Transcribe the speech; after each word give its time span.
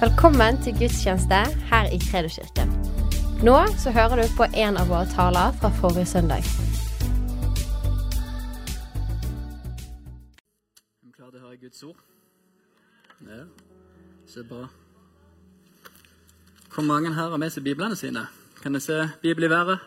Velkommen 0.00 0.56
til 0.64 0.72
gudstjeneste 0.78 1.38
her 1.70 1.84
i 1.92 1.98
Kredoskirken. 2.10 2.70
Nå 3.44 3.56
så 3.82 3.90
hører 3.92 4.22
du 4.22 4.28
på 4.36 4.46
en 4.62 4.78
av 4.80 4.88
våre 4.88 5.04
taler 5.12 5.52
fra 5.60 5.68
forrige 5.80 6.06
søndag. 6.08 6.40
Er 11.02 11.04
du 11.04 11.12
klar 11.12 11.28
til 11.28 11.36
å 11.36 11.44
høre 11.44 11.60
Guds 11.60 11.82
ord? 11.84 12.00
Ja, 13.28 13.44
så 14.24 14.46
bra. 14.48 14.70
Hvor 16.72 16.88
mange 16.88 17.12
her 17.12 17.28
har 17.28 17.36
med 17.36 17.52
seg 17.52 17.68
biblene 17.68 17.96
sine? 17.96 18.24
Kan 18.62 18.72
jeg 18.80 18.88
se 18.88 19.02
Bibel 19.20 19.44
i 19.44 19.52
været? 19.52 19.84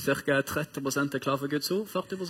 Ca. 0.00 0.40
30% 0.40 1.12
er 1.14 1.26
klar 1.28 1.36
for 1.36 1.52
Guds 1.52 1.70
ord. 1.76 1.86
40 1.92 2.24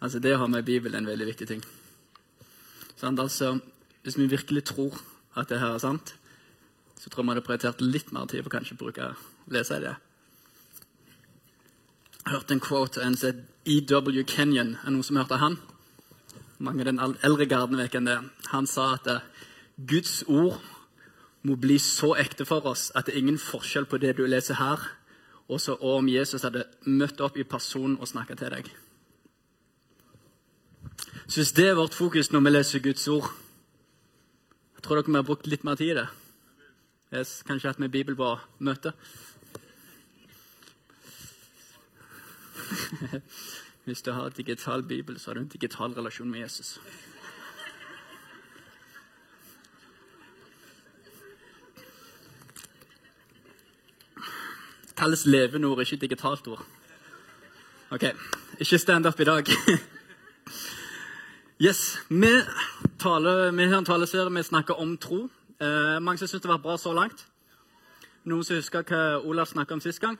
Altså 0.00 0.20
Det 0.20 0.34
å 0.34 0.42
ha 0.42 0.46
med 0.46 0.64
Bibelen 0.64 0.94
er 0.94 1.04
en 1.04 1.10
veldig 1.10 1.26
viktig 1.26 1.48
ting. 1.48 1.64
Sånn, 2.96 3.18
Altså, 3.18 3.60
Hvis 4.02 4.18
vi 4.18 4.26
virkelig 4.26 4.64
tror 4.64 5.00
at 5.34 5.48
det 5.48 5.58
her 5.58 5.74
er 5.74 5.78
sant, 5.78 6.14
så 6.96 7.10
tror 7.10 7.22
jeg 7.22 7.26
vi 7.26 7.32
hadde 7.34 7.46
prioritert 7.46 7.80
litt 7.80 8.12
mer 8.12 8.26
tid 8.26 8.44
på 8.44 8.50
kanskje 8.50 8.76
å 8.76 8.78
bruke 8.78 9.16
lese 9.50 9.80
det. 9.80 9.96
Jeg 12.24 12.32
hørte 12.32 12.54
en 12.54 12.60
quote 12.60 13.02
en 13.02 13.16
som 13.16 13.42
E.W. 13.66 14.22
Kenyon. 14.22 14.76
Er 14.84 14.90
noen 14.90 15.02
som 15.02 15.16
hørte 15.16 15.40
han? 15.42 15.58
Mange 16.58 16.80
av 16.80 16.86
den 16.86 17.18
eldre 17.22 17.46
garden 17.46 17.76
vet 17.76 17.92
hvem 17.92 18.06
det. 18.06 18.16
Han 18.52 18.66
sa 18.66 18.94
at 18.94 19.06
eh, 19.10 19.20
Guds 19.76 20.22
ord 20.26 20.60
må 21.42 21.56
bli 21.60 21.78
så 21.78 22.14
ekte 22.18 22.46
for 22.48 22.66
oss 22.66 22.88
at 22.94 23.06
det 23.06 23.14
er 23.14 23.24
ingen 23.24 23.38
forskjell 23.38 23.86
på 23.90 23.98
det 24.02 24.16
du 24.16 24.24
leser 24.26 24.58
her, 24.58 24.80
og 25.46 25.82
om 25.82 26.08
Jesus 26.08 26.42
hadde 26.42 26.64
møtt 26.86 27.20
opp 27.22 27.36
i 27.38 27.46
person 27.46 27.98
og 28.00 28.08
snakka 28.08 28.34
til 28.38 28.54
deg. 28.54 28.70
Så 31.28 31.40
hvis 31.40 31.52
det 31.52 31.68
er 31.68 31.74
vårt 31.74 31.94
fokus 31.94 32.32
når 32.32 32.40
vi 32.40 32.50
leser 32.50 32.78
Guds 32.78 33.08
ord 33.08 33.30
Jeg 34.76 34.82
tror 34.82 34.94
dere 34.96 35.10
vi 35.10 35.14
har 35.18 35.22
brukt 35.26 35.46
litt 35.46 35.64
mer 35.64 35.74
tid 35.74 35.90
i 35.90 35.98
det. 35.98 36.06
Yes, 37.12 37.42
kanskje 37.46 37.68
hatt 37.68 37.78
med 37.82 37.90
Bibel 37.90 38.16
på 38.16 38.38
møte. 38.58 38.92
Hvis 43.86 44.02
du 44.02 44.12
har 44.12 44.28
digital 44.28 44.82
bibel, 44.82 45.18
så 45.18 45.30
har 45.30 45.34
du 45.34 45.40
en 45.40 45.48
digital 45.48 45.92
relasjon 45.94 46.30
med 46.30 46.40
Jesus. 46.40 46.80
Det 54.86 54.96
kalles 54.96 55.26
levende 55.26 55.68
ord, 55.68 55.80
ikke 55.80 55.96
digitalt 55.96 56.46
ord. 56.46 56.66
Ok, 57.90 58.02
ikke 58.58 58.78
stand 58.78 59.06
up 59.06 59.20
i 59.20 59.24
dag. 59.24 59.44
Yes, 61.60 61.98
Vi, 62.08 62.26
taler, 62.98 63.50
vi 63.50 63.64
har 63.64 63.78
en 63.78 63.84
taleserie 63.84 64.30
vi 64.30 64.42
snakker 64.42 64.74
om 64.74 64.98
tro. 64.98 65.28
Eh, 65.60 66.00
mange 66.00 66.18
som 66.18 66.28
syns 66.28 66.42
det 66.42 66.50
var 66.50 66.58
bra 66.58 66.76
så 66.76 66.92
langt. 66.92 67.26
Noen 68.24 68.44
som 68.44 68.58
husker 68.58 68.84
hva 68.84 69.22
Olav 69.24 69.48
snakka 69.48 69.72
om 69.72 69.80
sist 69.80 70.00
gang? 70.00 70.18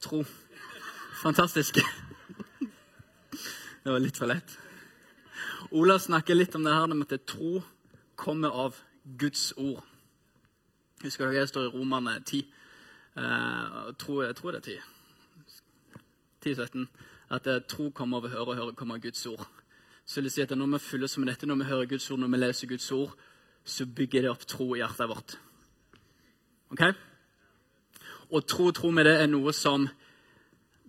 Tro. 0.00 0.22
Fantastisk. 1.22 1.82
Det 3.82 3.90
var 3.90 3.98
litt 3.98 4.16
for 4.16 4.30
lett. 4.30 4.58
Olav 5.72 5.98
snakker 5.98 6.38
litt 6.38 6.54
om 6.54 6.64
det 6.64 6.74
her 6.74 6.86
med 6.86 7.12
at 7.12 7.26
tro 7.26 7.62
kommer 8.14 8.48
av 8.48 8.78
Guds 9.18 9.52
ord. 9.56 9.82
Husker 11.02 11.26
dere 11.26 11.40
det 11.40 11.48
står 11.50 11.66
i 11.66 11.74
Romerne 11.74 12.20
10? 12.22 12.44
Eh, 13.16 13.94
tro, 13.98 14.22
jeg 14.22 14.36
tror 14.36 14.52
det 14.52 14.62
er 14.62 14.78
10. 16.44 16.54
10-17. 16.54 16.86
At 17.30 17.46
eh, 17.46 17.64
tro 17.66 17.90
kommer 17.90 18.22
å 18.22 18.28
høre, 18.28 18.46
og 18.46 18.54
høre 18.54 18.76
kommer 18.78 18.94
av 18.94 19.02
Guds 19.02 19.26
ord. 19.26 19.48
Så 20.10 20.18
vil 20.18 20.26
jeg 20.26 20.32
si 20.32 20.42
at 20.42 20.58
Når 20.58 20.66
vi 20.66 20.78
følger 20.78 21.06
som 21.06 21.26
dette, 21.26 21.46
når 21.46 21.54
vi 21.54 21.64
hører 21.64 21.86
Guds 21.86 22.10
ord, 22.10 22.18
når 22.18 22.28
vi 22.28 22.36
leser 22.36 22.66
Guds 22.66 22.92
ord, 22.92 23.12
så 23.64 23.86
bygger 23.86 24.22
det 24.22 24.30
opp 24.30 24.46
tro 24.46 24.74
i 24.74 24.78
hjertet 24.80 25.08
vårt. 25.08 25.38
Ok? 26.70 26.82
Og 28.30 28.46
tro, 28.46 28.70
tro 28.70 28.90
med 28.90 29.04
det 29.06 29.12
er 29.20 29.28
noe 29.30 29.52
som 29.54 29.84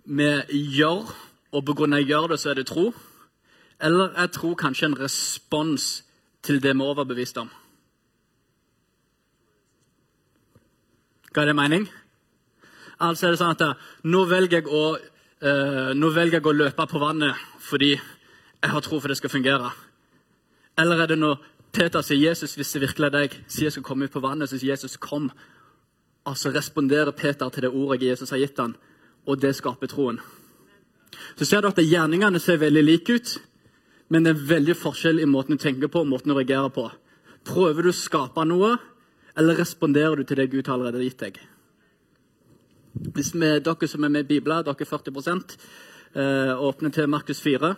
vi 0.06 0.30
gjør, 0.50 1.12
og 1.54 1.66
på 1.66 1.76
grunn 1.78 1.94
av 1.94 2.02
jeg 2.02 2.10
gjør 2.10 2.32
det, 2.32 2.40
så 2.40 2.50
er 2.50 2.58
det 2.58 2.66
tro. 2.72 2.88
Eller 3.82 4.16
er 4.18 4.32
tro 4.34 4.56
kanskje 4.56 4.90
en 4.90 4.98
respons 4.98 5.86
til 6.42 6.58
det 6.64 6.74
vi 6.74 6.82
er 6.82 6.90
overbevist 6.94 7.38
om? 7.38 7.52
Ga 11.34 11.46
det 11.46 11.56
mening? 11.56 11.86
Altså 12.98 13.28
er 13.28 13.36
det 13.36 13.42
sånn 13.44 13.54
at 13.54 13.86
nå 14.02 14.24
velger 14.26 14.64
jeg 14.64 14.66
å, 14.66 14.82
uh, 14.98 15.94
nå 15.94 16.10
velger 16.10 16.40
jeg 16.40 16.50
å 16.50 16.56
løpe 16.58 16.88
på 16.90 17.04
vannet 17.06 17.38
fordi 17.62 17.92
jeg 18.62 18.72
har 18.72 18.82
tro 18.86 19.00
for 19.00 19.08
det 19.08 19.18
skal 19.18 19.30
fungere. 19.30 19.72
Eller 20.80 21.02
er 21.02 21.08
det 21.08 21.18
når 21.20 21.42
Peter 21.74 22.04
sier 22.04 22.30
Jesus, 22.30 22.56
hvis 22.56 22.72
det 22.74 22.82
virkelig 22.82 23.08
er 23.08 23.16
deg, 23.16 23.36
sier 23.48 23.70
jeg 23.70 23.78
skal 23.78 23.86
komme 23.88 24.06
ut 24.06 24.14
på 24.14 24.22
vannet, 24.24 24.50
så 24.50 24.60
sier 24.60 24.74
Jesus 24.74 24.98
kom. 25.02 25.30
Altså 26.28 26.52
responderer 26.52 27.12
Peter 27.16 27.50
til 27.50 27.66
det 27.66 27.72
ordet 27.72 28.10
Jesus 28.10 28.30
har 28.30 28.42
gitt 28.42 28.60
ham, 28.60 28.76
og 29.26 29.42
det 29.42 29.56
skaper 29.56 29.90
troen. 29.90 30.20
Så 31.40 31.46
ser 31.46 31.62
du 31.62 31.70
at 31.72 31.80
Gjerningene 31.80 32.40
ser 32.40 32.60
veldig 32.62 32.84
like 32.84 33.16
ut, 33.16 33.38
men 34.12 34.26
det 34.26 34.36
er 34.36 34.48
veldig 34.50 34.76
forskjell 34.76 35.22
i 35.24 35.30
måten 35.30 35.58
du 35.58 35.64
tenker 35.64 35.88
på 35.88 36.04
og 36.04 36.10
måten 36.12 36.32
du 36.32 36.36
reagerer 36.36 36.70
på. 36.76 36.90
Prøver 37.48 37.88
du 37.88 37.92
å 37.92 37.96
skape 37.96 38.44
noe, 38.46 38.76
eller 39.40 39.58
responderer 39.58 40.20
du 40.20 40.28
til 40.28 40.42
det 40.42 40.52
Gud 40.52 40.68
allerede 40.68 41.00
har 41.00 41.08
gitt 41.08 41.24
deg? 41.24 41.40
Hvis 43.16 43.32
vi, 43.34 43.54
Dere 43.64 43.88
som 43.88 44.04
er 44.04 44.12
med 44.12 44.26
i 44.26 44.34
Bibelen, 44.34 44.66
dere 44.68 44.76
er 44.76 44.90
40 44.90 45.56
eh, 46.14 46.52
åpner 46.60 46.92
til 46.92 47.08
Markus 47.08 47.40
4. 47.40 47.72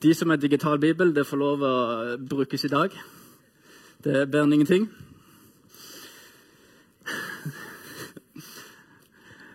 De 0.00 0.14
som 0.16 0.30
er 0.32 0.38
digital 0.40 0.78
bibel, 0.80 1.10
det 1.12 1.26
får 1.28 1.36
lov 1.36 1.60
å 1.60 1.72
brukes 2.24 2.62
i 2.64 2.70
dag. 2.72 2.94
Det 4.00 4.22
ber 4.32 4.46
enn 4.46 4.56
ingenting. 4.56 4.88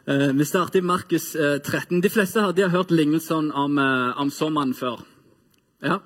Eh, 0.05 0.29
vi 0.37 0.45
starter 0.45 0.77
i 0.77 0.85
Markus 0.85 1.31
13. 1.33 1.97
Eh, 1.97 2.01
De 2.03 2.09
fleste 2.13 2.37
hadde 2.37 2.67
hørt 2.69 2.91
lignelsen 2.93 3.47
om, 3.49 3.79
eh, 3.81 4.21
om 4.21 4.29
sommeren 4.29 4.75
før. 4.77 5.01
Ja. 5.81 5.97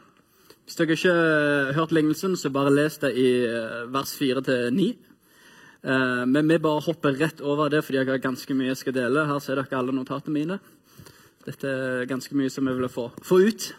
Hvis 0.63 0.77
dere 0.79 0.95
ikke 0.95 1.11
har 1.11 1.73
hørt 1.73 1.91
lignelsen, 1.91 2.38
så 2.39 2.50
bare 2.50 2.71
les 2.71 2.97
det 2.97 3.11
i 3.19 3.44
vers 3.91 4.16
4-9. 4.16 4.95
Men 5.83 6.47
vi 6.47 6.57
bare 6.57 6.85
hopper 6.88 7.19
rett 7.19 7.41
over 7.41 7.67
det, 7.69 7.83
fordi 7.83 7.97
jeg 7.97 8.07
har 8.07 8.23
ganske 8.23 8.53
mye 8.56 8.71
jeg 8.71 8.77
skal 8.77 8.94
dele. 8.94 9.27
Her 9.27 9.39
ser 9.39 9.56
dere 9.56 9.77
alle 9.77 9.91
notatene 9.91 10.33
mine. 10.33 10.59
Dette 11.45 11.67
er 11.67 12.06
ganske 12.06 12.33
mye 12.33 12.50
som 12.50 12.66
jeg 12.67 12.77
vil 12.77 12.88
få, 12.88 13.11
få 13.21 13.41
ut. 13.44 13.73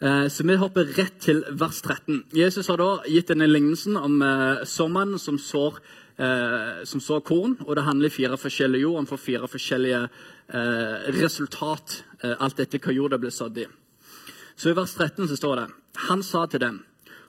Eh, 0.00 0.28
så 0.28 0.44
vi 0.46 0.54
hopper 0.56 0.92
rett 0.94 1.16
til 1.20 1.40
vers 1.58 1.80
13. 1.82 2.20
Jesus 2.36 2.68
har 2.70 2.78
da 2.78 2.90
gitt 3.10 3.32
denne 3.32 3.48
lignelsen 3.50 3.96
om 3.98 4.20
sommeren 4.22 4.66
såmannen 4.70 5.18
som 5.18 5.38
sår, 5.42 5.80
eh, 6.16 6.84
som 6.84 7.00
sår 7.00 7.20
korn. 7.20 7.56
og 7.66 7.74
Det 7.74 7.84
handler 7.84 8.06
i 8.06 8.10
fire 8.10 8.36
forskjellige 8.36 8.82
jord. 8.82 8.96
Han 8.96 9.06
får 9.06 9.18
fire 9.18 9.48
forskjellige 9.48 10.08
resultat, 11.12 12.04
alt 12.22 12.60
etter 12.60 12.78
hva 12.78 12.92
jorda 12.92 13.18
ble 13.18 13.30
sådd 13.30 13.58
i. 13.58 13.66
Så 14.56 14.70
I 14.70 14.72
vers 14.72 14.94
13 14.94 15.28
så 15.28 15.36
står 15.36 15.56
det 15.56 15.74
Han 16.08 16.22
sa 16.22 16.46
til 16.46 16.60
dem, 16.60 16.84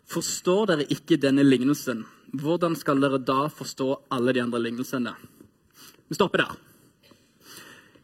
forstår 0.08 0.68
dere 0.68 0.86
ikke 0.88 1.18
denne 1.18 1.44
lignelsen? 1.44 2.06
Hvordan 2.32 2.76
skal 2.76 3.02
dere 3.02 3.18
da 3.18 3.50
forstå 3.50 4.06
alle 4.12 4.34
de 4.34 4.42
andre 4.42 4.60
lignelsene? 4.60 5.14
Vi 6.08 6.16
stopper 6.16 6.38
der. 6.38 6.56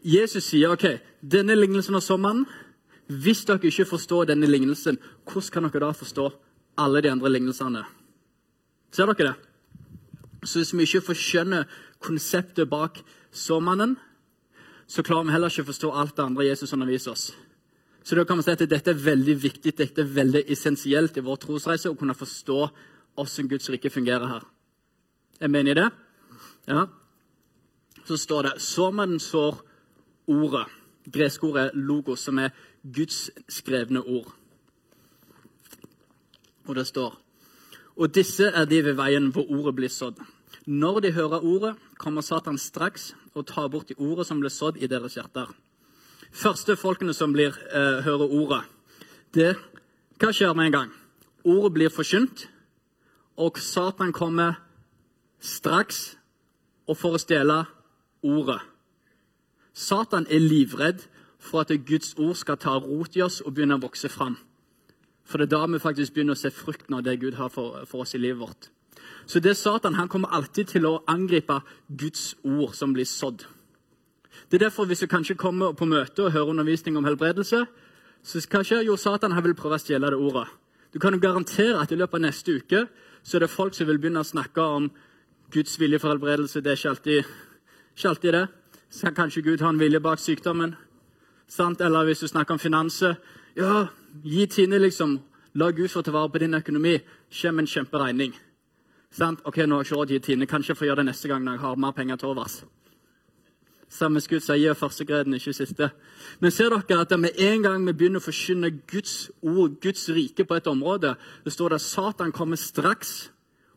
Jesus 0.04 0.44
sier 0.44 0.74
ok, 0.74 1.00
denne 1.22 1.56
lignelsen 1.56 1.96
av 1.96 2.02
såmannen 2.02 2.46
hvis 3.08 3.46
dere 3.46 3.70
ikke 3.70 3.86
forstår 3.86 4.32
denne 4.32 4.48
lignelsen, 4.50 4.98
hvordan 5.30 5.52
kan 5.54 5.68
dere 5.70 5.86
da 5.86 5.92
forstå 5.94 6.30
alle 6.82 7.02
de 7.02 7.12
andre 7.12 7.30
lignelsene? 7.30 7.84
Ser 8.92 9.12
dere 9.12 9.34
det? 9.34 9.36
Så 10.46 10.60
hvis 10.60 10.74
vi 10.74 10.86
ikke 10.86 11.08
forskjønner 11.12 11.70
konseptet 12.02 12.70
bak 12.70 13.02
såmannen, 13.32 13.96
så 14.88 15.04
klarer 15.04 15.26
vi 15.26 15.34
heller 15.34 15.50
ikke 15.50 15.66
å 15.66 15.72
forstå 15.72 15.92
alt 15.94 16.16
det 16.18 16.26
andre 16.26 16.46
Jesus 16.46 16.74
underviser 16.74 17.14
oss. 17.14 17.32
Så 18.06 18.16
da 18.16 18.26
kan 18.26 18.38
vi 18.38 18.46
si 18.46 18.54
at 18.54 18.70
Dette 18.70 18.92
er 18.94 19.02
veldig 19.02 19.36
viktig, 19.42 19.74
dette 19.78 20.02
er 20.02 20.12
veldig 20.14 20.44
essensielt 20.54 21.18
i 21.18 21.26
vår 21.26 21.40
trosreise 21.42 21.90
å 21.90 21.98
kunne 21.98 22.14
forstå 22.14 22.60
hvordan 23.16 23.50
Guds 23.50 23.70
rike 23.74 23.90
fungerer 23.90 24.28
her. 24.30 24.44
Er 25.40 25.50
enige 25.50 25.72
i 25.72 25.80
det? 25.80 25.90
Ja. 26.68 26.86
Så 28.06 28.18
står 28.18 28.44
det 28.44 28.62
såmannen 28.62 29.20
sår 29.20 29.58
ordet. 30.28 30.68
Greskordet 31.06 31.74
'logos', 31.74 32.24
som 32.26 32.40
er 32.40 32.54
Guds 32.94 33.32
skrevne 33.50 34.02
ord. 34.02 34.36
Og 36.66 36.76
det 36.76 36.88
står 36.88 37.22
Og 37.96 38.16
disse 38.16 38.44
er 38.44 38.66
de 38.66 38.82
ved 38.84 38.98
veien 39.00 39.30
hvor 39.32 39.48
ordet 39.50 39.76
blir 39.76 39.90
sådd. 39.90 40.20
Når 40.66 41.00
de 41.00 41.12
hører 41.12 41.46
ordet, 41.46 41.76
kommer 41.98 42.22
Satan 42.22 42.58
straks 42.58 43.16
og 43.34 43.46
tar 43.48 43.68
bort 43.68 43.90
de 43.90 43.96
ordet 43.98 44.26
som 44.28 44.40
ble 44.40 44.50
sådd 44.50 44.78
i 44.78 44.88
deres 44.88 45.16
hjerter. 45.16 45.48
Første 46.32 46.76
folkene 46.76 47.14
som 47.14 47.34
blir, 47.34 47.56
eh, 47.72 48.02
hører 48.04 48.32
ordet, 48.32 48.64
det 49.34 49.56
Hva 50.20 50.32
skjer 50.32 50.54
med 50.56 50.66
en 50.66 50.72
gang? 50.72 50.92
Ordet 51.44 51.74
blir 51.74 51.90
forkynt, 51.90 52.48
og 53.38 53.58
Satan 53.58 54.14
kommer 54.14 54.56
straks 55.40 56.18
og 56.88 56.98
for 56.98 57.18
å 57.18 57.20
stjele 57.20 57.66
ordet. 58.24 58.62
Satan 59.74 60.28
er 60.30 60.40
livredd 60.40 61.04
for 61.46 61.62
at 61.62 61.74
Guds 61.86 62.16
ord 62.18 62.36
skal 62.36 62.58
ta 62.58 62.78
rot 62.82 63.16
i 63.16 63.24
oss 63.26 63.42
og 63.46 63.54
begynne 63.54 63.78
å 63.78 63.84
vokse 63.86 64.10
fram. 64.10 64.38
For 65.26 65.42
det 65.42 65.48
er 65.48 65.58
da 65.58 65.66
vi 65.70 65.82
faktisk 65.82 66.14
begynner 66.14 66.38
å 66.38 66.40
se 66.40 66.52
frukten 66.54 66.98
av 66.98 67.04
det 67.06 67.20
Gud 67.22 67.38
har 67.40 67.50
for, 67.50 67.86
for 67.90 68.06
oss 68.06 68.16
i 68.18 68.22
livet 68.22 68.42
vårt. 68.42 68.70
Så 69.26 69.42
det 69.42 69.56
er 69.56 69.58
Satan 69.58 69.98
han 69.98 70.10
kommer 70.10 70.34
alltid 70.34 70.76
til 70.76 70.86
å 70.86 71.00
angripe 71.10 71.60
Guds 71.90 72.36
ord 72.44 72.76
som 72.78 72.94
blir 72.94 73.10
sådd. 73.10 73.46
Det 74.50 74.60
er 74.60 74.68
derfor 74.68 74.86
Hvis 74.86 75.00
du 75.00 75.08
kanskje 75.08 75.36
kommer 75.36 75.74
på 75.74 75.86
møte 75.86 76.24
og 76.24 76.32
hører 76.32 76.50
undervisning 76.50 76.98
om 76.98 77.06
helbredelse, 77.06 77.66
så 78.24 78.48
kanskje 78.52 78.84
jo 78.86 78.96
Satan 78.96 79.32
han 79.32 79.44
vil 79.44 79.56
prøve 79.56 79.76
å 79.76 79.82
stjele 79.82 80.10
det 80.12 80.18
ordet. 80.18 80.48
Du 80.94 81.00
kan 81.00 81.14
jo 81.14 81.20
garantere 81.20 81.82
at 81.82 81.92
i 81.92 81.96
løpet 81.96 82.14
av 82.14 82.22
neste 82.22 82.52
uke 82.52 82.86
så 83.24 83.38
er 83.38 83.46
det 83.46 83.50
folk 83.50 83.74
som 83.74 83.88
vil 83.88 83.98
begynne 84.00 84.22
å 84.22 84.28
snakke 84.28 84.62
om 84.62 84.92
Guds 85.52 85.80
vilje 85.80 86.00
for 86.00 86.14
helbredelse. 86.14 86.62
Det 86.62 86.72
er 86.72 86.78
ikke 86.78 86.90
alltid, 86.90 87.24
ikke 87.98 88.10
alltid 88.10 88.34
det. 88.34 88.48
Så 88.90 89.12
kanskje 89.12 89.42
Gud 89.42 89.62
har 89.62 89.70
en 89.70 89.80
vilje 89.80 90.00
bak 90.00 90.20
sykdommen. 90.20 90.76
Sant? 91.48 91.82
Eller 91.82 92.06
hvis 92.06 92.20
du 92.20 92.28
snakker 92.28 92.56
om 92.56 92.60
finanser 92.60 93.16
Ja, 93.56 93.88
gi 94.24 94.48
Tine, 94.48 94.80
liksom. 94.80 95.20
La 95.56 95.72
Gud 95.72 95.88
få 95.88 96.02
ta 96.04 96.12
vare 96.12 96.30
på 96.30 96.40
din 96.40 96.54
økonomi. 96.54 96.98
Kjem 97.32 97.60
en 97.60 97.68
kjemperegning. 97.68 98.34
Sant? 99.12 99.40
Ok, 99.46 99.62
nå 99.64 99.78
har 99.78 99.84
jeg 99.84 99.92
ikke 99.92 100.00
råd 100.00 100.08
til 100.08 100.22
Tine. 100.22 100.48
Kanskje 100.48 100.74
jeg 100.74 100.78
får 100.78 100.88
gjøre 100.90 101.04
det 101.04 101.06
neste 101.06 101.30
gang 101.32 101.46
når 101.46 101.56
jeg 101.56 101.62
har 101.62 101.78
mer 101.80 101.94
penger 101.96 102.20
til 102.20 102.34
overs. 102.34 102.66
Samme 103.88 104.20
skudd 104.20 104.44
sier 104.44 104.58
gi 104.60 104.74
førstegreden, 104.76 105.38
ikke 105.38 105.54
siste. 105.56 105.90
Men 106.42 106.52
ser 106.52 106.74
dere 106.74 107.06
at 107.06 107.14
med 107.20 107.38
en 107.40 107.64
gang 107.64 107.86
vi 107.86 107.94
begynner 107.94 108.20
å 108.20 108.26
forkynne 108.26 108.74
Guds 108.92 109.30
ord, 109.42 109.78
Guds 109.80 110.10
rike 110.10 110.44
på 110.44 110.58
et 110.58 110.68
område, 110.68 111.14
det 111.46 111.54
står 111.54 111.70
det 111.70 111.80
at 111.80 111.86
Satan 111.86 112.36
kommer 112.36 112.60
straks 112.60 113.30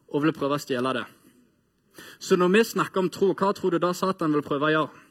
og 0.08 0.24
vil 0.24 0.34
prøve 0.34 0.56
å 0.56 0.62
stjele 0.62 0.96
det. 0.96 1.04
Så 2.18 2.36
når 2.36 2.50
vi 2.56 2.64
snakker 2.64 3.04
om 3.04 3.10
tro, 3.10 3.30
hva 3.34 3.52
tror 3.54 3.76
du 3.76 3.78
da 3.82 3.92
Satan 3.94 4.34
vil 4.34 4.46
prøve 4.46 4.66
å 4.66 4.74
gjøre? 4.74 5.06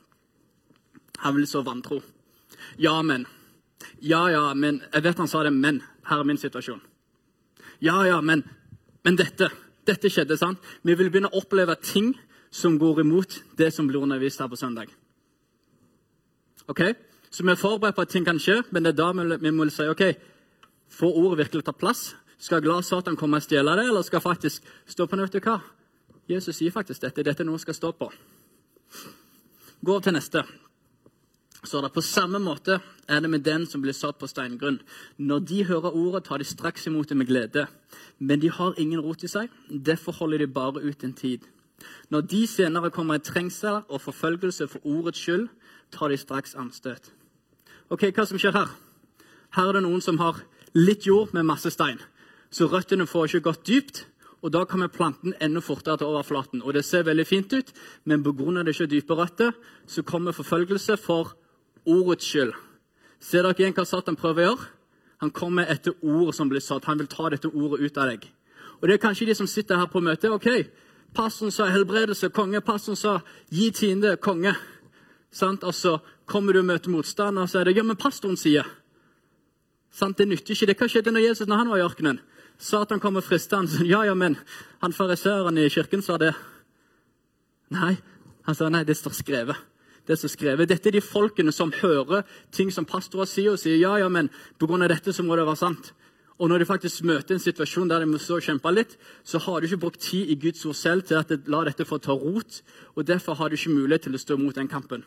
Han 1.23 1.35
vil 1.37 1.47
så 1.47 1.63
vantro. 1.63 2.01
Ja, 2.77 3.01
men. 3.01 3.25
Ja, 3.99 4.27
ja, 4.29 4.53
men. 4.53 4.81
Jeg 4.93 5.03
vet 5.03 5.17
han 5.17 5.29
sa 5.29 5.43
det, 5.43 5.53
men. 5.53 5.81
Her 6.07 6.21
er 6.21 6.27
min 6.27 6.37
situasjon. 6.37 6.81
Ja, 7.83 8.03
ja, 8.05 8.21
men. 8.21 8.43
Men 9.03 9.17
dette. 9.17 9.49
Dette 9.87 10.11
skjedde, 10.11 10.37
sant? 10.37 10.63
Vi 10.83 10.95
vil 10.99 11.09
begynne 11.09 11.31
å 11.31 11.41
oppleve 11.41 11.77
ting 11.81 12.13
som 12.51 12.77
går 12.79 13.01
imot 13.03 13.39
det 13.59 13.71
som 13.73 13.87
blir 13.87 14.03
undervist 14.03 14.41
her 14.41 14.49
på 14.51 14.59
søndag. 14.59 14.91
Ok? 16.67 16.81
Så 17.31 17.43
vi 17.43 17.51
er 17.51 17.59
forberedt 17.59 17.95
på 17.95 18.03
at 18.03 18.11
ting 18.11 18.25
kan 18.27 18.39
skje, 18.39 18.61
men 18.71 18.83
det 18.83 18.93
er 18.93 18.99
da 18.99 19.11
vi 19.13 19.51
må 19.51 19.67
si 19.71 19.87
ok, 19.87 20.03
får 20.91 21.19
ordet 21.21 21.45
virkelig 21.45 21.67
ta 21.67 21.75
plass? 21.75 22.15
Skal 22.37 22.61
glad 22.61 22.85
Satan 22.85 23.17
komme 23.17 23.39
og 23.39 23.45
stjele 23.45 23.73
det, 23.79 23.87
eller 23.89 24.05
skal 24.05 24.21
faktisk 24.21 24.63
stå 24.85 25.07
på 25.07 25.17
nødt 25.17 25.39
hva? 25.41 25.59
Jesus 26.27 26.59
sier 26.59 26.71
faktisk 26.71 27.01
dette. 27.01 27.23
Dette 27.23 27.43
er 27.43 27.47
noe 27.47 27.57
jeg 27.57 27.67
skal 27.67 27.77
stå 27.77 27.91
på. 27.95 28.11
Gå 29.87 29.99
til 30.03 30.13
neste. 30.13 30.43
Så 31.67 31.81
det 31.81 31.91
På 31.93 32.01
samme 32.01 32.39
måte 32.39 32.79
er 33.09 33.19
det 33.19 33.29
med 33.29 33.43
den 33.43 33.65
som 33.65 33.81
blir 33.81 33.93
satt 33.93 34.17
på 34.19 34.27
steingrunn. 34.27 34.79
Når 35.17 35.39
de 35.39 35.65
hører 35.65 35.95
ordet, 35.95 36.23
tar 36.23 36.37
de 36.37 36.43
straks 36.43 36.87
imot 36.87 37.09
det 37.09 37.17
med 37.17 37.27
glede. 37.27 37.67
Men 38.19 38.39
de 38.39 38.49
har 38.49 38.73
ingen 38.77 39.01
rot 39.01 39.23
i 39.23 39.27
seg. 39.27 39.49
Derfor 39.69 40.11
holder 40.11 40.37
de 40.37 40.47
bare 40.47 40.81
ut 40.81 41.03
en 41.03 41.13
tid. 41.13 41.39
Når 42.09 42.21
de 42.21 42.47
senere 42.47 42.89
kommer 42.89 43.15
i 43.15 43.19
trengsel 43.19 43.81
og 43.89 44.01
forfølgelse 44.01 44.67
for 44.67 44.79
ordets 44.85 45.19
skyld, 45.19 45.47
tar 45.91 46.07
de 46.07 46.17
straks 46.17 46.55
anstøt. 46.55 47.11
Ok, 47.89 48.11
Hva 48.15 48.25
som 48.25 48.39
skjer 48.39 48.55
her? 48.55 48.71
Her 49.55 49.67
er 49.67 49.73
det 49.73 49.83
noen 49.83 50.01
som 50.01 50.17
har 50.19 50.39
litt 50.73 51.05
jord 51.07 51.33
med 51.33 51.43
masse 51.43 51.71
stein. 51.71 51.99
Så 52.49 52.67
røttene 52.71 53.07
får 53.07 53.27
ikke 53.27 53.49
gått 53.49 53.67
dypt, 53.67 54.05
og 54.41 54.53
da 54.53 54.63
kommer 54.63 54.87
planten 54.87 55.33
enda 55.41 55.59
fortere 55.59 55.97
til 55.97 56.07
overflaten. 56.07 56.61
Og 56.63 56.73
Det 56.73 56.85
ser 56.85 57.03
veldig 57.03 57.27
fint 57.27 57.53
ut, 57.53 57.73
men 58.05 58.23
pga. 58.23 58.63
det 58.63 58.75
ikke 58.75 58.87
dype 58.87 59.13
røtter, 59.13 59.51
så 59.87 60.01
kommer 60.01 60.31
forfølgelse 60.31 60.97
for 60.97 61.35
ordets 61.87 62.27
skyld. 62.27 62.53
Ser 63.23 63.43
dere 63.43 63.57
igjen 63.57 63.75
hva 63.77 63.85
Satan 63.87 64.19
prøver 64.19 64.43
å 64.43 64.49
gjøre? 64.51 64.73
Han 65.23 65.33
kommer 65.33 65.69
etter 65.71 65.95
ord 66.05 66.35
som 66.37 66.49
blir 66.49 66.61
satt. 66.61 66.85
Han 66.85 66.99
vil 67.01 67.09
ta 67.09 67.29
dette 67.33 67.49
ordet 67.49 67.81
ut 67.81 67.97
av 67.97 68.11
deg. 68.11 68.27
Og 68.77 68.87
Det 68.87 68.93
er 68.93 69.05
kanskje 69.07 69.25
de 69.25 69.35
som 69.35 69.47
sitter 69.47 69.77
her 69.77 69.89
på 69.89 70.01
møtet. 70.01 70.29
ok, 70.29 70.67
Pastoren 71.13 71.51
sa 71.51 71.65
helbredelse, 71.65 72.29
konge. 72.29 72.61
Pastoren 72.61 72.95
sa 72.95 73.21
gi 73.49 73.71
tiende, 73.71 74.17
konge. 74.17 74.53
Sant? 75.31 75.63
Så 75.73 75.99
kommer 76.25 76.53
du 76.53 76.59
og 76.59 76.65
møter 76.65 76.89
motstander, 76.89 77.47
så 77.47 77.59
er 77.59 77.65
det 77.65 77.77
ja, 77.77 77.83
men 77.83 77.95
pastoren 77.95 78.37
sier. 78.37 78.67
Sant? 79.91 80.17
Det 80.17 80.27
nytter 80.27 80.53
ikke. 80.53 80.67
Det 80.67 80.77
Hva 80.77 80.89
skjedde 80.91 81.11
når 81.11 81.25
Jesus 81.29 81.47
når 81.47 81.57
han 81.57 81.69
var 81.69 81.77
i 81.81 81.85
ørkenen? 81.87 82.19
Satan 82.57 82.99
kom 82.99 83.17
og 83.17 83.23
fristet 83.23 83.57
han. 83.57 83.67
Ja, 83.85 84.03
ja, 84.05 84.13
men 84.13 84.37
han 84.81 84.93
fariseeren 84.93 85.57
i 85.57 85.69
kirken 85.69 86.01
sa 86.01 86.17
det. 86.17 86.33
Nei, 87.73 87.97
han 88.47 88.55
sa 88.55 88.69
nei, 88.69 88.83
det 88.87 88.97
står 88.97 89.13
skrevet. 89.17 89.57
Det 90.07 90.15
som 90.19 90.31
skrevet. 90.31 90.69
Dette 90.69 90.87
er 90.89 90.95
de 90.95 91.03
folkene 91.03 91.51
som 91.51 91.73
hører 91.81 92.23
ting 92.55 92.71
som 92.71 92.87
pastorer 92.87 93.27
sier, 93.27 93.51
og 93.51 93.59
sier 93.59 93.75
ja, 93.75 93.97
ja, 93.99 94.07
men 94.07 94.29
pga. 94.59 94.87
dette 94.87 95.13
så 95.13 95.23
må 95.23 95.35
det 95.35 95.45
være 95.45 95.59
sant. 95.59 95.91
Og 96.37 96.49
når 96.49 96.61
de 96.61 96.69
faktisk 96.69 97.03
møter 97.03 97.33
en 97.33 97.41
situasjon 97.41 97.89
der 97.89 97.99
de 97.99 98.05
må 98.05 98.19
stå 98.21 98.37
og 98.37 98.45
kjempe 98.45 98.71
litt, 98.71 98.97
så 99.25 99.39
har 99.41 99.59
de 99.59 99.67
ikke 99.67 99.81
brukt 99.87 99.99
tid 99.99 100.29
i 100.29 100.35
Guds 100.37 100.65
ord 100.65 100.77
selv 100.77 101.01
til 101.03 101.17
at 101.17 101.29
de 101.29 101.39
la 101.49 101.63
dette 101.65 101.85
få 101.85 101.97
ta 101.97 102.13
rot. 102.13 102.61
og 102.95 103.07
Derfor 103.07 103.33
har 103.33 103.49
de 103.49 103.57
ikke 103.57 103.73
mulighet 103.73 104.05
til 104.05 104.15
å 104.15 104.21
stå 104.21 104.37
mot 104.37 104.55
den 104.55 104.69
kampen. 104.69 105.03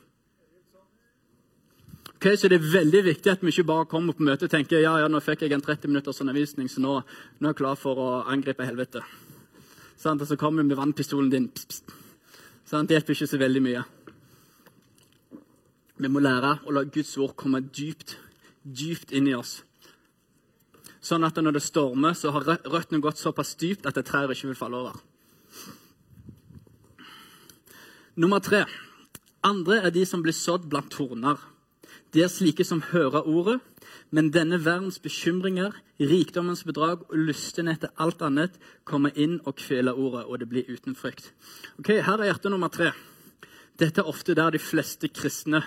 Okay, 2.17 2.37
så 2.37 2.49
Det 2.49 2.58
er 2.58 2.73
veldig 2.73 3.05
viktig 3.05 3.31
at 3.32 3.43
vi 3.43 3.49
ikke 3.49 3.64
bare 3.64 3.87
kommer 3.87 4.12
på 4.12 4.23
møte 4.23 4.44
og 4.44 4.50
tenker 4.50 4.82
ja, 4.82 4.99
ja, 4.99 5.08
nå 5.08 5.23
fikk 5.25 5.47
jeg 5.47 5.52
en 5.52 5.62
30 5.62 5.88
minutters 5.88 6.20
undervisning, 6.20 6.69
så 6.69 6.81
nå, 6.81 6.99
nå 7.38 7.49
er 7.49 7.55
jeg 7.55 7.61
klar 7.62 7.79
for 7.81 7.97
å 7.97 8.08
angripe 8.29 8.67
helvete. 8.67 9.00
Sånn, 9.97 10.20
og 10.20 10.29
så 10.29 10.37
kommer 10.37 10.61
vi 10.61 10.69
med 10.69 10.76
vannpistolen 10.76 11.31
din. 11.32 11.49
Pst, 11.49 11.81
pst. 11.81 11.94
Sånn, 12.69 12.87
det 12.87 12.99
hjelper 12.99 13.17
ikke 13.17 13.31
så 13.31 13.38
veldig 13.41 13.62
mye. 13.64 13.81
Vi 16.00 16.08
må 16.08 16.23
lære 16.25 16.55
å 16.64 16.73
la 16.73 16.87
Guds 16.88 17.12
ord 17.20 17.35
komme 17.37 17.61
dypt, 17.61 18.14
dypt 18.64 19.12
inn 19.12 19.29
i 19.29 19.35
oss. 19.37 19.58
Sånn 21.05 21.25
at 21.25 21.37
når 21.37 21.58
det 21.58 21.64
stormer, 21.64 22.14
så 22.17 22.32
har 22.32 22.47
røttene 22.49 23.02
gått 23.05 23.20
såpass 23.20 23.52
dypt 23.61 23.88
at 23.88 23.99
det 23.99 24.06
trær 24.08 24.32
ikke 24.32 24.49
vil 24.49 24.56
falle 24.56 24.81
over. 24.81 24.97
Nummer 28.20 28.41
tre. 28.44 28.64
Andre 29.44 29.81
er 29.87 29.93
de 29.93 30.05
som 30.08 30.23
blir 30.25 30.37
sådd 30.37 30.67
blant 30.73 30.91
torner. 30.93 31.37
De 32.12 32.25
er 32.25 32.32
slike 32.32 32.64
som 32.67 32.82
hører 32.91 33.29
ordet, 33.29 33.58
men 34.11 34.32
denne 34.35 34.58
verdens 34.61 34.99
bekymringer, 35.00 35.76
rikdommens 36.00 36.64
bedrag 36.67 37.05
og 37.08 37.17
lysten 37.29 37.69
etter 37.70 37.93
alt 38.00 38.25
annet 38.25 38.56
kommer 38.88 39.12
inn 39.20 39.38
og 39.44 39.61
kveler 39.61 39.97
ordet, 39.97 40.25
og 40.26 40.41
det 40.41 40.49
blir 40.50 40.69
uten 40.69 40.97
frykt. 40.97 41.31
Ok, 41.79 41.93
Her 42.00 42.19
er 42.19 42.32
hjerte 42.32 42.52
nummer 42.52 42.73
tre. 42.73 42.91
Dette 43.81 44.02
er 44.02 44.08
ofte 44.11 44.35
der 44.37 44.52
de 44.52 44.61
fleste 44.61 45.08
kristne 45.08 45.62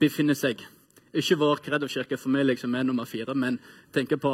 befinner 0.00 0.36
seg. 0.38 0.62
Ikke 1.14 1.38
vår 1.40 1.62
kreddokirke 1.64 2.18
for 2.20 2.32
meg 2.32 2.46
liksom 2.48 2.74
er 2.76 2.86
nummer 2.86 3.08
fire, 3.08 3.34
men 3.34 3.58
tenker 3.94 4.20
på 4.20 4.32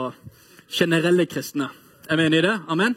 generelle 0.68 1.26
kristne. 1.26 1.71
Er 2.11 2.16
vi 2.16 2.26
enige 2.26 2.42
i 2.42 2.47
det? 2.49 2.56
Amen? 2.68 2.97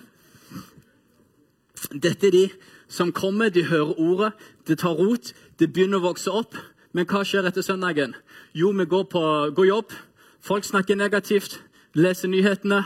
Dette 1.93 2.27
er 2.27 2.33
de 2.33 2.47
som 2.87 3.11
kommer, 3.11 3.49
de 3.49 3.65
hører 3.67 3.99
ordet, 3.99 4.31
det 4.67 4.79
tar 4.79 4.97
rot, 4.97 5.33
det 5.59 5.71
begynner 5.73 6.01
å 6.01 6.07
vokse 6.07 6.31
opp. 6.31 6.55
Men 6.95 7.05
hva 7.05 7.21
skjer 7.27 7.45
etter 7.47 7.61
søndagen? 7.61 8.15
Jo, 8.55 8.71
vi 8.71 8.87
går 8.89 9.05
på 9.11 9.21
går 9.55 9.67
jobb, 9.67 9.93
folk 10.41 10.65
snakker 10.65 10.97
negativt, 10.97 11.59
leser 11.93 12.31
nyhetene, 12.31 12.83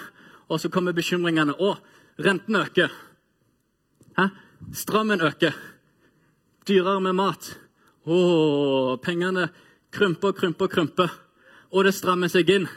og 0.49 0.59
så 0.59 0.69
kommer 0.69 0.95
bekymringene. 0.97 1.55
Å, 1.55 1.77
renten 2.19 2.57
øker. 2.59 2.91
Hæ? 4.17 4.27
Strømmen 4.75 5.21
øker. 5.23 5.55
Dyrere 6.67 6.99
med 7.01 7.15
mat. 7.15 7.53
Å, 8.05 8.97
pengene 9.01 9.47
krympe 9.91 10.27
og 10.27 10.69
krymper. 10.69 11.09
og 11.71 11.83
det 11.83 11.93
strammer 11.93 12.27
seg 12.27 12.49
inn. 12.49 12.67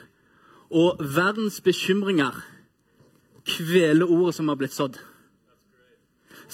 Og 0.70 0.98
verdens 0.98 1.60
bekymringer 1.60 2.34
kveler 3.44 4.06
ordet 4.06 4.34
som 4.34 4.48
har 4.48 4.56
blitt 4.56 4.74
sådd. 4.74 4.98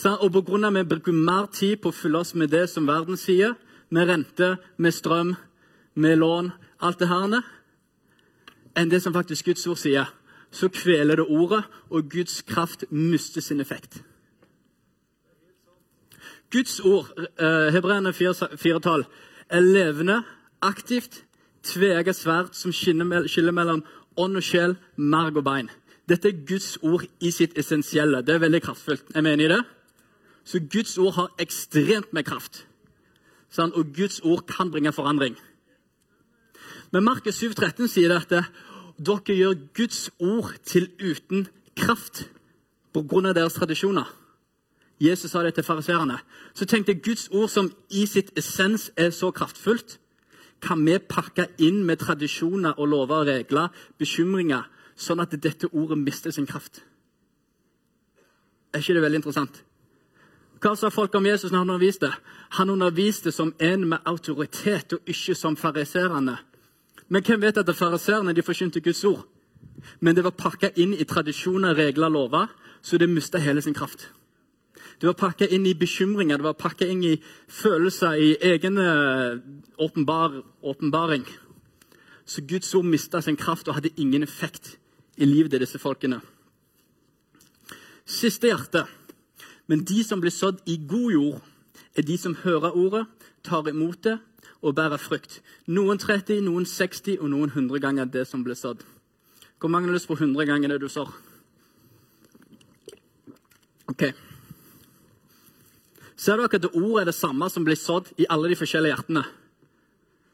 Og 0.04 0.32
pga. 0.32 0.70
vi 0.70 0.84
bruker 0.84 1.12
mer 1.12 1.46
tid 1.52 1.76
på 1.76 1.88
å 1.88 1.92
fylle 1.92 2.18
oss 2.18 2.34
med 2.34 2.50
det 2.50 2.68
som 2.70 2.86
verden 2.86 3.16
sier, 3.16 3.54
med 3.90 4.08
rente, 4.08 4.56
med 4.76 4.92
strøm, 4.92 5.36
med 5.94 6.18
lån, 6.18 6.52
alt 6.80 6.98
det 6.98 7.08
her, 7.08 7.42
enn 8.76 8.90
det 8.90 9.02
som 9.02 9.12
faktisk 9.12 9.44
Guds 9.44 9.66
ord 9.66 9.76
sier, 9.76 10.06
så 10.50 10.68
kveler 10.68 11.16
det 11.16 11.26
ordet, 11.26 11.64
og 11.90 12.10
Guds 12.10 12.42
kraft 12.42 12.84
mister 12.90 13.40
sin 13.40 13.60
effekt. 13.60 14.02
Guds 16.50 16.80
ord, 16.80 17.10
eh, 17.18 17.70
hebreerne 17.74 18.12
4-tall, 18.12 19.04
er 19.50 19.60
levende 19.60 20.22
aktivt, 20.62 21.24
tveegget 21.62 22.16
sverd 22.16 22.54
som 22.56 22.72
skiller 22.72 23.52
mellom 23.52 23.84
ånd 24.16 24.40
og 24.40 24.44
sjel, 24.44 24.76
marg 24.96 25.36
og 25.36 25.44
bein. 25.44 25.70
Dette 26.08 26.30
er 26.30 26.46
Guds 26.46 26.76
ord 26.82 27.04
i 27.22 27.30
sitt 27.30 27.58
essensielle. 27.58 28.22
Det 28.26 28.34
er 28.34 28.42
veldig 28.42 28.62
kraftfullt. 28.64 29.12
Er 29.14 29.22
vi 29.22 29.34
enig 29.34 29.46
i 29.46 29.52
det? 29.52 29.60
Så 30.44 30.58
Guds 30.72 30.96
ord 30.98 31.14
har 31.14 31.30
ekstremt 31.38 32.12
med 32.16 32.26
kraft. 32.26 32.64
Sånn, 33.50 33.72
og 33.74 33.92
Guds 33.94 34.20
ord 34.26 34.46
kan 34.48 34.70
bringe 34.70 34.92
forandring. 34.94 35.36
Men 36.90 37.06
Markus 37.06 37.38
7,13 37.38 37.86
sier 37.90 38.14
at 38.16 38.30
dere 38.30 39.36
gjør 39.36 39.58
Guds 39.76 40.08
ord 40.18 40.56
til 40.66 40.90
uten 40.98 41.46
kraft 41.78 42.26
pga. 42.92 43.32
deres 43.32 43.54
tradisjoner. 43.54 44.08
Jesus 45.00 45.30
sa 45.30 45.42
det 45.42 45.54
til 45.54 45.64
fariseerne. 45.64 46.18
Så 46.54 46.66
tenkte 46.66 46.94
Guds 46.94 47.28
ord 47.32 47.48
som 47.48 47.72
i 47.90 48.06
sitt 48.06 48.32
essens 48.36 48.90
er 48.96 49.10
så 49.10 49.30
kraftfullt, 49.30 49.98
kan 50.60 50.84
vi 50.84 50.98
pakke 50.98 51.48
inn 51.58 51.84
med 51.86 52.02
tradisjoner 52.02 52.78
og 52.78 52.88
lover 52.88 53.22
og 53.22 53.30
regler, 53.30 53.72
bekymringer, 53.98 54.68
sånn 54.96 55.22
at 55.22 55.32
dette 55.40 55.70
ordet 55.72 55.98
mister 55.98 56.34
sin 56.34 56.46
kraft. 56.46 56.82
Er 58.74 58.82
ikke 58.82 58.94
det 58.94 59.02
veldig 59.02 59.20
interessant? 59.22 59.62
Hva 60.60 60.74
sa 60.76 60.90
folk 60.92 61.14
om 61.16 61.26
Jesus 61.26 61.50
når 61.50 61.62
han 61.62 61.70
underviste? 61.72 62.10
Han 62.60 62.70
underviste 62.70 63.32
som 63.32 63.54
en 63.58 63.88
med 63.88 64.04
autoritet, 64.04 64.92
og 64.92 65.08
ikke 65.08 65.34
som 65.34 65.56
fariserene. 65.56 66.36
Men 67.08 67.24
hvem 67.24 67.40
vet 67.42 67.58
at 67.58 67.76
fariserene 67.76 68.42
forkynte 68.42 68.80
Guds 68.84 69.04
ord? 69.04 69.24
Men 70.00 70.14
det 70.14 70.24
var 70.24 70.36
pakka 70.36 70.70
inn 70.76 70.92
i 70.92 71.04
tradisjoner, 71.04 71.74
regler, 71.74 72.08
lover, 72.08 72.52
så 72.82 72.98
det 72.98 73.08
mista 73.08 73.38
hele 73.38 73.62
sin 73.62 73.74
kraft. 73.74 74.10
Det 75.00 75.08
var 75.08 75.16
pakka 75.16 75.46
inn 75.48 75.64
i 75.64 75.72
bekymringer, 75.74 76.36
det 76.36 76.44
var 76.44 76.58
pakka 76.60 76.84
inn 76.84 77.00
i 77.08 77.14
følelser, 77.48 78.18
i 78.20 78.34
egen 78.52 78.76
eh, 78.78 79.38
åpenbar, 79.80 80.42
åpenbaring. 80.60 81.24
Så 82.28 82.44
Guds 82.44 82.74
ord 82.74 82.84
mista 82.84 83.22
sin 83.24 83.36
kraft 83.36 83.68
og 83.68 83.78
hadde 83.78 83.94
ingen 83.96 84.22
effekt 84.22 84.76
i 85.16 85.24
livet 85.24 85.54
til 85.54 85.64
disse 85.64 85.80
folkene. 85.80 86.20
Siste 88.04 88.52
hjerte. 88.52 88.84
Men 89.66 89.86
de 89.88 90.04
som 90.04 90.20
blir 90.20 90.34
sådd 90.34 90.60
i 90.68 90.76
god 90.88 91.12
jord, 91.12 91.42
er 91.96 92.04
de 92.04 92.18
som 92.18 92.36
hører 92.44 92.76
ordet, 92.76 93.06
tar 93.44 93.68
imot 93.68 94.04
det 94.04 94.18
og 94.60 94.74
bærer 94.76 95.00
frukt. 95.00 95.40
Noen 95.66 95.98
30, 95.98 96.42
noen 96.44 96.66
60 96.68 97.22
og 97.22 97.30
noen 97.32 97.48
100 97.48 97.80
ganger 97.80 98.04
det 98.04 98.26
som 98.28 98.44
blir 98.44 98.58
sådd. 98.58 98.84
Hvor 99.60 99.72
mange 99.72 99.88
har 99.88 99.96
lyst 99.96 100.08
på 100.08 100.18
100 100.18 100.44
ganger 100.44 100.68
det 100.74 100.80
du 100.82 100.88
sår? 100.92 101.08
Ok. 103.88 104.10
Ser 106.20 106.36
dere 106.36 106.50
at 106.52 106.74
ordet 106.74 107.00
er 107.00 107.08
det 107.08 107.16
samme 107.16 107.48
som 107.48 107.64
blir 107.64 107.78
sådd 107.80 108.10
i 108.20 108.26
alle 108.28 108.50
de 108.50 108.58
forskjellige 108.60 108.92
hjertene? 108.92 109.22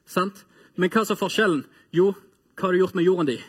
Sant? 0.06 0.42
Men 0.74 0.90
hva 0.90 1.04
er 1.04 1.18
forskjellen? 1.18 1.62
Jo, 1.94 2.10
hva 2.56 2.66
har 2.66 2.74
du 2.74 2.80
gjort 2.80 2.96
med 2.98 3.06
jorden 3.06 3.28
din? 3.30 3.44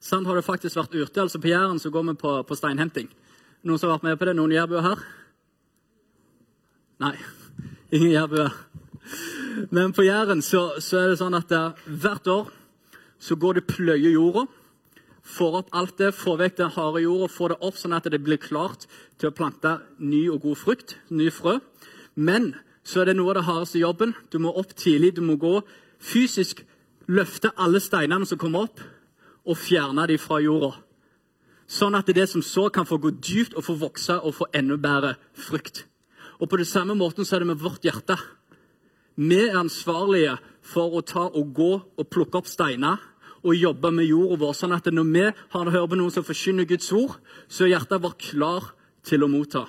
Sant? 0.00 0.28
Har 0.28 0.38
det 0.38 0.46
faktisk 0.46 0.78
vært 0.78 0.94
ute? 0.94 1.20
Altså 1.20 1.40
På 1.42 1.50
Jæren 1.50 1.82
så 1.82 1.90
går 1.90 2.06
vi 2.06 2.14
på, 2.22 2.36
på 2.46 2.58
steinhenting. 2.58 3.10
Noen 3.66 3.78
som 3.78 3.90
har 3.90 3.98
vært 3.98 4.06
med 4.06 4.20
på 4.20 4.28
det? 4.28 4.36
Noen 4.38 4.54
jærbuer 4.54 4.86
her? 4.86 5.02
Nei, 7.02 7.16
ingen 7.96 8.14
jærbuer. 8.14 8.54
Men 9.74 9.92
på 9.92 10.06
Jæren 10.06 10.42
så, 10.42 10.78
så, 10.78 11.02
er 11.02 11.12
det 11.12 11.18
sånn 11.20 11.36
at 11.36 11.50
der, 11.50 11.74
hvert 11.86 12.30
år 12.30 12.54
så 13.20 13.36
går 13.36 13.58
det 13.58 13.66
pløye 13.68 14.14
jorda. 14.14 14.46
Får 15.26 15.56
opp 15.60 15.74
alt 15.76 15.98
det, 16.00 16.14
får 16.16 16.38
vekk 16.40 16.56
den 16.58 16.72
harde 16.74 17.02
jorda, 17.04 17.28
får 17.28 17.52
det 17.52 17.58
opp 17.68 17.76
sånn 17.78 17.96
at 17.96 18.08
det 18.10 18.22
blir 18.24 18.40
klart 18.40 18.86
til 19.20 19.28
å 19.28 19.36
plante 19.36 19.76
ny 19.98 20.26
og 20.32 20.42
god 20.46 20.58
frukt, 20.58 20.96
ny 21.10 21.28
frø. 21.34 21.58
Men 22.16 22.54
så 22.84 23.02
er 23.02 23.10
det 23.10 23.18
noe 23.18 23.34
av 23.34 23.40
det 23.40 23.46
hardeste 23.48 23.82
jobben. 23.82 24.14
Du 24.32 24.38
må 24.40 24.52
opp 24.56 24.72
tidlig, 24.74 25.14
du 25.16 25.22
må 25.24 25.36
gå 25.40 25.60
fysisk, 26.00 26.64
løfte 27.10 27.52
alle 27.60 27.82
steinene 27.82 28.26
som 28.26 28.40
kommer 28.40 28.70
opp, 28.70 28.80
og 29.44 29.58
fjerne 29.58 30.06
dem 30.08 30.20
fra 30.20 30.40
jorda. 30.40 30.74
Sånn 31.70 31.94
at 31.94 32.08
det 32.10 32.26
som 32.28 32.42
så, 32.42 32.68
kan 32.72 32.88
få 32.88 32.98
gå 32.98 33.12
dypt 33.14 33.54
og 33.54 33.64
få 33.66 33.76
vokse 33.78 34.16
og 34.18 34.34
få 34.40 34.48
enda 34.56 34.76
bedre 34.80 35.14
frukt. 35.38 35.84
Og 36.40 36.48
På 36.48 36.56
det 36.56 36.66
samme 36.66 36.96
måten 36.96 37.24
så 37.24 37.36
er 37.36 37.44
det 37.44 37.52
med 37.52 37.60
vårt 37.60 37.84
hjerte. 37.84 38.16
Vi 39.16 39.36
er 39.36 39.58
ansvarlige 39.58 40.38
for 40.64 40.96
å 40.96 41.04
ta 41.04 41.28
og 41.28 41.52
gå 41.54 41.72
og 41.76 42.08
plukke 42.08 42.40
opp 42.40 42.48
steiner 42.48 42.98
og 43.42 43.56
jobbe 43.56 43.90
med 43.94 44.08
jorda 44.08 44.38
vår. 44.40 44.54
Sånn 44.56 44.76
at 44.76 44.88
når 44.92 45.10
vi 45.10 45.26
har 45.26 45.72
hørt 45.74 45.90
på 45.90 45.98
noen 45.98 46.14
som 46.14 46.26
forkynner 46.26 46.68
Guds 46.68 46.90
ord, 46.92 47.18
så 47.48 47.64
er 47.64 47.74
hjertet 47.74 48.02
vårt 48.02 48.20
klar 48.22 48.72
til 49.06 49.24
å 49.24 49.30
motta. 49.30 49.66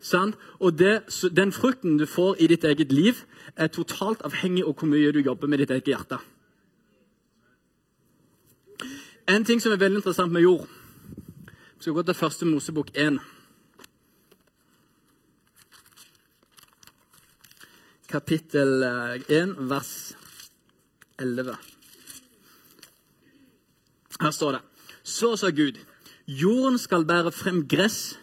Sånn? 0.00 0.34
Og 0.60 0.78
det, 0.78 1.08
Den 1.32 1.52
frukten 1.52 1.98
du 1.98 2.06
får 2.06 2.38
i 2.38 2.46
ditt 2.46 2.64
eget 2.64 2.92
liv, 2.92 3.24
er 3.56 3.68
totalt 3.68 4.22
avhengig 4.22 4.62
av 4.64 4.76
hvor 4.76 4.88
mye 4.88 5.12
du 5.12 5.20
jobber 5.20 5.48
med 5.48 5.58
ditt 5.58 5.70
eget 5.70 5.88
hjerte. 5.88 6.18
En 9.28 9.44
ting 9.44 9.60
som 9.60 9.72
er 9.72 9.80
veldig 9.80 9.98
interessant 10.00 10.32
med 10.32 10.40
jord 10.40 10.64
Vi 11.76 11.82
skal 11.82 11.92
gå 11.92 12.02
til 12.02 12.16
første 12.16 12.46
Mosebok 12.48 12.88
1. 12.94 13.18
Kapittel 18.08 18.82
1, 18.82 19.26
eh, 19.28 19.68
vers 19.68 19.92
11. 21.18 21.77
Her 24.20 24.30
står 24.30 24.52
det 24.52 24.60
Så 25.04 25.36
sa 25.36 25.50
Gud, 25.50 25.78
jorden 26.26 26.78
skal 26.78 27.06
bære 27.06 27.32
frem 27.32 27.62
gress, 27.68 28.18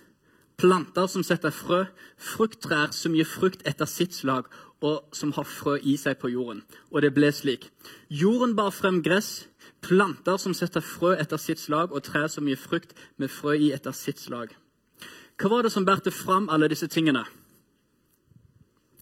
planter 0.57 1.07
som 1.07 1.23
setter 1.23 1.51
frø, 1.51 1.85
frukttrær 2.17 2.91
som 2.93 3.15
gir 3.15 3.25
frukt 3.25 3.65
etter 3.65 3.89
sitt 3.89 4.13
slag, 4.13 4.45
og 4.81 5.15
som 5.15 5.31
har 5.33 5.47
frø 5.47 5.77
i 5.81 5.95
seg 5.97 6.19
på 6.21 6.29
jorden. 6.29 6.61
Og 6.91 7.01
det 7.01 7.13
ble 7.15 7.31
slik. 7.33 7.71
Jorden 8.09 8.55
bar 8.55 8.71
frem 8.75 9.01
gress, 9.03 9.47
planter 9.81 10.37
som 10.37 10.53
setter 10.53 10.83
frø 10.85 11.15
etter 11.17 11.41
sitt 11.41 11.59
slag, 11.59 11.91
og 11.91 12.03
trær 12.03 12.27
som 12.29 12.47
gir 12.47 12.59
frukt 12.59 12.93
med 13.17 13.31
frø 13.31 13.55
i 13.57 13.71
etter 13.73 13.95
sitt 13.95 14.21
slag. 14.21 14.53
Hva 15.41 15.51
var 15.51 15.65
det 15.65 15.73
som 15.73 15.85
bærte 15.87 16.13
fram 16.13 16.47
alle 16.49 16.69
disse 16.71 16.87
tingene? 16.87 17.25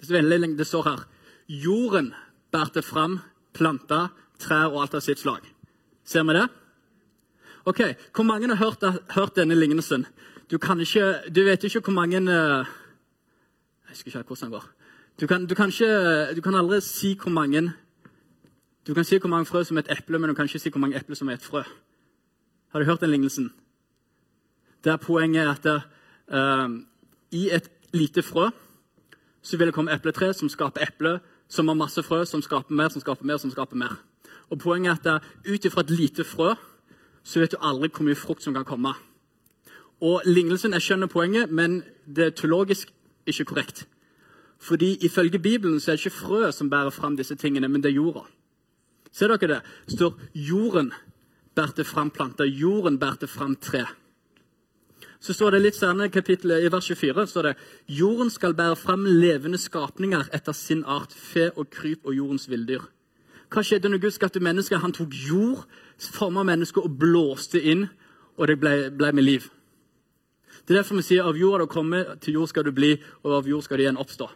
Det 0.04 0.68
står 0.68 0.88
her 0.88 1.04
jorden 1.48 2.14
bærte 2.52 2.82
fram 2.82 3.20
planter, 3.54 4.10
trær 4.40 4.72
og 4.72 4.82
alt 4.84 4.98
av 4.98 5.04
sitt 5.06 5.22
slag. 5.22 5.46
Ser 6.04 6.26
vi 6.28 6.36
det? 6.36 6.48
Ok, 7.66 7.80
Hvor 8.16 8.24
mange 8.24 8.48
har 8.48 8.56
hørt, 8.56 9.02
hørt 9.16 9.36
denne 9.36 9.56
lignelsen? 9.56 10.06
Du, 10.52 10.56
ikke, 10.80 11.14
du, 11.36 11.42
vet 11.44 11.64
ikke 11.64 11.80
hvor 11.80 11.94
mange 11.94 12.18
uh, 12.18 12.26
Jeg 12.28 12.66
husker 13.90 14.08
ikke 14.08 14.28
hvordan 14.28 14.52
den 14.52 14.52
går. 14.52 14.70
Du 15.22 15.28
kan, 15.28 15.48
du, 15.48 15.56
kan 15.56 15.68
ikke, 15.68 16.36
du 16.36 16.42
kan 16.42 16.56
aldri 16.56 16.82
si 16.82 17.18
hvor 17.22 17.32
mange 17.32 17.74
du 18.88 18.94
kan 18.94 19.04
si 19.04 19.18
hvor 19.18 19.30
mange 19.30 19.46
frø 19.46 19.64
som 19.64 19.78
er 19.78 19.82
et 19.82 19.98
eple, 19.98 20.20
men 20.20 20.30
du 20.30 20.36
kan 20.36 20.46
ikke 20.46 20.60
si 20.60 20.70
hvor 20.70 20.80
mange 20.80 20.98
epler 20.98 21.16
som 21.16 21.30
er 21.30 21.34
et 21.34 21.42
frø. 21.42 21.64
Har 22.72 22.80
du 22.80 22.86
hørt 22.86 23.02
den 23.02 23.10
lignelsen? 23.10 23.54
Der 24.84 24.98
poenget 24.98 25.44
er 25.44 25.52
at 25.52 25.66
uh, 26.34 26.80
i 27.32 27.50
et 27.50 27.70
lite 27.94 28.24
frø 28.24 28.50
så 29.42 29.58
vil 29.58 29.68
det 29.68 29.74
komme 29.74 29.94
epletre 29.94 30.34
som 30.34 30.50
skaper 30.50 30.82
eple, 30.82 31.20
som 31.48 31.68
har 31.68 31.76
masse 31.76 32.04
frø, 32.04 32.26
som 32.26 32.42
skaper 32.42 32.76
mer, 32.76 32.90
som 32.90 33.02
skaper 33.02 33.26
mer, 33.26 33.38
som 33.38 33.52
skaper 33.52 33.76
mer. 33.76 33.96
Og 34.50 34.60
Poenget 34.60 35.06
er 35.06 35.16
at 35.16 35.24
ut 35.48 35.66
ifra 35.66 35.82
et 35.82 35.90
lite 35.90 36.24
frø 36.24 36.56
så 37.24 37.40
vet 37.40 37.56
du 37.56 37.62
aldri 37.62 37.90
hvor 37.90 38.06
mye 38.08 38.20
frukt 38.20 38.44
som 38.44 38.54
kan 38.54 38.68
komme. 38.68 38.94
Og 40.04 40.22
Lignelsen 40.26 40.76
jeg 40.76 40.84
skjønner 40.84 41.08
poenget, 41.08 41.52
men 41.52 41.82
det 42.06 42.26
er 42.26 42.36
teologisk 42.36 42.92
ikke 43.26 43.46
korrekt. 43.46 43.86
Fordi 44.60 44.98
Ifølge 45.06 45.40
Bibelen 45.40 45.80
så 45.80 45.92
er 45.92 45.96
det 45.96 46.06
ikke 46.06 46.18
frø 46.18 46.52
som 46.52 46.70
bærer 46.70 46.92
fram 46.92 47.18
disse 47.18 47.36
tingene, 47.36 47.68
men 47.68 47.84
det 47.84 47.92
er 47.92 48.00
jorda. 48.00 48.28
Ser 49.12 49.28
dere 49.28 49.48
det? 49.48 49.62
Det 49.86 49.98
står 49.98 50.20
jorden 50.36 50.94
bærte 51.56 51.84
fram 51.84 52.10
planter. 52.10 52.46
Jorden 52.46 53.00
bærte 53.00 53.28
fram 53.28 53.56
tre. 53.56 53.86
Så 55.20 55.34
står 55.34 55.52
det 55.56 55.62
litt 55.62 55.78
senere 55.78 56.12
kapittelet 56.12 56.66
i 56.66 56.72
vers 56.72 56.90
24 56.92 57.28
står 57.32 57.48
det, 57.48 57.54
jorden 57.88 58.32
skal 58.32 58.56
bære 58.58 58.76
fram 58.76 59.06
levende 59.08 59.58
skapninger 59.58 60.28
etter 60.36 60.52
sin 60.52 60.84
art, 60.84 61.14
fe 61.16 61.48
og 61.56 61.70
kryp 61.72 62.04
og 62.04 62.18
jordens 62.18 62.50
villdyr. 62.52 62.84
Hva 63.54 63.64
skjedde 63.64 63.88
når 63.88 64.02
Gud 64.04 64.16
skapte 64.18 64.42
mennesker? 64.44 64.82
Han 64.84 64.92
tok 64.92 65.16
jord, 65.30 65.64
forma 65.98 66.44
mennesker 66.44 66.86
og 66.86 66.98
blåste 67.00 67.62
inn, 67.62 67.88
og 68.38 68.48
det 68.50 68.58
ble, 68.60 68.90
ble, 68.92 69.12
med 69.14 69.24
liv. 69.24 69.50
Det 70.64 70.74
er 70.74 70.82
derfor 70.82 70.98
vi 71.00 71.06
sier 71.06 71.28
av 71.28 71.38
jord 71.38 71.58
har 71.58 71.66
du 71.66 71.72
kommet, 71.72 72.16
til 72.22 72.40
jord 72.40 72.50
skal 72.50 72.66
du 72.66 72.72
bli, 72.72 72.96
og 73.24 73.40
av 73.40 73.50
jord 73.50 73.66
skal 73.66 73.78
du 73.78 73.86
igjen 73.86 74.00
oppstå. 74.00 74.30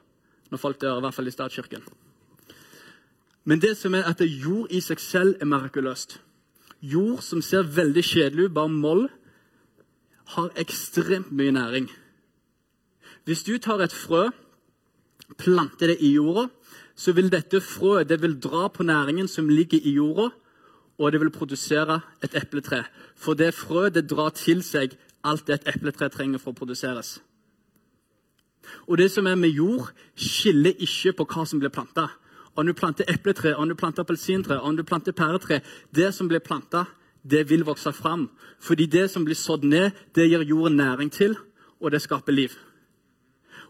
Når 0.52 0.62
folk 0.62 0.80
dør, 0.82 1.00
i 1.00 1.06
hvert 1.06 1.16
fall 1.16 1.28
i 1.28 1.34
statskirken. 1.34 1.84
Men 3.48 3.62
det 3.64 3.78
som 3.80 3.96
er 3.96 4.08
at 4.10 4.22
jord 4.22 4.72
i 4.76 4.82
seg 4.84 5.00
selv 5.00 5.38
er 5.42 5.48
mirakuløst. 5.48 6.20
Jord 6.84 7.24
som 7.26 7.42
ser 7.42 7.64
veldig 7.64 8.04
kjedelig 8.04 8.50
ut, 8.50 8.56
bare 8.56 8.72
moll, 8.72 9.08
har 10.36 10.52
ekstremt 10.60 11.32
mye 11.32 11.56
næring. 11.56 11.88
Hvis 13.24 13.44
du 13.48 13.58
tar 13.58 13.82
et 13.84 13.96
frø, 13.96 14.28
planter 15.40 15.94
det 15.94 15.98
i 16.04 16.14
jorda, 16.16 16.48
så 16.96 17.14
vil 17.16 17.32
dette 17.32 17.62
frøet 17.62 18.10
det 18.10 18.22
vil 18.22 18.38
dra 18.42 18.68
på 18.74 18.84
næringen 18.84 19.28
som 19.28 19.50
ligger 19.50 19.80
i 19.84 19.96
jorda, 19.98 20.30
og 20.98 21.12
det 21.12 21.22
vil 21.22 21.32
produsere 21.32 22.00
et 22.24 22.36
epletre. 22.36 22.84
For 23.16 23.34
det 23.34 23.54
frøet 23.54 23.94
det 23.94 24.10
drar 24.10 24.34
til 24.36 24.64
seg 24.66 24.98
alt 25.24 25.48
det 25.48 25.60
et 25.60 25.76
epletre 25.76 26.10
trenger 26.10 26.42
for 26.42 26.54
å 26.54 26.58
produseres. 26.58 27.18
Og 28.88 28.98
det 28.98 29.12
som 29.12 29.28
er 29.28 29.36
med 29.40 29.54
jord, 29.56 29.92
skiller 30.16 30.76
ikke 30.84 31.14
på 31.18 31.28
hva 31.30 31.46
som 31.48 31.60
blir 31.62 31.74
planta 31.74 32.10
om 32.58 32.66
du 32.66 32.74
planter 32.74 33.06
epletre, 33.08 33.54
om 33.56 33.70
du 33.70 33.76
planter 33.76 34.02
appelsintre, 34.02 34.60
om 34.60 34.76
du 34.76 34.84
planter 34.84 35.12
pæretre 35.12 35.62
Det 35.96 36.14
som 36.14 36.28
blir 36.28 36.40
planta, 36.40 36.86
det 37.24 37.50
vil 37.50 37.64
vokse 37.64 37.94
fram. 37.94 38.30
Fordi 38.60 38.86
det 38.86 39.12
som 39.12 39.26
blir 39.26 39.36
sådd 39.36 39.64
ned, 39.64 39.92
det 40.16 40.30
gir 40.30 40.42
jorden 40.42 40.78
næring 40.78 41.12
til, 41.12 41.36
og 41.80 41.92
det 41.92 42.02
skaper 42.02 42.32
liv. 42.32 42.50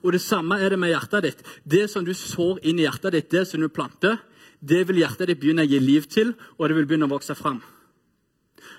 Og 0.04 0.12
Det 0.14 0.22
samme 0.22 0.56
er 0.56 0.70
det 0.70 0.80
med 0.80 0.90
hjertet 0.90 1.24
ditt. 1.24 1.44
Det 1.66 1.90
som 1.90 2.06
du 2.06 2.14
sår 2.14 2.60
inn 2.64 2.80
i 2.80 2.84
hjertet 2.84 3.12
ditt, 3.12 3.32
det 3.32 3.48
som 3.48 3.62
du 3.62 3.68
planter, 3.68 4.18
det 4.60 4.84
vil 4.90 5.02
hjertet 5.04 5.30
ditt 5.30 5.42
begynne 5.42 5.66
å 5.66 5.70
gi 5.70 5.80
liv 5.80 6.08
til, 6.10 6.34
og 6.58 6.68
det 6.68 6.78
vil 6.78 6.88
begynne 6.90 7.10
å 7.10 7.14
vokse 7.14 7.36
fram. 7.38 7.62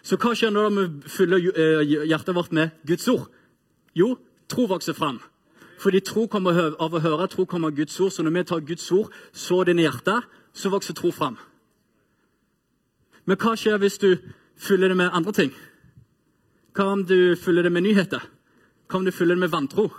Så 0.03 0.19
hva 0.19 0.35
skjer 0.37 0.53
når 0.55 0.71
vi 0.75 0.87
fyller 1.11 1.51
eh, 1.53 1.97
hjertet 2.09 2.35
vårt 2.37 2.55
med 2.55 2.75
Guds 2.87 3.09
ord? 3.11 3.29
Jo, 3.95 4.15
tro 4.51 4.67
vokser 4.71 4.97
fram. 4.97 5.21
Fordi 5.79 6.01
tro 6.03 6.27
kommer 6.27 6.75
av 6.83 6.95
å 6.95 7.03
høre, 7.03 7.29
tro 7.31 7.47
kommer 7.47 7.71
av 7.71 7.77
Guds 7.77 7.99
ord. 8.01 8.13
Så 8.13 8.25
når 8.27 8.35
vi 8.35 8.45
tar 8.51 8.67
Guds 8.67 8.91
ord, 8.93 9.13
så 9.33 9.63
det 9.65 9.77
inn 9.77 9.85
hjertet, 9.85 10.27
så 10.55 10.73
vokser 10.73 10.97
tro 10.99 11.13
fram. 11.15 11.39
Men 13.29 13.39
hva 13.39 13.55
skjer 13.59 13.79
hvis 13.79 14.01
du 14.03 14.11
fyller 14.59 14.91
det 14.91 14.99
med 14.99 15.15
andre 15.15 15.35
ting? 15.37 15.53
Hva 16.75 16.93
om 16.95 17.05
du 17.07 17.37
fyller 17.39 17.67
det 17.67 17.73
med 17.75 17.87
nyheter? 17.87 18.23
Hva 18.89 19.01
om 19.01 19.07
du 19.07 19.13
fyller 19.15 19.37
det 19.37 19.45
med 19.45 19.55
vantro? 19.55 19.91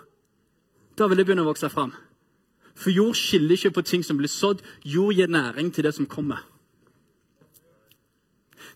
Da 0.98 1.08
vil 1.08 1.20
det 1.20 1.28
begynne 1.28 1.46
å 1.46 1.52
vokse 1.52 1.70
fram. 1.72 1.94
For 2.80 2.94
jord 2.96 3.18
skiller 3.20 3.58
ikke 3.58 3.76
på 3.76 3.84
ting 3.88 4.06
som 4.06 4.18
blir 4.20 4.32
sådd. 4.32 4.64
Jord 4.86 5.18
gir 5.18 5.28
næring 5.28 5.74
til 5.74 5.84
det 5.84 5.94
som 5.98 6.08
kommer. 6.08 6.46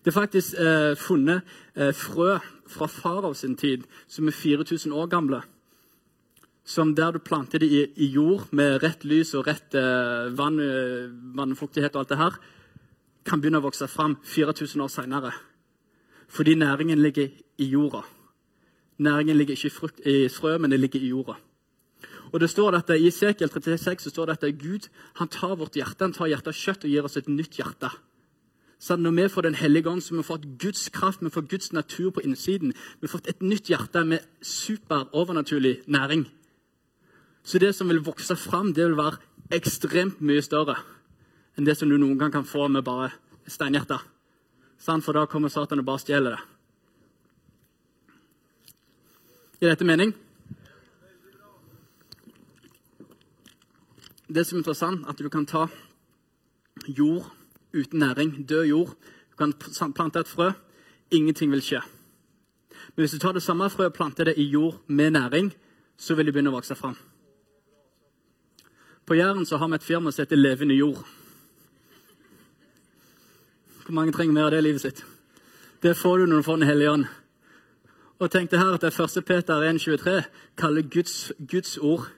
Det 0.04 0.12
er 0.12 0.20
faktisk 0.20 0.54
eh, 0.60 0.92
funnet 1.00 1.40
eh, 1.76 1.94
frø 1.96 2.36
fra 2.68 2.86
farao 2.86 3.32
sin 3.34 3.56
tid, 3.56 3.86
som 4.08 4.28
er 4.28 4.36
4000 4.36 4.92
år 4.92 5.06
gamle. 5.06 5.40
Som 6.64 6.94
der 6.94 7.12
du 7.12 7.18
planter 7.18 7.58
det 7.58 7.68
i, 7.68 7.86
i 7.96 8.06
jord 8.12 8.48
med 8.52 8.82
rett 8.82 9.04
lys 9.04 9.34
og 9.34 9.46
rett 9.46 9.74
eh, 9.74 10.28
vann, 10.36 10.60
eh, 10.60 11.08
vannfuktighet 11.36 11.96
og 11.96 12.04
alt 12.04 12.12
det 12.12 12.20
her, 12.20 12.36
kan 13.24 13.40
begynne 13.40 13.62
å 13.62 13.64
vokse 13.64 13.88
fram 13.88 14.18
4000 14.24 14.84
år 14.84 14.92
seinere. 14.92 15.32
Fordi 16.28 16.54
næringen 16.54 17.00
ligger 17.00 17.28
i 17.58 17.70
jorda. 17.72 18.02
Næringen 18.98 19.36
ligger 19.36 19.56
ikke 19.56 19.72
i, 19.72 19.76
frukt, 19.78 20.00
i 20.06 20.28
frø, 20.28 20.58
men 20.58 20.70
det 20.70 20.80
ligger 20.80 21.00
i 21.00 21.12
jorda. 21.12 21.40
Og 22.34 22.40
det 22.42 22.50
står 22.50 22.74
dette, 22.74 22.96
I 22.98 23.12
Sekel 23.14 23.48
36 23.48 24.02
så 24.02 24.10
står 24.10 24.26
det 24.26 24.34
at 24.42 24.58
Gud 24.58 24.88
han 25.20 25.30
tar 25.30 25.54
vårt 25.54 25.76
hjerte, 25.78 26.02
han 26.02 26.12
tar 26.16 26.26
hjertet 26.32 26.50
av 26.50 26.58
kjøtt 26.58 26.86
og 26.86 26.90
gir 26.90 27.06
oss 27.06 27.16
et 27.20 27.30
nytt 27.30 27.60
hjerte. 27.60 27.92
Så 28.82 28.96
når 28.98 29.14
vi 29.14 29.28
får 29.28 29.42
Den 29.42 29.54
hellige 29.54 29.88
ånd, 29.88 30.02
så 30.02 30.10
vi 30.10 30.18
har 30.18 30.26
fått 30.26 30.58
Guds 30.58 30.88
kraft, 30.88 31.22
vi 31.22 31.30
får 31.30 31.46
Guds 31.48 31.72
natur 31.72 32.10
på 32.10 32.20
innsiden. 32.20 32.74
Vi 33.00 33.06
har 33.06 33.12
fått 33.12 33.28
et 33.28 33.42
nytt 33.42 33.70
hjerte 33.70 34.04
med 34.04 34.18
super 34.42 35.06
overnaturlig 35.12 35.82
næring. 35.86 36.26
Så 37.44 37.58
det 37.58 37.74
som 37.74 37.88
vil 37.88 38.02
vokse 38.02 38.36
fram, 38.36 38.74
det 38.74 38.84
vil 38.84 38.96
være 38.96 39.16
ekstremt 39.52 40.20
mye 40.20 40.42
større 40.42 40.76
enn 41.56 41.64
det 41.64 41.76
som 41.78 41.88
du 41.88 41.96
noen 41.96 42.18
gang 42.18 42.32
kan 42.32 42.44
få 42.44 42.66
med 42.68 42.82
bare 42.82 43.12
steinhjerte. 43.46 44.00
For 44.80 45.12
da 45.12 45.26
kommer 45.26 45.48
Satan 45.48 45.78
og 45.78 45.86
bare 45.86 46.02
stjeler 46.02 46.34
det. 46.34 46.42
Gir 49.60 49.70
dette 49.70 49.84
mening? 49.84 50.23
Det 54.28 54.46
som 54.46 54.56
er 54.56 54.60
interessant, 54.60 55.08
at 55.08 55.18
du 55.18 55.28
kan 55.28 55.46
ta 55.46 55.66
jord 56.88 57.32
uten 57.74 57.98
næring, 57.98 58.48
død 58.48 58.64
jord. 58.64 58.94
Du 59.30 59.36
kan 59.36 59.52
plante 59.92 60.18
et 60.18 60.28
frø. 60.28 60.50
Ingenting 61.10 61.50
vil 61.50 61.62
skje. 61.62 61.80
Men 62.96 63.02
hvis 63.02 63.10
du 63.10 63.18
tar 63.18 63.32
det 63.32 63.42
samme 63.42 63.70
frøet 63.70 63.92
og 63.92 63.94
planter 63.94 64.24
det 64.24 64.34
i 64.36 64.42
jord 64.42 64.80
med 64.86 65.10
næring, 65.10 65.52
så 65.96 66.14
vil 66.14 66.26
det 66.26 66.34
begynne 66.34 66.50
å 66.50 66.56
vokse 66.56 66.74
fram. 66.74 66.96
På 69.06 69.14
Jæren 69.14 69.46
så 69.46 69.56
har 69.56 69.68
vi 69.68 69.74
et 69.74 69.84
firma 69.84 70.10
som 70.10 70.22
heter 70.22 70.36
Levende 70.36 70.74
jord. 70.74 71.04
Hvor 73.84 73.92
mange 73.92 74.12
trenger 74.12 74.32
mer 74.32 74.44
av 74.44 74.50
det 74.50 74.58
i 74.58 74.66
livet 74.68 74.80
sitt? 74.80 75.04
Det 75.82 75.96
får 75.96 76.18
du 76.18 76.26
når 76.26 76.36
du 76.36 76.42
får 76.42 76.56
Den 76.56 76.68
hellige 76.68 76.90
ånd. 76.90 77.04
Og 78.18 78.30
tenk 78.30 78.50
det 78.50 78.58
her 78.58 78.74
at 78.74 78.80
det 78.80 78.92
første 78.92 79.22
Peter 79.22 79.60
1,23 79.60 80.22
kaller 80.56 80.82
Guds, 80.82 81.32
Guds 81.50 81.78
ord 81.78 82.08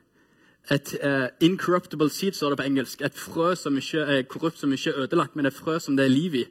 et 0.71 0.97
uh, 1.05 1.29
incorruptible 1.41 2.11
seed, 2.11 2.35
står 2.35 2.51
det 2.51 2.59
på 2.59 2.67
engelsk. 2.67 3.01
Et 3.01 3.15
frø 3.15 3.55
som 3.55 3.77
ikke 3.79 4.03
er 4.03 4.23
korrupt, 4.23 4.59
som 4.59 4.73
ikke 4.73 4.91
er 4.91 5.05
ødelagt, 5.05 5.37
men 5.37 5.47
et 5.47 5.55
frø 5.55 5.79
som 5.79 5.97
det 5.97 6.05
er 6.05 6.15
liv 6.15 6.35
i. 6.35 6.45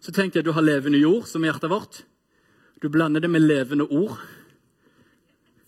Så 0.00 0.12
tenkte 0.12 0.38
jeg 0.38 0.44
du 0.44 0.52
har 0.52 0.64
levende 0.64 0.98
jord, 0.98 1.26
som 1.28 1.44
er 1.44 1.52
hjertet 1.52 1.70
vårt. 1.70 2.04
Du 2.82 2.88
blander 2.88 3.20
det 3.20 3.30
med 3.30 3.40
levende 3.40 3.84
ord. 3.84 4.20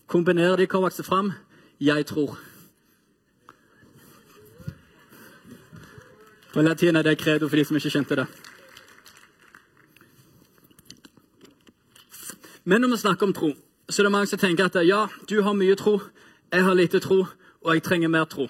Kombinerer 0.07 0.57
de 0.57 0.67
hva 0.67 0.81
vokser 0.81 1.05
fram? 1.05 1.33
Jeg 1.81 2.07
tror. 2.07 2.39
På 6.53 6.63
latin 6.63 6.97
er 6.97 7.03
det 7.03 7.19
credo 7.19 7.49
for 7.49 7.57
de 7.57 7.65
som 7.65 7.77
ikke 7.77 7.91
kjente 7.91 8.17
det. 8.17 8.27
Men 12.65 12.81
når 12.81 12.89
vi 12.89 12.97
snakker 12.97 13.27
om 13.27 13.33
tro, 13.33 13.53
så 13.89 14.03
er 14.03 14.05
det 14.05 14.13
mange 14.13 14.27
som 14.27 14.39
tenker 14.39 14.65
at 14.65 14.81
ja, 14.87 15.07
du 15.29 15.43
har 15.43 15.53
mye 15.53 15.77
tro, 15.77 16.01
jeg 16.53 16.65
har 16.65 16.75
lite 16.75 17.01
tro 17.01 17.27
og 17.65 17.75
jeg 17.75 17.83
trenger 17.83 18.09
mer 18.09 18.25
tro. 18.25 18.49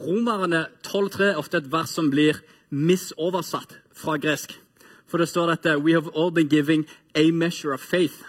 Romerne 0.00 0.66
12,3 0.86 1.22
er 1.32 1.38
ofte 1.38 1.60
et 1.60 1.72
vers 1.72 1.92
som 1.92 2.10
blir 2.10 2.40
misoversatt 2.70 3.76
fra 3.92 4.16
gresk. 4.16 4.54
For 5.10 5.18
det 5.18 5.28
står 5.28 5.50
dette 5.50 5.78
We 5.82 5.92
have 5.92 6.10
all 6.14 6.30
been 6.30 6.48
giving 6.48 6.86
a 7.14 7.30
measure 7.30 7.74
of 7.74 7.80
faith. 7.80 8.24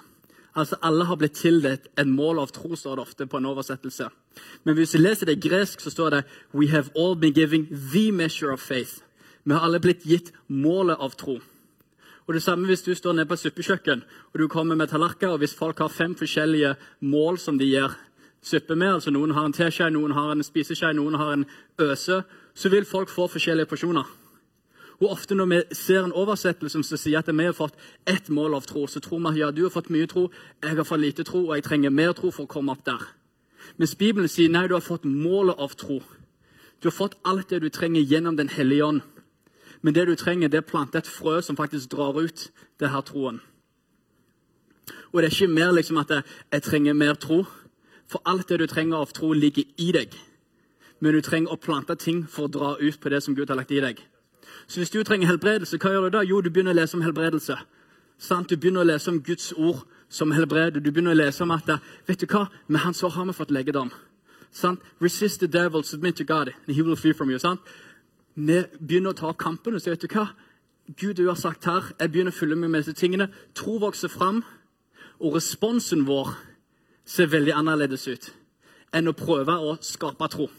Altså 0.56 0.76
Alle 0.84 1.06
har 1.06 1.16
blitt 1.16 1.38
tildelt 1.40 1.88
en 1.98 2.12
mål 2.12 2.40
av 2.40 2.52
tro, 2.52 2.76
står 2.76 2.96
det 2.96 3.06
ofte 3.06 3.28
på 3.28 3.38
en 3.38 3.46
oversettelse. 3.46 4.10
Men 4.64 4.76
hvis 4.76 4.96
vi 4.96 5.00
leser 5.00 5.26
det 5.26 5.42
gresk, 5.44 5.80
så 5.80 5.90
står 5.90 6.10
det 6.10 6.24
We 6.54 6.68
have 6.68 6.92
all 6.96 7.16
been 7.16 7.34
giving 7.34 7.68
the 7.94 8.12
measure 8.12 8.54
of 8.54 8.60
faith. 8.60 9.04
Vi 9.44 9.54
har 9.54 9.64
alle 9.66 9.80
blitt 9.80 10.04
gitt 10.06 10.34
målet 10.48 11.00
av 11.00 11.16
tro. 11.16 11.40
Og 12.28 12.34
det 12.34 12.44
samme 12.44 12.68
hvis 12.68 12.84
du 12.84 12.94
står 12.96 13.14
nede 13.14 13.28
på 13.28 13.34
et 13.34 13.42
suppekjøkken 13.42 14.04
og 14.34 14.40
du 14.40 14.48
kommer 14.48 14.76
med 14.76 14.88
tallerkener, 14.88 15.34
og 15.34 15.42
hvis 15.42 15.56
folk 15.56 15.80
har 15.80 15.90
fem 15.90 16.16
forskjellige 16.16 16.76
mål 17.00 17.40
som 17.40 17.58
de 17.58 17.66
gir 17.66 17.96
suppe 18.44 18.76
med. 18.76 18.94
altså 18.94 19.12
Noen 19.12 19.32
har 19.32 19.46
en 19.46 19.54
teskje, 19.54 19.90
noen 19.90 20.12
har 20.12 20.32
en 20.32 20.44
spiseskje, 20.44 20.94
noen 20.94 21.16
har 21.16 21.34
en 21.34 21.46
øse. 21.80 22.24
Så 22.54 22.70
vil 22.70 22.86
folk 22.86 23.10
få 23.10 23.28
forskjellige 23.28 23.66
porsjoner. 23.66 24.04
Og 25.02 25.12
ofte 25.12 25.36
Når 25.36 25.46
vi 25.46 25.62
ser 25.72 26.04
en 26.04 26.14
oversettelse 26.14 26.84
som 26.84 26.98
sier 26.98 27.20
at 27.20 27.38
vi 27.38 27.44
har 27.44 27.54
fått 27.54 27.74
ett 28.08 28.30
mål 28.30 28.54
av 28.54 28.62
tro, 28.62 28.88
så 28.88 29.00
tror 29.00 29.20
vi 29.20 29.28
at 29.28 29.38
ja, 29.38 29.52
du 29.52 29.64
har 29.64 29.70
fått 29.70 29.90
mye 29.90 30.08
tro, 30.08 30.30
jeg 30.64 30.76
har 30.76 30.84
fått 30.84 31.00
lite 31.00 31.24
tro, 31.24 31.48
og 31.48 31.56
jeg 31.56 31.64
trenger 31.64 31.90
mer 31.90 32.14
tro 32.14 32.32
for 32.32 32.44
å 32.44 32.48
komme 32.48 32.72
opp 32.72 32.86
der. 32.86 33.02
Mens 33.78 33.96
Bibelen 33.96 34.28
sier 34.30 34.50
nei, 34.50 34.68
du 34.68 34.74
har 34.74 34.86
fått 34.86 35.06
målet 35.06 35.56
av 35.58 35.74
tro. 35.76 36.02
Du 36.82 36.90
har 36.90 36.92
fått 36.92 37.18
alt 37.26 37.50
det 37.50 37.62
du 37.62 37.70
trenger 37.70 38.02
gjennom 38.02 38.38
Den 38.38 38.50
hellige 38.50 38.86
ånd. 38.86 39.02
Men 39.82 39.94
det 39.94 40.06
du 40.06 40.16
trenger, 40.16 40.48
det 40.48 40.58
er 40.58 40.70
plante 40.70 40.98
et 40.98 41.08
frø 41.08 41.42
som 41.42 41.58
faktisk 41.58 41.90
drar 41.90 42.22
ut 42.22 42.52
det 42.80 42.90
her 42.90 43.02
troen. 43.02 43.42
Og 45.12 45.22
det 45.22 45.28
er 45.32 45.34
ikke 45.34 45.54
mer 45.54 45.72
liksom 45.72 45.98
at 45.98 46.10
jeg, 46.10 46.24
jeg 46.52 46.62
trenger 46.62 46.94
mer 46.94 47.14
tro. 47.14 47.46
For 48.12 48.22
alt 48.28 48.50
det 48.50 48.60
du 48.60 48.68
trenger 48.68 49.00
av 49.00 49.14
tro, 49.16 49.32
ligger 49.34 49.64
i 49.80 49.92
deg. 49.96 50.16
Men 51.00 51.16
du 51.16 51.22
trenger 51.24 51.54
å 51.54 51.60
plante 51.62 51.96
ting 51.96 52.26
for 52.28 52.46
å 52.46 52.52
dra 52.52 52.74
ut 52.80 53.00
på 53.00 53.10
det 53.10 53.22
som 53.24 53.36
Gud 53.36 53.50
har 53.50 53.58
lagt 53.58 53.72
i 53.72 53.80
deg. 53.82 54.02
Så 54.68 54.82
hvis 54.82 54.92
du 54.92 55.00
trenger 55.04 55.32
helbredelse, 55.32 55.80
hva 55.80 55.94
gjør 55.94 56.10
du 56.10 56.18
da? 56.18 56.26
Jo, 56.28 56.42
du 56.42 56.52
begynner 56.52 56.76
å 56.76 56.82
lese 56.82 56.98
om 56.98 57.06
helbredelse. 57.06 57.58
Sant? 58.22 58.52
Du 58.52 58.58
begynner 58.58 58.84
å 58.84 58.90
lese 58.92 59.10
om 59.10 59.22
Guds 59.24 59.52
ord 59.56 59.86
som 60.12 60.32
helbreder. 60.36 60.84
Du 60.84 60.92
begynner 60.92 61.16
å 61.16 61.22
lese 61.22 61.44
om 61.46 61.54
at 61.56 61.70
vet 62.08 62.22
du 62.22 62.28
hva? 62.28 62.50
med 62.68 62.84
hans 62.84 63.04
år 63.04 63.16
har 63.16 63.26
vi 63.26 63.34
fått 63.34 63.52
legedom. 63.52 63.92
Sant? 64.52 64.82
Resist 65.02 65.40
the 65.40 65.48
devil, 65.48 65.84
submit 65.84 66.18
to 66.18 66.24
God, 66.24 66.54
and 66.68 66.76
he 66.76 66.82
will 66.82 66.96
flee 66.96 67.14
from 67.14 67.32
you. 67.32 67.40
Sant? 67.40 67.62
Begynner 68.36 69.16
å 69.16 69.18
ta 69.18 69.34
kampen 69.34 69.76
og 69.76 69.82
si 69.82 69.90
vet 69.90 70.02
du 70.02 70.08
hva? 70.12 70.30
Gud, 70.98 71.16
du 71.16 71.28
har 71.28 71.40
sagt 71.40 71.66
her, 71.66 71.94
jeg 72.00 72.12
begynner 72.12 72.34
å 72.34 72.36
følge 72.36 72.56
med 72.56 72.70
med 72.70 72.84
disse 72.84 72.98
tingene. 73.00 73.30
Tro 73.56 73.78
vokser 73.80 74.12
fram, 74.12 74.44
og 75.22 75.36
responsen 75.36 76.04
vår 76.08 76.34
ser 77.06 77.32
veldig 77.32 77.54
annerledes 77.56 78.08
ut 78.08 78.32
enn 78.94 79.08
å 79.08 79.16
prøve 79.16 79.56
å 79.56 79.78
skape 79.84 80.28
tro. 80.32 80.50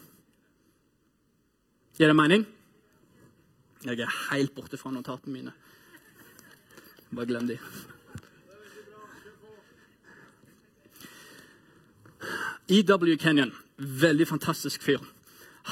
Gir 1.98 2.09
det 2.09 2.16
mening? 2.16 2.46
Jeg 3.85 4.00
er 4.00 4.14
helt 4.31 4.55
borte 4.55 4.78
fra 4.81 4.92
notatene 4.94 5.33
mine. 5.35 5.52
Bare 7.12 7.28
glem 7.28 7.48
de. 7.50 7.59
E.W. 12.72 13.16
Kenyon, 13.20 13.52
veldig 13.76 14.28
fantastisk 14.31 14.85
fyr. 14.87 15.02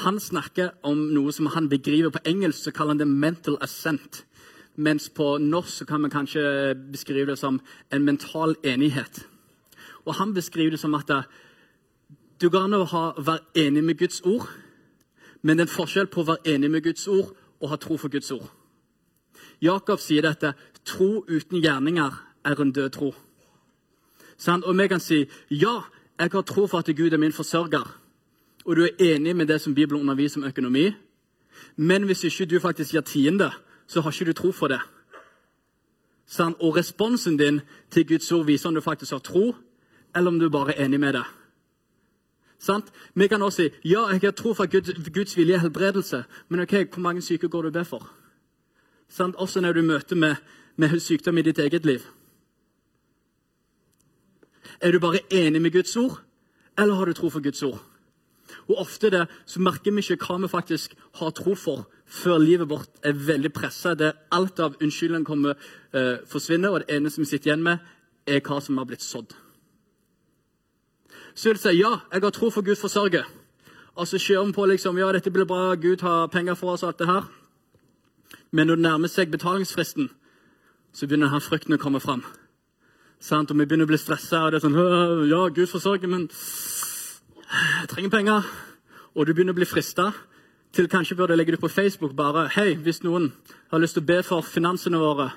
Han 0.03 0.19
snakker 0.19 0.75
om 0.87 1.07
noe 1.15 1.31
som 1.33 1.49
han 1.55 1.69
begriver 1.71 2.11
på 2.13 2.21
engelsk, 2.27 2.67
så 2.67 2.71
kaller 2.71 2.93
han 2.93 2.99
det 2.99 3.07
'mental 3.07 3.57
assent'. 3.61 4.23
Mens 4.75 5.09
på 5.09 5.37
norsk 5.37 5.87
kan 5.87 6.03
vi 6.03 6.09
kanskje 6.09 6.75
beskrive 6.91 7.31
det 7.31 7.39
som 7.39 7.61
en 7.91 8.05
mental 8.05 8.55
enighet. 8.63 9.27
Og 10.05 10.15
Han 10.15 10.33
beskriver 10.33 10.71
det 10.71 10.79
som 10.79 10.95
at 10.95 11.09
eh, 11.09 11.23
du 12.41 12.49
går 12.49 12.65
an 12.65 12.73
å 12.73 12.85
ha, 12.89 13.03
være 13.17 13.67
enig 13.67 13.83
med 13.83 13.99
Guds 13.99 14.21
ord, 14.25 14.47
men 15.41 15.57
det 15.57 15.65
er 15.65 15.69
en 15.69 15.75
forskjell 15.75 16.07
på 16.09 16.21
å 16.21 16.29
være 16.31 16.55
enig 16.55 16.71
med 16.71 16.83
Guds 16.83 17.07
ord 17.07 17.35
og 17.61 17.69
ha 17.69 17.77
tro 17.77 17.97
for 17.97 18.09
Guds 18.09 18.31
ord. 18.31 18.49
Jakob 19.61 20.01
sier 20.01 20.25
dette 20.25 20.53
tro 20.85 21.23
uten 21.27 21.61
gjerninger 21.61 22.17
er 22.45 22.61
en 22.61 22.73
død 22.73 22.89
tro. 22.95 23.11
Sånn? 24.41 24.63
Og 24.65 24.77
vi 24.77 24.87
kan 24.89 25.01
si 25.01 25.21
ja, 25.49 25.75
jeg 26.17 26.33
har 26.33 26.45
tro 26.49 26.65
for 26.65 26.81
at 26.81 26.89
Gud 26.97 27.13
er 27.13 27.21
min 27.21 27.35
forsørger, 27.35 27.85
og 28.65 28.75
du 28.77 28.85
er 28.85 29.15
enig 29.15 29.35
med 29.35 29.49
det 29.49 29.59
som 29.61 29.75
Bibelen 29.77 30.01
underviser 30.01 30.41
om 30.41 30.47
økonomi, 30.49 30.89
men 31.77 32.05
hvis 32.09 32.23
ikke 32.23 32.45
du 32.45 32.59
faktisk 32.59 32.93
gir 32.93 33.05
tiende, 33.05 33.51
så 33.87 34.01
har 34.01 34.11
ikke 34.11 34.31
du 34.31 34.37
tro 34.37 34.51
for 34.51 34.71
det. 34.71 34.81
Sånn? 36.31 36.55
Og 36.61 36.77
responsen 36.77 37.37
din 37.37 37.59
til 37.91 38.07
Guds 38.07 38.31
ord 38.31 38.45
viser 38.47 38.69
om 38.69 38.77
du 38.77 38.81
faktisk 38.81 39.13
har 39.13 39.23
tro, 39.25 39.51
eller 40.15 40.31
om 40.31 40.39
du 40.39 40.49
bare 40.49 40.75
er 40.75 40.85
enig 40.85 40.99
med 40.99 41.13
det. 41.13 41.25
Sant? 42.61 42.91
Vi 43.13 43.27
kan 43.27 43.41
også 43.41 43.63
si 43.63 43.89
ja, 43.89 44.05
jeg 44.11 44.21
har 44.21 44.31
tro 44.37 44.53
for 44.53 44.69
Guds, 44.69 44.93
Guds 45.13 45.37
vilje 45.37 45.55
er 45.55 45.63
helbredelse, 45.63 46.23
men 46.49 46.59
ok, 46.59 46.73
hvor 46.93 47.01
mange 47.01 47.21
syke 47.21 47.49
går 47.49 47.61
du 47.61 47.67
og 47.67 47.73
ber 47.73 47.83
for? 47.83 48.11
Sant? 49.09 49.35
Også 49.35 49.61
når 49.61 49.73
du 49.73 49.81
møter 49.81 50.15
med, 50.15 50.35
med 50.75 50.99
sykdom 50.99 51.37
i 51.37 51.41
ditt 51.41 51.59
eget 51.59 51.85
liv. 51.85 52.05
Er 54.81 54.91
du 54.91 54.99
bare 54.99 55.19
enig 55.31 55.61
med 55.61 55.71
Guds 55.71 55.95
ord, 55.97 56.21
eller 56.77 56.93
har 56.93 57.05
du 57.05 57.13
tro 57.13 57.29
for 57.29 57.41
Guds 57.41 57.63
ord? 57.63 57.81
Og 58.67 58.77
Ofte 58.77 59.09
det, 59.09 59.25
så 59.45 59.59
merker 59.59 59.91
vi 59.91 60.03
ikke 60.03 60.25
hva 60.25 60.37
vi 60.41 60.47
faktisk 60.47 60.93
har 61.19 61.29
tro 61.31 61.55
for, 61.55 61.87
før 62.05 62.37
livet 62.37 62.69
vårt 62.69 62.89
er 63.03 63.13
veldig 63.13 63.53
pressa, 63.53 63.95
alt 64.31 64.59
av 64.59 64.75
unnskyldninger 64.81 65.25
kommer 65.25 65.55
eh, 65.93 66.19
forsvinner, 66.27 66.69
og 66.69 66.83
det 66.83 66.95
eneste 66.97 67.21
vi 67.21 67.29
sitter 67.29 67.51
igjen 67.51 67.63
med, 67.63 67.77
er 68.27 68.41
hva 68.45 68.59
som 68.61 68.77
har 68.77 68.85
blitt 68.85 69.03
sådd. 69.03 69.33
Så 71.35 71.49
vil 71.49 71.59
du 71.59 71.61
si 71.61 71.77
ja, 71.79 71.93
jeg 72.11 72.23
har 72.23 72.33
tro 72.35 72.49
for 72.49 72.65
Gud 72.65 72.75
forsørger. 72.75 73.27
Og 73.95 74.07
så 74.07 74.17
kjører 74.17 74.45
vi 74.45 74.55
på 74.55 74.65
liksom, 74.65 74.97
ja, 74.97 75.11
dette 75.11 75.31
blir 75.31 75.45
bra, 75.45 75.75
Gud 75.75 76.01
har 76.01 76.27
penger 76.31 76.55
for 76.55 76.73
oss 76.73 76.83
og 76.83 76.91
alt 76.91 76.99
det 76.99 77.07
her. 77.07 77.29
Men 78.51 78.67
når 78.67 78.79
det 78.79 78.83
nærmer 78.87 79.11
seg 79.11 79.31
betalingsfristen, 79.31 80.09
så 80.91 81.07
begynner 81.07 81.29
denne 81.31 81.43
frykten 81.43 81.75
å 81.75 81.79
komme 81.79 81.99
fram. 82.03 82.23
Sant? 83.21 83.51
Og 83.51 83.59
vi 83.59 83.65
begynner 83.65 83.87
å 83.87 83.91
bli 83.91 83.99
stressa. 84.01 84.45
Og 84.45 84.51
det 84.51 84.59
er 84.59 84.65
sånn 84.65 85.29
Ja, 85.29 85.45
Gud 85.53 85.69
forsørger, 85.71 86.09
men 86.11 86.27
jeg 86.31 87.91
trenger 87.91 88.11
penger. 88.11 88.51
Og 89.15 89.27
du 89.27 89.33
begynner 89.33 89.55
å 89.55 89.59
bli 89.59 89.67
frista 89.69 90.11
til 90.71 90.87
kanskje 90.87 91.17
burde 91.19 91.35
legge 91.35 91.51
det 91.51 91.59
på 91.59 91.67
Facebook 91.67 92.13
bare 92.15 92.47
Hei, 92.55 92.75
hvis 92.79 93.03
noen 93.03 93.31
har 93.71 93.81
lyst 93.83 93.97
til 93.97 94.03
å 94.05 94.07
be 94.07 94.21
for 94.23 94.45
finansene 94.47 94.99
våre, 94.99 95.31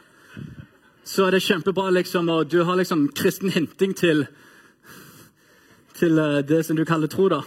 så 1.04 1.26
er 1.26 1.34
det 1.34 1.42
kjempebra, 1.44 1.90
liksom, 1.90 2.30
og 2.30 2.50
du 2.50 2.62
har 2.64 2.78
liksom 2.78 3.08
kristen 3.18 3.50
hinting 3.50 3.96
til, 3.98 4.24
til 5.94 6.18
uh, 6.18 6.42
det 6.48 6.64
som 6.64 6.76
du 6.76 6.84
kaller 6.84 7.06
tro, 7.06 7.28
da. 7.28 7.40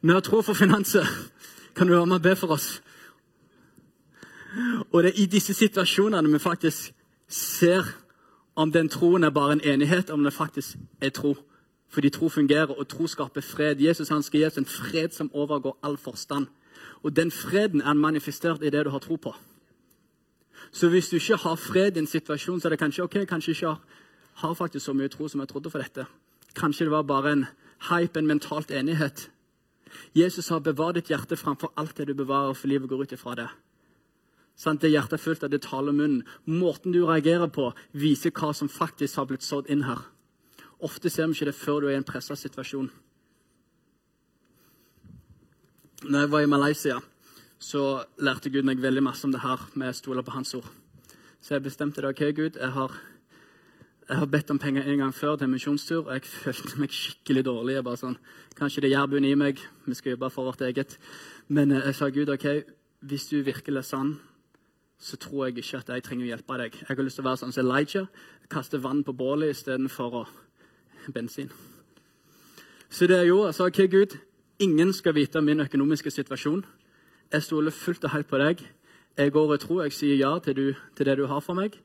Vi 0.00 0.12
har 0.12 0.20
tro 0.20 0.42
for 0.42 0.54
finanser. 0.54 1.06
Kan 1.76 1.86
du 1.86 1.92
være 1.92 2.06
med 2.06 2.16
og 2.16 2.22
be 2.22 2.36
for 2.36 2.52
oss? 2.52 2.82
Og 4.92 5.02
det 5.02 5.08
er 5.08 5.22
i 5.22 5.26
disse 5.26 5.54
situasjonene 5.54 6.32
vi 6.32 6.38
faktisk 6.38 6.92
ser 7.28 7.84
om 8.56 8.72
den 8.72 8.88
troen 8.88 9.24
er 9.24 9.30
bare 9.30 9.52
en 9.52 9.60
enighet, 9.64 10.10
om 10.10 10.24
det 10.24 10.32
faktisk 10.32 10.76
er 11.00 11.10
tro. 11.10 11.36
Fordi 11.88 12.10
tro 12.10 12.28
fungerer, 12.28 12.78
og 12.78 12.88
tro 12.88 13.06
skaper 13.06 13.40
fred. 13.40 13.80
Jesus 13.80 14.08
han 14.08 14.22
skal 14.22 14.40
gi 14.40 14.46
oss 14.46 14.58
en 14.58 14.66
fred 14.66 15.14
som 15.14 15.30
overgår 15.34 15.78
all 15.82 15.96
forstand. 15.96 16.46
Og 17.02 17.16
den 17.16 17.30
freden 17.30 17.80
er 17.80 17.92
manifestert 17.92 18.62
i 18.62 18.70
det 18.70 18.84
du 18.84 18.90
har 18.90 18.98
tro 18.98 19.16
på. 19.16 19.34
Så 20.72 20.88
hvis 20.88 21.08
du 21.08 21.16
ikke 21.16 21.36
har 21.36 21.54
fred 21.54 21.96
i 21.96 21.98
en 21.98 22.06
situasjon, 22.06 22.60
så 22.60 22.68
er 22.68 22.70
det 22.70 22.78
kanskje 22.78 23.04
ok, 23.04 23.26
kanskje 23.28 23.50
ikke 23.50 23.66
har, 23.66 23.80
har 24.34 24.54
faktisk 24.54 24.84
så 24.84 24.92
mye 24.92 25.08
tro 25.08 25.28
som 25.28 25.40
jeg 25.40 25.48
trodde 25.48 25.70
for 25.70 25.78
dette. 25.78 26.06
Kanskje 26.54 26.86
det 26.86 26.94
var 26.94 27.02
bare 27.08 27.32
en 27.32 27.46
hype, 27.90 28.18
en 28.18 28.26
mentalt 28.26 28.70
enighet. 28.70 29.28
Jesus 30.14 30.48
har 30.48 30.60
bevart 30.60 30.94
ditt 30.98 31.10
hjerte 31.10 31.36
framfor 31.36 31.72
alt 31.76 31.96
det 31.96 32.08
du 32.08 32.14
bevarer, 32.14 32.54
for 32.54 32.68
livet 32.68 32.88
går 32.88 33.02
ut 33.02 33.12
ifra 33.12 33.34
det. 33.34 33.48
Sant? 34.58 34.80
Det 34.82 34.90
hjertet 34.90 35.18
er 35.18 35.22
fullt 35.22 35.44
av, 35.46 35.50
det 35.50 35.62
taler 35.62 35.94
munnen. 35.94 36.24
Måten 36.44 36.92
du 36.92 37.04
reagerer 37.06 37.50
på, 37.52 37.70
viser 37.92 38.34
hva 38.34 38.50
som 38.54 38.70
faktisk 38.70 39.20
har 39.20 39.28
blitt 39.30 39.46
sådd 39.46 39.70
inn 39.70 39.84
her. 39.86 40.02
Ofte 40.82 41.10
ser 41.10 41.28
vi 41.28 41.38
ikke 41.38 41.50
det 41.50 41.58
før 41.58 41.80
du 41.80 41.88
er 41.88 41.96
i 41.96 42.00
en 42.00 42.06
pressa 42.06 42.36
situasjon. 42.38 42.90
Når 46.06 46.20
jeg 46.20 46.30
var 46.30 46.42
i 46.44 46.50
Malaysia, 46.50 46.98
så 47.58 48.04
lærte 48.22 48.50
Gud 48.54 48.66
meg 48.66 48.82
veldig 48.82 49.02
masse 49.02 49.26
om 49.26 49.32
det 49.34 49.42
her 49.42 49.62
med 49.74 49.90
å 49.90 49.98
stole 49.98 50.22
på 50.22 50.34
Hans 50.34 50.54
ord. 50.54 50.66
Så 51.42 51.56
jeg 51.56 51.64
bestemte 51.64 52.02
det. 52.02 52.10
ok, 52.10 52.22
Gud, 52.34 52.58
jeg 52.58 52.70
har, 52.70 52.94
jeg 54.08 54.16
har 54.16 54.26
bedt 54.26 54.50
om 54.50 54.58
penger 54.58 54.86
en 54.88 54.98
gang 54.98 55.14
før 55.14 55.36
til 55.36 55.44
en 55.44 55.52
misjonstur, 55.52 56.06
og 56.06 56.12
jeg 56.12 56.24
følte 56.44 56.80
meg 56.80 56.94
skikkelig 56.94 57.44
dårlig. 57.44 57.74
Jeg 57.74 57.84
bare 57.84 58.00
sånn, 58.00 58.18
Kanskje 58.58 58.82
det 58.82 58.88
er 58.88 58.96
jærbuen 58.96 59.24
i 59.28 59.36
meg, 59.38 59.60
vi 59.86 59.94
skal 59.94 60.16
jobbe 60.16 60.30
for 60.34 60.48
vårt 60.48 60.64
eget. 60.66 60.96
Men 61.48 61.70
jeg 61.76 61.94
sa 61.94 62.08
Gud, 62.10 62.32
ok, 62.32 62.46
hvis 63.06 63.28
du 63.30 63.36
virkelig 63.46 63.78
er 63.78 63.86
sann, 63.86 64.16
så 64.98 65.16
tror 65.16 65.46
jeg 65.46 65.58
ikke 65.58 65.78
at 65.78 65.92
jeg 65.94 66.02
trenger 66.02 66.26
å 66.26 66.30
hjelpe 66.32 66.58
deg. 66.58 66.78
Jeg 66.80 66.88
har 66.90 67.04
lyst 67.06 67.20
til 67.20 67.22
å 67.22 67.28
være 67.28 67.40
sånn 67.44 67.54
som 67.54 67.68
Elijah, 67.68 68.08
kaste 68.50 68.80
vann 68.82 69.04
på 69.06 69.14
bålet 69.14 69.54
istedenfor 69.54 70.24
bensin. 71.14 71.52
Så 72.90 73.06
det 73.06 73.20
jeg 73.20 73.30
gjorde, 73.30 73.52
jeg 73.52 73.58
sa 73.60 73.68
ok, 73.68 73.80
Gud, 73.92 74.18
ingen 74.58 74.92
skal 74.96 75.14
vite 75.14 75.44
min 75.44 75.62
økonomiske 75.62 76.10
situasjon. 76.10 76.64
Jeg 77.30 77.44
stoler 77.44 77.70
fullt 77.70 78.08
og 78.08 78.14
helt 78.16 78.26
på 78.26 78.40
deg. 78.40 78.64
Jeg 79.18 79.32
går 79.34 79.54
i 79.54 79.60
tro. 79.62 79.82
Jeg 79.84 79.92
sier 79.92 80.16
ja 80.16 80.32
til, 80.42 80.56
du, 80.56 80.66
til, 80.96 81.06
det 81.06 81.18
du 81.20 81.26
har 81.28 81.44
for 81.44 81.58
meg. 81.58 81.76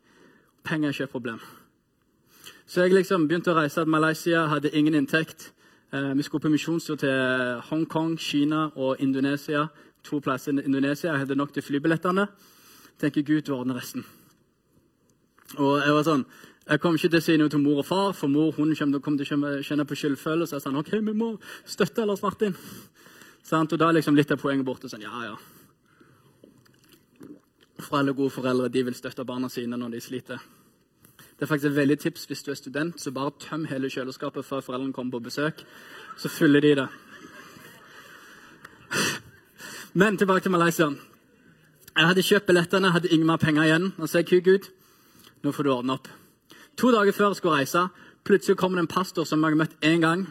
Penger 0.63 0.89
er 0.89 0.95
ikke 0.95 1.09
et 1.11 1.13
problem. 1.13 1.43
Så 2.73 2.81
jeg 2.81 2.95
liksom 2.95 3.27
begynte 3.29 3.51
å 3.51 3.53
reise 3.53 3.83
til 3.83 3.89
Malaysia, 3.93 4.47
hadde 4.49 4.71
ingen 4.73 4.95
inntekt. 4.97 5.51
Eh, 5.93 6.07
vi 6.17 6.23
skulle 6.25 6.41
på 6.41 6.49
misjonstur 6.49 6.95
til 6.97 7.59
Hongkong, 7.67 8.15
Kina 8.17 8.63
og 8.73 8.95
Indonesia. 8.99 9.67
To 10.09 10.17
plasser 10.19 10.57
i 10.57 10.63
Indonesia. 10.65 11.11
Jeg 11.11 11.19
hadde 11.21 11.37
nok 11.37 11.53
til 11.53 11.61
flybillettene. 11.61 12.25
Tenker 12.97 13.21
Gud, 13.21 13.51
ordner 13.53 13.77
resten. 13.77 14.01
Og 15.59 15.83
jeg 15.83 15.93
var 15.93 16.07
sånn, 16.07 16.25
jeg 16.65 16.81
kom 16.81 16.97
ikke 16.97 17.11
til 17.13 17.19
å 17.19 17.27
si 17.27 17.35
noe 17.37 17.53
til 17.53 17.61
mor 17.61 17.83
og 17.83 17.85
far, 17.85 18.09
for 18.17 18.33
mor 18.33 18.57
hun 18.57 18.73
kom 19.05 19.19
til 19.21 19.37
å 19.37 19.61
kjenne 19.61 19.85
på 19.85 19.99
skyldfølelse. 20.01 20.57
Jeg 20.57 20.65
sa 20.65 20.73
ok, 20.73 20.91
vi 20.97 21.13
må 21.13 21.37
støtte 21.65 22.07
Lars 22.09 22.25
Martin. 22.25 22.57
Sånn, 23.43 23.69
Og 23.71 23.77
da 23.77 23.89
er 23.89 24.01
liksom 24.01 24.15
litt 24.15 24.31
av 24.31 24.41
poenget 24.41 24.65
borte. 24.65 24.89
Sånn, 24.89 25.05
ja, 25.05 25.13
ja. 25.29 25.37
Foreldre, 27.77 28.17
gode 28.17 28.33
foreldre 28.33 28.73
de 28.73 28.83
vil 28.83 28.95
støtte 28.95 29.23
barna 29.23 29.47
sine 29.47 29.77
når 29.77 29.91
de 29.91 30.01
sliter. 30.01 30.62
Det 31.43 31.47
er 31.49 31.55
faktisk 31.55 31.71
et 31.71 31.75
veldig 31.75 31.95
tips 31.99 32.21
hvis 32.23 32.43
du 32.43 32.51
er 32.51 32.55
student, 32.55 33.01
så 33.01 33.11
bare 33.11 33.31
tøm 33.39 33.65
hele 33.67 33.89
kjøleskapet 33.91 34.45
før 34.47 34.61
foreldrene 34.63 34.93
kommer 34.95 35.11
på 35.11 35.19
besøk. 35.25 35.65
Så 36.17 36.29
fyller 36.31 36.63
de 36.63 36.69
det. 36.75 36.85
Men 39.93 40.17
tilbake 40.17 40.39
til 40.45 40.51
Malaysia. 40.51 40.87
Jeg 41.97 42.07
hadde 42.07 42.23
kjøpt 42.23 42.47
billettene, 42.47 42.93
hadde 42.95 43.11
ingen 43.11 43.27
mer 43.27 43.41
penger 43.43 43.63
igjen. 43.63 43.89
Og 43.97 44.09
så 44.09 44.21
er 44.21 44.23
jeg 44.31 44.43
Gud, 44.43 44.69
nå 45.43 45.51
får 45.51 45.63
du 45.63 45.71
ordne 45.73 45.97
opp. 45.99 46.07
To 46.77 46.91
dager 46.95 47.11
før 47.11 47.27
jeg 47.27 47.35
skulle 47.35 47.57
reise, 47.57 47.87
plutselig 48.23 48.57
kom 48.57 48.71
det 48.71 48.85
en 48.85 48.87
pastor 48.87 49.27
som 49.27 49.43
jeg 49.43 49.51
har 49.51 49.59
møtt 49.65 49.75
én 49.83 49.99
gang. 49.99 50.27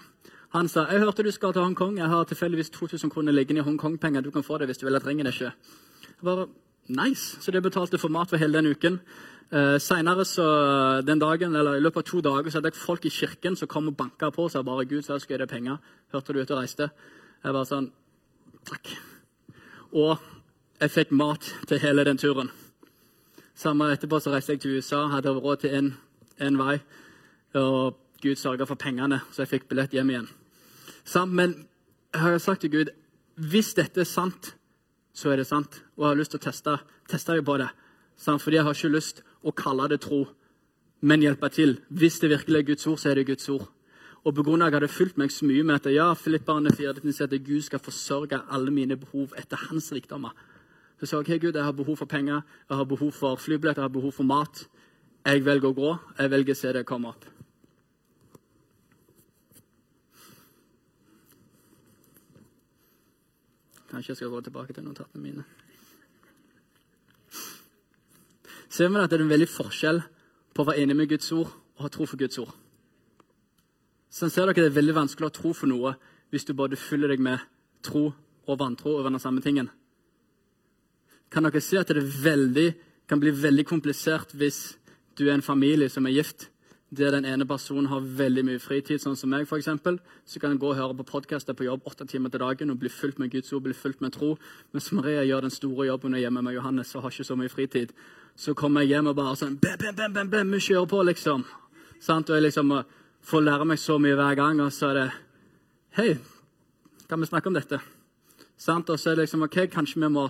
Han 0.57 0.68
sa 0.68 0.87
jeg 0.88 1.05
hørte 1.05 1.22
du 1.22 1.31
skal 1.31 1.53
til 1.53 1.62
Hongkong. 1.62 1.98
Jeg 1.98 2.09
har 2.09 2.25
tilfeldigvis 2.25 2.70
2000 2.70 3.11
kroner 3.11 3.33
liggende 3.33 3.61
i 3.61 3.68
Hongkong-penger. 3.68 4.20
Du 4.20 4.31
kan 4.31 4.42
få 4.42 4.59
det 4.59 4.66
hvis 4.66 4.79
du 4.79 4.87
vil. 4.87 4.92
Jeg 4.92 5.03
trenger 5.03 5.25
det 5.25 5.35
ikke. 5.35 5.53
Jeg 6.09 6.25
bare, 6.25 6.48
nice. 6.96 7.37
Så 7.40 7.50
det 7.50 7.62
betalte 7.62 7.98
for 7.98 8.12
mat 8.12 8.31
for 8.31 8.40
hele 8.40 8.59
den 8.59 8.72
uken. 8.72 9.00
Uh, 9.52 9.76
Senere 9.81 10.24
så, 10.24 10.44
den 11.07 11.18
dagen, 11.20 11.57
eller 11.57 11.76
I 11.76 11.81
løpet 11.81 12.05
av 12.05 12.09
to 12.09 12.20
dager 12.24 12.50
så 12.50 12.61
hadde 12.61 12.72
jeg 12.72 12.81
folk 12.81 13.05
i 13.05 13.12
kirken 13.12 13.57
som 13.57 13.68
kom 13.68 13.90
og 13.90 13.96
banka 13.96 14.31
på 14.33 14.46
og 14.46 14.52
sa 14.52 14.62
bare 14.62 14.87
Gud, 14.88 15.02
så 15.02 15.18
skal 15.20 15.37
jeg 15.37 15.44
deg 15.44 15.50
penger. 15.50 15.76
Hørte 16.12 16.33
du 16.33 16.40
ute 16.40 16.55
og 16.55 16.62
reiste? 16.62 16.88
Jeg 17.44 17.52
bare 17.52 17.68
sånn 17.68 17.90
Takk. 18.62 18.92
Og 19.92 20.20
jeg 20.81 20.90
fikk 20.94 21.11
mat 21.18 21.48
til 21.68 21.81
hele 21.83 22.05
den 22.07 22.18
turen. 22.18 22.52
Samme 23.59 23.90
etterpå 23.92 24.20
så 24.22 24.31
reiste 24.33 24.55
jeg 24.55 24.62
til 24.62 24.78
USA, 24.78 25.09
hadde 25.11 25.35
råd 25.35 25.64
til 25.64 25.92
én 26.40 26.59
vei. 26.59 26.78
Og 27.59 27.98
Gud 28.22 28.38
sørga 28.38 28.64
for 28.66 28.78
pengene, 28.78 29.20
så 29.33 29.42
jeg 29.42 29.50
fikk 29.50 29.68
billett 29.68 29.92
hjem 29.92 30.11
igjen. 30.11 30.28
Men 31.28 31.57
jeg 32.14 32.22
har 32.22 32.38
sagt 32.38 32.61
til 32.61 32.70
Gud 32.70 32.92
hvis 33.37 33.74
dette 33.74 34.00
er 34.00 34.09
sant, 34.09 34.55
så 35.12 35.33
er 35.33 35.40
det 35.40 35.48
sant. 35.48 35.83
Og 35.96 36.05
jeg 36.05 36.11
har 36.11 36.20
lyst 36.20 36.35
til 36.35 36.40
å 36.40 36.46
teste, 36.46 36.77
teste 37.11 37.38
på 37.44 37.59
det. 37.61 37.68
Fordi 38.22 38.57
jeg 38.57 38.64
har 38.64 38.77
ikke 38.77 38.92
lyst 38.92 39.22
å 39.42 39.53
kalle 39.53 39.88
det 39.90 40.03
tro, 40.05 40.25
men 41.03 41.22
hjelpe 41.25 41.48
til. 41.51 41.79
Hvis 41.90 42.20
det 42.22 42.31
virkelig 42.31 42.61
er 42.61 42.68
Guds 42.70 42.87
ord, 42.87 42.98
så 42.98 43.11
er 43.11 43.20
det 43.20 43.27
Guds 43.33 43.48
ord. 43.51 43.66
Og 44.22 44.37
på 44.37 44.44
grunn 44.46 44.62
av 44.62 44.68
at 44.68 44.77
jeg 44.77 44.81
hadde 44.81 44.94
fulgt 44.94 45.18
meg 45.18 45.33
så 45.35 45.46
mye 45.48 45.64
med 45.66 45.81
at 45.81 45.90
ja, 45.90 46.12
Filipperne 46.14 46.70
4 46.70 47.03
sier 47.11 47.27
at 47.27 47.35
Gud 47.42 47.64
skal 47.66 47.83
forsørge 47.83 48.38
alle 48.55 48.70
mine 48.70 48.96
behov 48.96 49.35
etter 49.38 49.59
hans 49.66 49.90
rikdommer. 49.92 50.31
Så 51.01 51.09
sa 51.09 51.18
jeg 51.18 51.25
ok, 51.25 51.33
Gud, 51.48 51.57
jeg 51.59 51.66
har 51.66 51.75
behov 51.75 51.98
for 51.98 52.07
penger, 52.07 52.44
jeg 52.70 52.79
har 52.79 52.87
behov 52.87 53.11
for 53.16 53.37
flybillett, 53.37 53.81
jeg 53.81 53.88
har 53.88 53.90
behov 53.90 54.14
for 54.14 54.29
mat. 54.29 54.62
Jeg 55.27 55.42
velger 55.46 55.70
å 55.70 55.75
gå. 55.75 55.90
Jeg 56.18 56.31
velger 56.31 56.55
å 56.55 56.59
se 56.59 56.72
det 56.75 56.87
komme 56.87 57.11
opp. 57.11 57.32
Kanskje 63.92 64.14
jeg 64.14 64.16
skal 64.22 64.33
gå 64.33 64.40
tilbake 64.40 64.72
til 64.72 64.85
notatene 64.87 65.20
mine. 65.20 65.44
Ser 68.72 68.88
vi 68.88 68.96
at 68.96 69.12
det 69.12 69.18
er 69.18 69.24
en 69.26 69.33
veldig 69.35 69.50
forskjell 69.52 70.00
på 70.57 70.64
å 70.64 70.68
være 70.70 70.81
enig 70.81 70.96
med 70.96 71.11
Guds 71.11 71.28
ord 71.37 71.50
og 71.52 71.85
ha 71.85 71.90
tro 71.92 72.07
for 72.09 72.16
Guds 72.16 72.40
ord. 72.40 72.55
Så 74.09 74.31
ser 74.33 74.48
dere 74.48 74.50
at 74.50 74.57
Det 74.57 74.70
er 74.72 74.81
veldig 74.81 74.94
vanskelig 74.96 75.26
å 75.26 75.28
ha 75.28 75.37
tro 75.37 75.52
for 75.52 75.68
noe 75.68 75.94
hvis 76.33 76.48
du 76.48 76.55
både 76.57 76.81
fyller 76.81 77.12
deg 77.12 77.20
med 77.20 77.38
tro 77.85 78.14
og 78.48 78.59
vantro 78.59 78.96
over 78.96 79.11
den 79.11 79.20
samme 79.20 79.44
tingen. 79.44 79.68
Kan 81.28 81.44
dere 81.44 81.61
si 81.61 81.76
at 81.76 81.88
det 81.88 82.24
veldig, 82.24 82.74
kan 83.09 83.20
bli 83.20 83.31
veldig 83.31 83.66
komplisert 83.68 84.33
hvis 84.33 84.78
du 85.18 85.28
er 85.28 85.35
en 85.35 85.44
familie 85.44 85.88
som 85.92 86.07
er 86.07 86.16
gift, 86.16 86.48
der 86.96 87.11
den 87.11 87.24
ene 87.24 87.46
personen 87.48 87.87
har 87.88 88.05
veldig 88.05 88.42
mye 88.44 88.61
fritid, 88.61 89.00
sånn 89.00 89.16
som 89.16 89.31
meg, 89.33 89.46
for 89.48 89.57
eksempel, 89.57 89.96
så 90.28 90.40
kan 90.40 90.52
en 90.52 90.59
gå 90.61 90.68
og 90.68 90.76
høre 90.76 90.96
på 90.98 91.07
podkaster 91.09 91.57
på 91.57 91.64
jobb 91.64 91.87
åtte 91.88 92.05
timer 92.09 92.28
til 92.28 92.42
dagen 92.42 92.70
og 92.70 92.83
bli 92.83 92.90
fulgt 92.92 93.18
med 93.18 93.31
Guds 93.33 93.52
ord, 93.52 93.62
bli 93.64 93.72
fulgt 93.72 94.02
med 94.05 94.12
tro. 94.12 94.35
Mens 94.76 94.90
Maria 94.92 95.22
gjør 95.24 95.46
den 95.46 95.55
store 95.55 95.87
jobben 95.88 96.18
hjemme 96.20 96.42
med 96.44 96.52
Johannes 96.59 96.92
og 96.94 97.07
har 97.07 97.14
ikke 97.14 97.24
så 97.24 97.37
mye 97.40 97.52
fritid. 97.52 97.94
Så 98.37 98.52
kommer 98.55 98.85
jeg 98.85 98.92
hjem 98.92 99.09
og 99.09 99.16
bare 99.16 99.38
sånn 99.40 99.57
bam, 99.62 99.78
bam, 99.81 99.96
bam, 99.96 100.12
bam, 100.12 100.31
bam, 100.35 100.52
vi 100.52 100.61
kjører 100.66 100.90
på, 100.92 101.00
liksom. 101.09 101.46
Sant? 102.00 102.28
Og 102.28 102.37
jeg 102.37 102.44
liksom 102.50 102.76
får 103.24 103.48
lære 103.48 103.70
meg 103.72 103.81
så 103.81 103.96
mye 104.02 104.18
hver 104.18 104.37
gang, 104.37 104.61
og 104.61 104.72
så 104.72 104.92
er 104.92 105.00
det 105.00 105.09
Hei, 105.96 106.12
kan 107.09 107.20
vi 107.20 107.28
snakke 107.28 107.48
om 107.48 107.57
dette? 107.57 107.81
Sant? 108.57 108.90
Og 108.92 109.00
så 109.00 109.11
er 109.11 109.16
det 109.16 109.26
liksom 109.26 109.48
OK, 109.48 109.62
kanskje 109.72 110.00
vi 110.00 110.12
må 110.12 110.28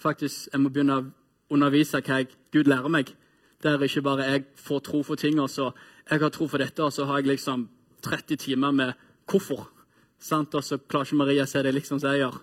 faktisk 0.00 0.50
jeg 0.50 0.62
må 0.62 0.74
begynne 0.74 0.98
å 0.98 1.08
undervise 1.54 2.02
hva 2.02 2.20
jeg, 2.22 2.30
Gud 2.50 2.70
lærer 2.70 2.90
meg. 2.90 3.14
Der 3.62 3.82
ikke 3.82 4.02
bare 4.02 4.24
jeg 4.24 4.44
får 4.56 4.78
tro 4.80 5.02
for 5.02 5.20
ting, 5.20 5.40
og 5.40 5.50
så 5.50 5.70
jeg 6.10 6.20
har 6.20 6.32
tro 6.32 6.46
for 6.48 6.58
dette, 6.58 6.82
og 6.82 6.92
så 6.92 7.04
har 7.04 7.20
jeg 7.20 7.26
liksom 7.26 7.68
30 8.02 8.36
timer 8.36 8.70
med 8.70 8.92
hvorfor. 9.28 9.68
Sant? 10.18 10.54
Og 10.54 10.64
så 10.64 10.78
klarer 10.78 11.08
ikke 11.08 11.20
Maria 11.20 11.44
å 11.44 11.50
se 11.50 11.62
det 11.62 11.74
liksom 11.74 12.00
som 12.00 12.12
jeg 12.12 12.24
gjør. 12.24 12.40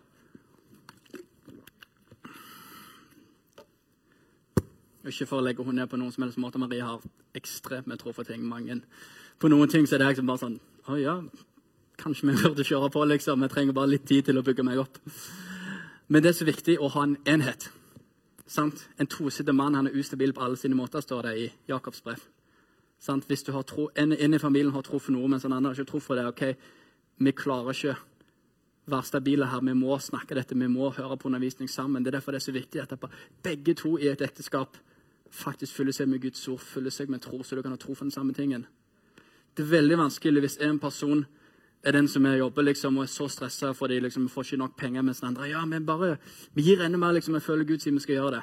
Ikke 5.07 5.27
for 5.27 5.39
å 5.39 5.45
legge 5.45 5.63
henne 5.63 5.81
ned 5.81 5.89
på 5.91 5.99
noen 5.99 6.11
som 6.11 6.25
helst 6.25 6.39
måte. 6.41 6.59
Maria 6.59 6.89
har 6.89 7.03
ekstremt 7.37 7.87
med 7.87 8.01
tro 8.01 8.11
for 8.15 8.27
ting. 8.27 8.43
Mange. 8.43 8.81
På 9.39 9.49
noen 9.51 9.69
ting 9.71 9.87
så 9.87 9.95
er 9.95 10.03
det 10.03 10.11
jeg 10.11 10.19
som 10.21 10.29
bare 10.29 10.41
sånn 10.41 10.57
Å 10.87 10.95
ja, 10.99 11.13
kanskje 11.99 12.29
vi 12.29 12.37
burde 12.41 12.65
kjøre 12.67 12.91
på, 12.93 13.03
liksom. 13.13 13.43
Jeg 13.45 13.53
trenger 13.53 13.77
bare 13.77 13.93
litt 13.93 14.07
tid 14.09 14.27
til 14.27 14.39
å 14.39 14.45
bygge 14.45 14.65
meg 14.67 14.81
opp. 14.83 14.99
Men 16.07 16.23
det 16.23 16.31
er 16.31 16.39
så 16.39 16.47
viktig 16.47 16.77
å 16.79 16.91
ha 16.93 17.03
en 17.03 17.17
enhet. 17.27 17.69
Sant? 18.47 18.87
En 18.97 19.07
trosete 19.07 19.53
mann 19.53 19.75
han 19.75 19.87
er 19.89 19.95
ustabil 19.99 20.33
på 20.33 20.43
alle 20.43 20.57
sine 20.57 20.75
måter, 20.75 21.03
står 21.03 21.27
det 21.27 21.37
i 21.37 21.47
Jakobs 21.67 22.03
brev. 22.03 22.21
Sant? 22.99 23.27
Hvis 23.27 23.43
tro, 23.43 23.89
en, 23.95 24.13
en, 24.13 24.33
i 24.33 24.39
familien 24.39 24.73
har 24.73 24.85
tro 24.87 24.99
for 24.99 25.13
noe, 25.13 25.27
mens 25.27 25.45
en 25.45 25.53
annen 25.53 25.69
har 25.69 25.77
ikke 25.77 25.91
tro 25.91 25.99
for 25.99 26.15
det. 26.15 26.25
ok, 26.25 26.55
Vi 27.17 27.31
klarer 27.31 27.73
ikke 27.73 27.95
være 28.87 29.03
stabile 29.03 29.45
her. 29.51 29.61
Vi 29.61 29.73
må 29.73 29.99
snakke 29.99 30.35
dette, 30.35 30.55
vi 30.55 30.67
må 30.67 30.89
høre 30.89 31.17
på 31.17 31.27
undervisning 31.27 31.69
sammen. 31.69 32.03
Det 32.03 32.13
er 32.13 32.19
derfor 32.19 32.31
det 32.31 32.41
er 32.41 32.47
så 32.47 32.51
viktig 32.51 32.81
at 32.81 32.93
begge 33.43 33.73
to 33.73 33.97
i 33.97 34.07
et 34.07 34.21
ekteskap 34.21 34.77
faktisk 35.29 35.75
fyller 35.75 35.91
seg 35.91 36.07
med 36.07 36.21
Guds 36.23 36.47
ord, 36.47 36.59
fyller 36.59 36.93
seg 36.93 37.09
med 37.09 37.21
tro, 37.21 37.43
så 37.43 37.55
du 37.55 37.61
kan 37.61 37.73
ha 37.75 37.77
tro 37.77 37.93
for 37.93 38.05
den 38.05 38.15
samme 38.15 38.33
tingen. 38.33 38.65
Det 39.57 39.65
er 39.65 39.73
veldig 39.73 39.97
vanskelig 39.97 40.41
hvis 40.41 40.59
en 40.63 40.79
person 40.79 41.25
er 41.87 41.95
den 41.95 42.07
som 42.07 42.25
jobber 42.25 42.65
liksom, 42.67 42.97
og 42.97 43.03
er 43.03 43.11
så 43.11 43.27
stressa 43.31 43.71
fordi 43.73 43.99
liksom, 43.99 44.27
vi 44.27 44.33
får 44.33 44.43
ikke 44.43 44.57
nok 44.57 44.77
penger, 44.77 45.01
mens 45.01 45.19
den 45.19 45.29
andre 45.29 45.49
ja, 45.49 45.65
men 45.65 45.85
bare, 45.85 46.17
vi 46.53 46.63
gir 46.63 46.83
enda 46.83 46.97
mer. 46.97 47.11
liksom, 47.11 47.33
Jeg 47.33 47.41
føler 47.41 47.65
Gud 47.65 47.79
sier 47.79 47.93
vi 47.93 47.99
skal 47.99 48.15
gjøre 48.15 48.31
det. 48.31 48.41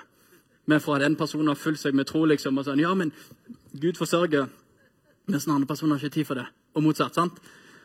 Men 0.66 0.80
fra 0.80 0.96
at 0.96 1.02
en 1.06 1.16
person 1.16 1.48
har 1.48 1.54
fulgt 1.54 1.80
seg 1.80 1.94
med 1.94 2.06
tro 2.06 2.24
liksom, 2.24 2.58
og 2.58 2.64
sånn, 2.64 2.80
ja, 2.80 2.94
men 2.94 3.12
Gud 3.80 3.98
forsørger, 4.00 4.48
mens 5.26 5.44
den 5.44 5.54
andre 5.54 5.68
personen 5.68 5.92
har 5.92 6.04
ikke 6.04 6.14
tid 6.14 6.24
for 6.24 6.40
det. 6.40 6.46
Og 6.74 6.82
motsatt. 6.82 7.14
sant? 7.14 7.38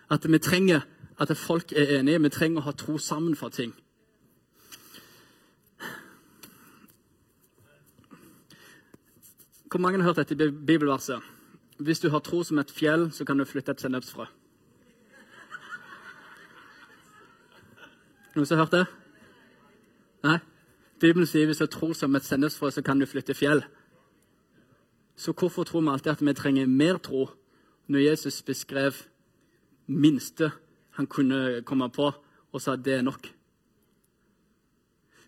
At 0.10 0.32
vi 0.32 0.40
trenger 0.40 0.82
at 1.20 1.38
folk 1.38 1.72
er 1.76 2.00
enige. 2.00 2.22
Vi 2.24 2.30
trenger 2.30 2.62
å 2.62 2.70
ha 2.70 2.72
tro 2.72 2.98
sammen 2.98 3.36
for 3.36 3.50
ting. 3.50 3.74
Hvor 9.70 9.80
mange 9.80 10.00
har 10.00 10.08
hørt 10.08 10.30
dette 10.30 10.52
bibelverset? 10.52 11.22
Hvis 11.78 12.00
du 12.00 12.10
har 12.10 12.20
tro 12.20 12.44
som 12.44 12.58
et 12.60 12.72
fjell, 12.72 13.12
så 13.12 13.26
kan 13.26 13.38
du 13.38 13.46
flytte 13.46 13.72
et 13.72 13.82
sennepsfrø. 13.82 14.26
Noen 18.40 18.48
som 18.48 18.56
har 18.56 18.70
hørt 18.70 18.72
det? 18.72 18.86
Nei? 20.24 20.38
Bibelen 21.04 21.28
sier 21.28 21.48
hvis 21.50 21.60
du 21.60 21.66
tror 21.68 21.92
som 21.92 22.14
et 22.16 22.24
sennepsfrø, 22.24 22.70
så 22.72 22.80
kan 22.80 23.00
du 23.00 23.04
flytte 23.04 23.34
fjell. 23.36 23.66
Så 25.20 25.34
hvorfor 25.36 25.66
tror 25.68 25.82
vi 25.84 25.92
alltid 25.92 26.12
at 26.14 26.22
vi 26.24 26.34
trenger 26.38 26.70
mer 26.72 27.02
tro 27.04 27.26
når 27.92 28.06
Jesus 28.06 28.38
beskrev 28.48 28.96
minste 29.92 30.54
han 30.96 31.08
kunne 31.08 31.66
komme 31.68 31.90
på, 31.92 32.14
og 32.52 32.62
sa 32.64 32.78
at 32.78 32.86
det 32.86 32.94
er 32.96 33.04
nok? 33.04 33.28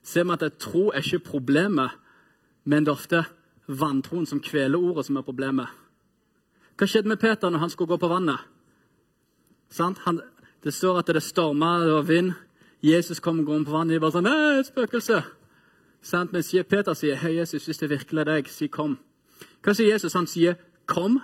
Ser 0.03 0.23
vi 0.23 0.37
at 0.37 0.55
tro 0.59 0.85
er 0.91 1.03
ikke 1.03 1.19
problemet, 1.33 1.91
men 2.63 2.85
det 2.85 2.93
er 2.93 2.95
ofte 2.95 3.23
vantroen 3.67 4.25
som 4.25 4.39
kveler 4.39 4.79
ordet, 4.79 5.09
som 5.09 5.19
er 5.19 5.27
problemet. 5.27 5.67
Hva 6.79 6.87
skjedde 6.87 7.11
med 7.11 7.19
Peter 7.19 7.51
når 7.51 7.65
han 7.65 7.75
skulle 7.75 7.91
gå 7.91 7.99
på 7.99 8.11
vannet? 8.13 8.39
Han, 9.79 10.23
det 10.63 10.73
står 10.73 11.03
at 11.03 11.11
det 11.11 11.23
storma, 11.23 11.73
var 11.91 12.07
vind. 12.07 12.31
Jesus 12.81 13.19
kom 13.19 13.45
gående 13.45 13.65
på 13.65 13.71
vannet. 13.71 13.93
De 13.93 13.99
bare 13.99 14.11
sånn 14.11 14.27
'Et 14.27 14.65
spøkelse!' 14.65 15.23
Sant? 16.01 16.33
Mens 16.33 16.55
Peter 16.69 16.93
sier, 16.93 17.15
'Hei, 17.15 17.37
Jesus, 17.37 17.65
hvis 17.65 17.77
det 17.77 17.89
virkelig 17.89 18.19
er 18.19 18.23
deg, 18.23 18.47
si 18.47 18.67
kom'. 18.67 18.97
Hva 19.63 19.73
sier 19.73 19.91
Jesus? 19.91 20.13
Han 20.13 20.27
sier 20.27 20.55
'kom'. 20.87 21.21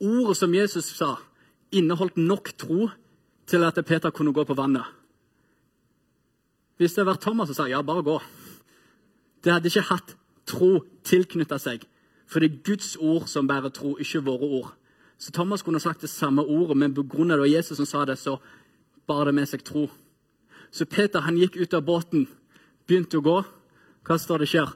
Ordet 0.00 0.36
som 0.36 0.54
Jesus 0.54 0.84
sa, 0.84 1.16
inneholdt 1.72 2.16
nok 2.16 2.52
tro 2.58 2.90
til 3.46 3.62
at 3.64 3.86
Peter 3.86 4.10
kunne 4.10 4.32
gå 4.32 4.44
på 4.44 4.54
vannet. 4.54 4.84
Hvis 6.78 6.92
det 6.92 6.98
hadde 6.98 7.12
vært 7.14 7.20
Thomas 7.20 7.48
som 7.48 7.54
sa 7.54 7.66
'ja, 7.68 7.82
bare 7.82 8.02
gå', 8.02 8.22
det 9.44 9.52
hadde 9.52 9.68
ikke 9.68 9.80
hatt 9.80 10.16
tro 10.46 10.84
tilknytta 11.04 11.58
seg. 11.58 11.86
For 12.26 12.40
det 12.40 12.52
er 12.52 12.62
Guds 12.64 12.96
ord 12.96 13.26
som 13.26 13.46
bærer 13.46 13.68
tro, 13.68 13.96
ikke 13.96 14.24
våre 14.24 14.42
ord. 14.42 14.74
Så 15.18 15.30
Thomas 15.32 15.62
kunne 15.62 15.80
sagt 15.80 16.00
det 16.00 16.10
samme 16.10 16.42
ordet, 16.42 16.76
men 16.76 16.94
pga. 16.94 17.36
det 17.36 17.52
Jesus 17.52 17.76
som 17.76 17.86
sa 17.86 18.04
det, 18.04 18.18
så 18.18 18.36
bar 19.06 19.24
det 19.24 19.34
med 19.34 19.46
seg 19.46 19.64
tro. 19.64 19.90
Så 20.70 20.86
Peter 20.90 21.24
han 21.24 21.38
gikk 21.38 21.56
ut 21.56 21.74
av 21.74 21.84
båten, 21.86 22.26
begynte 22.86 23.20
å 23.20 23.24
gå. 23.24 23.36
Hva 24.06 24.18
står 24.18 24.42
det 24.42 24.50
skjer? 24.50 24.72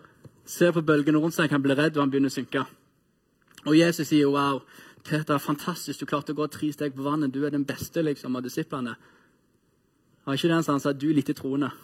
Ser 0.46 0.72
på 0.74 0.82
bølgene 0.82 1.20
rundt 1.22 1.36
seg, 1.36 1.50
han 1.52 1.62
blir 1.62 1.78
redd, 1.78 1.96
og 1.96 2.04
han 2.04 2.12
begynner 2.12 2.32
å 2.32 2.34
synke. 2.34 2.64
Og 3.68 3.76
Jesus 3.76 4.08
sier 4.08 4.30
wow, 4.32 4.62
Peter, 5.04 5.38
fantastisk, 5.38 6.00
du 6.00 6.08
klarte 6.08 6.34
å 6.34 6.38
gå 6.38 6.46
tre 6.52 6.70
steg 6.72 6.96
på 6.96 7.04
vannet. 7.04 7.32
Du 7.32 7.44
er 7.44 7.54
den 7.54 7.66
beste 7.68 8.02
liksom, 8.04 8.36
av 8.36 8.44
disiplene. 8.44 8.96
Var 10.24 10.36
ikke 10.36 10.50
den 10.50 10.64
han 10.66 10.82
sa 10.82 10.92
du 10.92 11.08
er 11.10 11.18
lite 11.20 11.36
troende? 11.36 11.70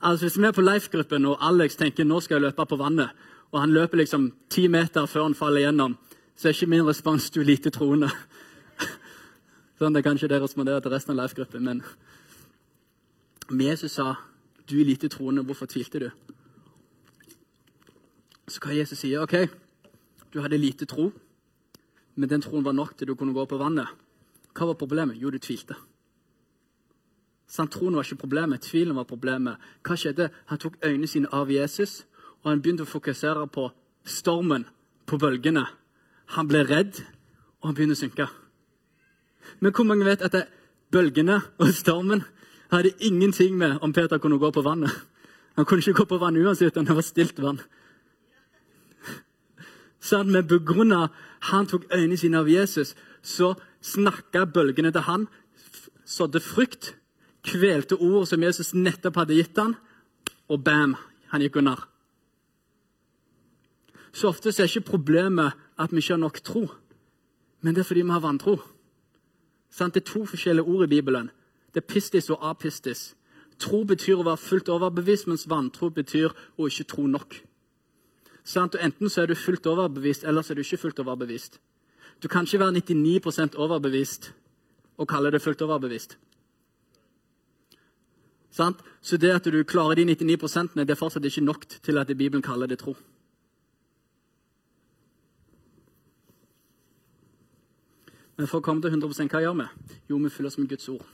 Altså, 0.00 0.26
Hvis 0.26 0.38
vi 0.38 0.46
er 0.46 0.52
på 0.54 0.62
Leif-gruppen 0.62 1.24
og 1.26 1.40
Alex 1.42 1.74
tenker 1.76 2.06
nå 2.06 2.20
skal 2.22 2.38
jeg 2.38 2.44
løpe 2.46 2.66
på 2.70 2.76
vannet, 2.78 3.10
og 3.50 3.60
han 3.60 3.72
løper 3.72 3.98
liksom 3.98 4.28
ti 4.50 4.68
meter 4.68 5.08
før 5.10 5.24
han 5.26 5.34
faller 5.34 5.64
gjennom, 5.64 5.96
så 6.36 6.48
er 6.48 6.54
ikke 6.54 6.70
min 6.70 6.86
respons 6.86 7.30
du 7.34 7.40
er 7.40 7.48
lite 7.48 7.72
troende. 7.74 8.10
Sånn, 9.78 9.94
Det 9.94 10.02
er 10.02 10.06
kanskje 10.06 10.28
det 10.30 10.42
respondere 10.42 10.80
til 10.84 10.94
resten 10.94 11.16
av 11.16 11.24
Leif-gruppen, 11.24 11.64
men 11.64 11.82
Jesus 13.50 13.92
sa 13.92 14.14
du 14.68 14.80
er 14.80 14.84
lite 14.84 15.08
troende, 15.08 15.42
hvorfor 15.42 15.66
tvilte 15.66 15.98
du? 15.98 16.10
Så 18.48 18.60
hva 18.60 18.76
Jesus 18.76 19.00
sier, 19.00 19.22
ok, 19.22 19.48
du 20.32 20.40
hadde 20.44 20.60
lite 20.60 20.84
tro, 20.88 21.10
men 22.16 22.28
den 22.28 22.42
troen 22.44 22.64
var 22.64 22.76
nok 22.76 22.96
til 22.96 23.08
du 23.08 23.14
kunne 23.14 23.32
gå 23.32 23.44
på 23.48 23.56
vannet. 23.60 23.88
Hva 24.52 24.68
var 24.68 24.76
problemet? 24.80 25.16
Jo, 25.16 25.30
du 25.30 25.38
tvilte. 25.38 25.76
Sant, 27.48 27.72
Troen 27.72 27.94
var 27.96 28.04
ikke 28.04 28.26
problemet, 28.26 28.60
tvilen 28.60 28.96
var 28.98 29.06
problemet. 29.08 29.56
Hva 29.86 29.96
skjedde? 29.96 30.28
Han 30.50 30.60
tok 30.60 30.76
øynene 30.84 31.08
sine 31.08 31.30
av 31.32 31.48
Jesus, 31.48 32.02
og 32.42 32.50
han 32.50 32.60
begynte 32.60 32.84
å 32.84 32.90
fokusere 32.90 33.46
på 33.54 33.70
stormen, 34.04 34.66
på 35.08 35.16
bølgene. 35.16 35.64
Han 36.36 36.48
ble 36.50 36.66
redd, 36.68 37.00
og 37.62 37.70
han 37.70 37.78
begynte 37.78 37.96
å 37.96 38.02
synke. 38.02 38.26
Men 39.60 39.72
hvor 39.72 39.88
mange 39.88 40.04
vet 40.04 40.26
at 40.26 40.34
det, 40.36 40.44
bølgene 40.92 41.38
og 41.60 41.72
stormen 41.76 42.24
hadde 42.70 42.94
ingenting 42.98 43.56
med 43.56 43.78
om 43.82 43.92
Peter 43.92 44.18
kunne 44.18 44.38
gå 44.38 44.50
på 44.50 44.62
vannet. 44.62 44.92
Han 45.56 45.64
kunne 45.64 45.82
ikke 45.82 45.92
gå 45.92 46.04
på 46.04 46.18
vann 46.18 46.36
uansett 46.36 46.76
om 46.76 46.84
det 46.86 46.94
var 46.94 47.02
stilt 47.02 47.40
vann. 47.42 47.60
Sånn, 49.98 50.30
men 50.30 50.46
begrunna 50.46 51.08
han 51.50 51.66
tok 51.66 51.88
øynene 51.90 52.18
sine 52.20 52.38
av 52.38 52.48
Jesus, 52.50 52.94
så 53.22 53.56
snakka 53.82 54.44
bølgene 54.46 54.92
til 54.94 55.06
han, 55.08 55.26
sådde 56.06 56.40
frykt, 56.44 56.92
kvelte 57.42 57.98
ord 57.98 58.28
som 58.30 58.42
Jesus 58.42 58.74
nettopp 58.74 59.18
hadde 59.18 59.38
gitt 59.38 59.58
han, 59.58 59.74
og 60.48 60.62
bam, 60.64 60.94
han 61.32 61.42
gikk 61.42 61.58
under. 61.60 61.82
Så 64.12 64.30
ofte 64.30 64.50
er 64.50 64.70
ikke 64.70 64.92
problemet 64.94 65.58
at 65.78 65.92
vi 65.92 66.02
ikke 66.02 66.14
har 66.14 66.22
nok 66.22 66.40
tro, 66.46 66.68
men 67.60 67.74
det 67.74 67.82
er 67.82 67.90
fordi 67.90 68.06
vi 68.06 68.14
har 68.14 68.22
vantro. 68.22 68.60
Det 69.78 69.96
er 69.96 70.06
to 70.06 70.24
forskjellige 70.26 70.64
ord 70.64 70.86
i 70.86 70.94
Bibelen. 70.94 71.30
Det 71.74 71.82
er 71.82 71.88
pistis 71.88 72.30
og 72.30 72.42
apistis. 72.50 73.12
Tro 73.58 73.82
betyr 73.84 74.20
å 74.20 74.26
være 74.26 74.40
fullt 74.40 74.70
overbevist, 74.70 75.26
mens 75.26 75.48
vantro 75.50 75.90
betyr 75.90 76.34
å 76.56 76.68
ikke 76.70 76.86
tro 76.92 77.06
nok. 77.10 77.40
Sånn, 78.48 78.70
enten 78.80 79.10
så 79.10 79.24
er 79.24 79.32
du 79.32 79.36
fullt 79.36 79.66
overbevist, 79.66 80.24
eller 80.24 80.42
så 80.42 80.54
er 80.54 80.60
du 80.60 80.64
ikke 80.64 80.80
fullt 80.86 81.02
overbevist. 81.02 81.58
Du 82.22 82.28
kan 82.28 82.46
ikke 82.46 82.62
være 82.62 82.80
99% 82.80 83.58
overbevist 83.58 84.32
og 84.98 85.08
kalle 85.10 85.30
det 85.30 85.42
fullt 85.42 85.62
overbevist. 85.62 86.16
Sånn? 88.54 88.74
Så 89.02 89.18
det 89.20 89.34
at 89.34 89.46
du 89.46 89.60
klarer 89.68 90.00
de 90.00 90.06
99% 90.08 90.80
det 90.80 90.90
er 90.90 90.98
fortsatt 90.98 91.26
ikke 91.28 91.44
nok 91.44 91.68
til 91.68 92.00
at 92.00 92.10
Bibelen 92.16 92.42
kaller 92.42 92.66
det 92.66 92.80
tro. 92.80 92.96
Men 98.38 98.46
for 98.46 98.60
å 98.60 98.64
komme 98.64 98.82
til 98.82 98.94
100% 98.94 99.34
hva 99.34 99.42
gjør 99.42 99.56
vi? 99.60 99.68
Jo, 100.10 100.18
vi 100.22 100.30
fyller 100.30 100.50
oss 100.50 100.58
med 100.58 100.70
Guds 100.70 100.88
ord. 100.94 101.06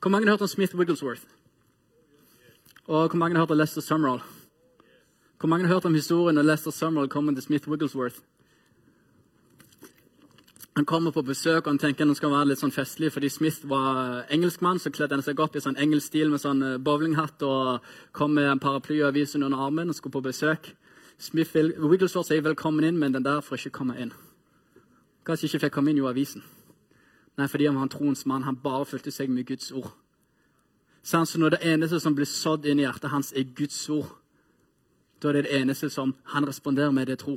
Hvor 0.00 0.10
mange 0.10 0.26
har 0.26 0.32
hørt 0.32 0.42
om 0.42 0.48
Smith 0.48 0.76
Wigglesworth? 0.76 1.22
Og 2.86 3.08
hvor 3.08 3.18
mange 3.18 3.36
har 3.36 3.42
hørt 3.42 3.50
om 3.50 3.58
Lester 3.58 3.80
Summerall? 3.80 4.20
Hvor 5.40 5.48
mange 5.48 5.66
har 5.66 5.74
hørt 5.74 5.84
om 5.84 5.94
historien 5.94 6.34
når 6.34 6.42
Lester 6.42 6.70
Summerall 6.70 7.08
kommer 7.08 7.34
til 7.34 7.42
Smith 7.42 7.68
Wigglesworth? 7.68 8.16
Han 10.76 10.84
kommer 10.84 11.10
på 11.10 11.22
besøk 11.22 11.66
og 11.66 11.70
han 11.72 11.78
tenker 11.78 12.04
han 12.04 12.14
skal 12.14 12.30
være 12.30 12.50
litt 12.50 12.60
sånn 12.60 12.72
festlig, 12.72 13.08
fordi 13.12 13.30
Smith 13.32 13.64
var 13.64 14.26
engelskmann. 14.30 14.78
Så 14.78 14.90
kledde 14.92 15.16
han 15.16 15.24
seg 15.24 15.40
opp 15.40 15.56
i 15.56 15.62
sånn 15.64 15.78
engelsk 15.80 16.10
stil 16.10 16.28
med 16.28 16.42
sånn 16.42 16.60
eh, 16.62 16.76
bowlinghatt 16.76 17.42
og 17.48 17.86
kom 18.12 18.34
med 18.36 18.50
en 18.50 18.60
paraply 18.60 18.98
og 19.00 19.08
avis 19.08 19.32
under 19.38 19.56
armen 19.56 19.88
og 19.88 19.96
skulle 19.96 20.18
på 20.18 20.26
besøk. 20.28 20.68
Smith 21.18 21.56
Wigglesworth 21.56 22.28
sier 22.28 22.42
'velkommen 22.44 22.84
inn', 22.84 22.98
men 22.98 23.12
den 23.12 23.24
der 23.24 23.40
får 23.40 23.56
ikke 23.56 23.78
komme 23.78 23.96
inn. 24.00 24.12
Kanskje 25.24 25.48
ikke 25.48 25.60
fikk 25.64 25.72
komme 25.72 25.90
inn, 25.90 25.98
jo 25.98 26.08
avisen. 26.08 26.44
Nei, 27.36 27.48
fordi 27.48 27.66
han 27.66 27.76
var 27.76 27.82
en 27.82 27.92
troens 27.92 28.26
mann. 28.26 28.42
Han 28.42 28.56
bare 28.56 28.86
fulgte 28.86 29.12
seg 29.12 29.30
med 29.30 29.46
Guds 29.46 29.72
ord. 29.72 29.90
Så 31.02 31.38
når 31.38 31.50
det 31.50 31.58
eneste 31.62 32.00
som 32.00 32.14
blir 32.14 32.26
sådd 32.26 32.66
inn 32.66 32.80
i 32.80 32.86
hjertet 32.86 33.12
hans, 33.12 33.32
er 33.32 33.44
Guds 33.54 33.78
ord, 33.90 34.08
da 35.22 35.28
er 35.28 35.38
det 35.38 35.44
det 35.44 35.60
eneste 35.60 35.90
som 35.90 36.14
han 36.32 36.48
responderer 36.48 36.90
med, 36.90 37.06
det 37.06 37.12
er 37.12 37.22
tro. 37.22 37.36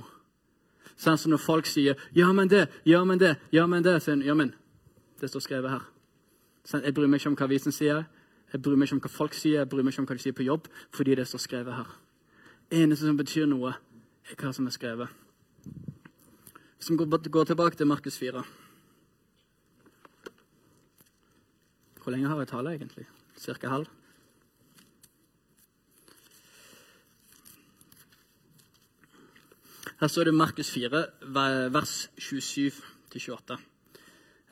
Så 0.98 1.30
når 1.30 1.38
folk 1.38 1.66
sier 1.66 1.96
'ja, 2.16 2.32
men 2.32 2.50
det', 2.50 2.68
'ja, 2.86 3.04
men 3.04 3.20
det', 3.20 3.38
'ja, 3.52 3.68
men 3.68 3.84
det', 3.84 4.02
så 4.02 4.12
han 4.12 4.22
ja, 4.22 4.34
men 4.34 4.54
det 5.22 5.30
står 5.30 5.40
skrevet 5.40 5.70
her. 5.70 5.92
Så 6.66 6.78
jeg 6.78 6.94
bryr 6.94 7.08
meg 7.08 7.20
ikke 7.20 7.28
om 7.28 7.36
hva 7.36 7.44
avisen 7.44 7.72
sier, 7.72 8.04
jeg 8.54 8.62
bryr 8.62 8.76
meg 8.76 8.86
ikke 8.86 8.96
om 8.96 9.02
hva 9.02 9.10
folk 9.10 9.34
sier, 9.34 9.60
jeg 9.60 9.70
bryr 9.70 9.84
meg 9.84 9.94
ikke 9.94 10.00
om 10.00 10.06
hva 10.06 10.14
de 10.14 10.22
sier 10.22 10.34
på 10.34 10.44
jobb, 10.44 10.68
fordi 10.92 11.16
det 11.16 11.28
står 11.28 11.40
skrevet 11.40 11.74
her. 11.74 12.00
eneste 12.72 13.06
som 13.06 13.18
betyr 13.18 13.46
noe, 13.46 13.74
er 14.32 14.36
hva 14.36 14.54
som 14.54 14.66
er 14.66 14.72
skrevet. 14.72 15.08
Hvis 16.78 16.90
vi 16.90 16.96
går 17.30 17.44
tilbake 17.44 17.76
til 17.76 17.88
Markus 17.88 18.18
4 18.18 18.44
Hvor 22.10 22.16
lenge 22.16 22.30
har 22.30 22.40
jeg 22.42 22.48
tale, 22.50 22.72
egentlig? 22.74 23.04
Cirka 23.38 23.70
halv? 23.70 23.90
Her 30.00 30.08
står 30.08 30.24
det 30.24 30.34
Markus 30.34 30.72
4, 30.74 31.04
vers 31.70 32.10
27-28. 32.18 33.60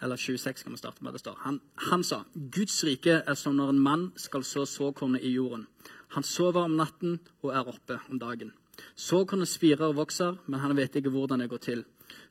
Eller 0.02 0.16
26 0.16 0.64
kan 0.64 0.72
vi 0.72 0.78
starte 0.78 1.04
med. 1.04 1.14
det 1.14 1.20
står. 1.20 1.40
Han, 1.48 1.62
han, 1.90 2.04
sa 2.04 2.22
Guds 2.36 2.84
rike 2.84 3.24
er 3.26 3.34
som 3.34 3.56
når 3.58 3.74
en 3.74 3.80
mann 3.80 4.12
skal 4.16 4.44
så 4.44 4.66
såkornet 4.66 5.26
i 5.26 5.34
jorden. 5.34 5.66
Han 6.08 6.24
sover 6.24 6.62
om 6.62 6.78
natten 6.78 7.20
og 7.42 7.56
er 7.56 7.74
oppe 7.74 7.98
om 8.10 8.20
dagen. 8.20 8.54
Såkornet 8.96 9.50
spirer 9.50 9.88
og 9.88 9.96
vokser, 9.96 10.38
men 10.46 10.60
han 10.60 10.78
vet 10.78 10.96
ikke 10.96 11.10
hvordan 11.10 11.40
det 11.40 11.50
går 11.50 11.58
til. 11.58 11.86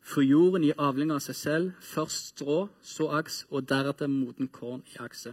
For 0.06 0.22
jorden 0.22 0.62
gir 0.62 0.78
avling 0.78 1.10
av 1.10 1.18
seg 1.24 1.34
selv, 1.34 1.70
først 1.82 2.30
strå, 2.30 2.68
så 2.78 3.08
aks, 3.18 3.40
og 3.50 3.66
deretter 3.66 4.06
moden 4.06 4.46
korn 4.54 4.84
i 4.94 5.00
akse. 5.02 5.32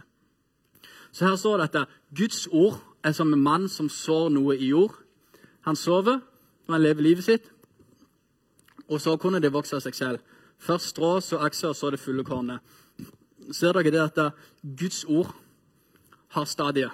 Så 1.14 1.28
her 1.28 1.36
står 1.38 1.60
det 1.62 1.68
at 1.78 1.92
Guds 2.10 2.48
ord 2.50 2.80
er 3.04 3.12
som 3.14 3.30
en 3.32 3.42
mann 3.42 3.68
som 3.70 3.88
sår 3.88 4.32
noe 4.34 4.56
i 4.58 4.72
jord. 4.72 4.96
Han 5.62 5.78
sover 5.78 6.18
når 6.66 6.74
han 6.74 6.82
lever 6.82 7.06
livet 7.06 7.24
sitt, 7.24 7.46
og 8.88 9.00
så 9.00 9.14
kunne 9.16 9.38
det 9.40 9.52
vokse 9.54 9.76
av 9.78 9.84
seg 9.84 9.94
selv. 9.94 10.18
Først 10.58 10.90
strå, 10.90 11.20
så 11.20 11.38
akser, 11.38 11.70
og 11.70 11.76
så 11.78 11.94
det 11.94 12.02
fulle 12.02 12.24
kornet. 12.26 12.58
Ser 13.52 13.76
dere 13.76 13.94
det 13.94 14.02
at 14.02 14.20
Guds 14.64 15.04
ord 15.04 15.30
har 16.34 16.50
stadier? 16.50 16.90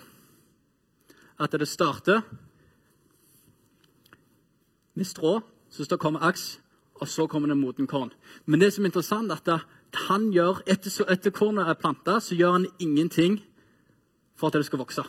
At 1.41 1.53
det 1.53 1.69
starter 1.69 2.21
med 4.95 5.09
strå, 5.09 5.39
så 5.71 5.97
kommer 5.97 6.29
aks, 6.29 6.61
og 7.01 7.09
så 7.09 7.27
kommer 7.27 7.49
det 7.49 7.59
moden 7.59 7.89
korn. 7.89 8.13
Men 8.47 8.61
det 8.61 8.73
som 8.75 8.85
er 8.85 8.91
interessant, 8.93 9.33
er 9.33 9.41
at 9.57 10.05
han 10.09 10.31
gjør, 10.33 10.63
etter, 10.71 10.93
etter 11.11 11.35
kornet 11.35 11.69
er 11.69 11.79
planta, 11.81 12.19
så 12.21 12.37
gjør 12.37 12.59
han 12.59 12.69
ingenting 12.79 13.41
for 14.37 14.49
at 14.49 14.61
det 14.61 14.69
skal 14.69 14.83
vokse. 14.83 15.05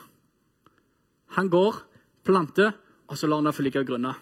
Han 1.37 1.49
går, 1.51 1.75
planter, 2.23 2.73
og 3.07 3.17
så 3.17 3.27
lar 3.27 3.41
han 3.41 3.49
det 3.49 3.55
få 3.55 3.63
ligge 3.67 3.83
grunna. 3.87 4.15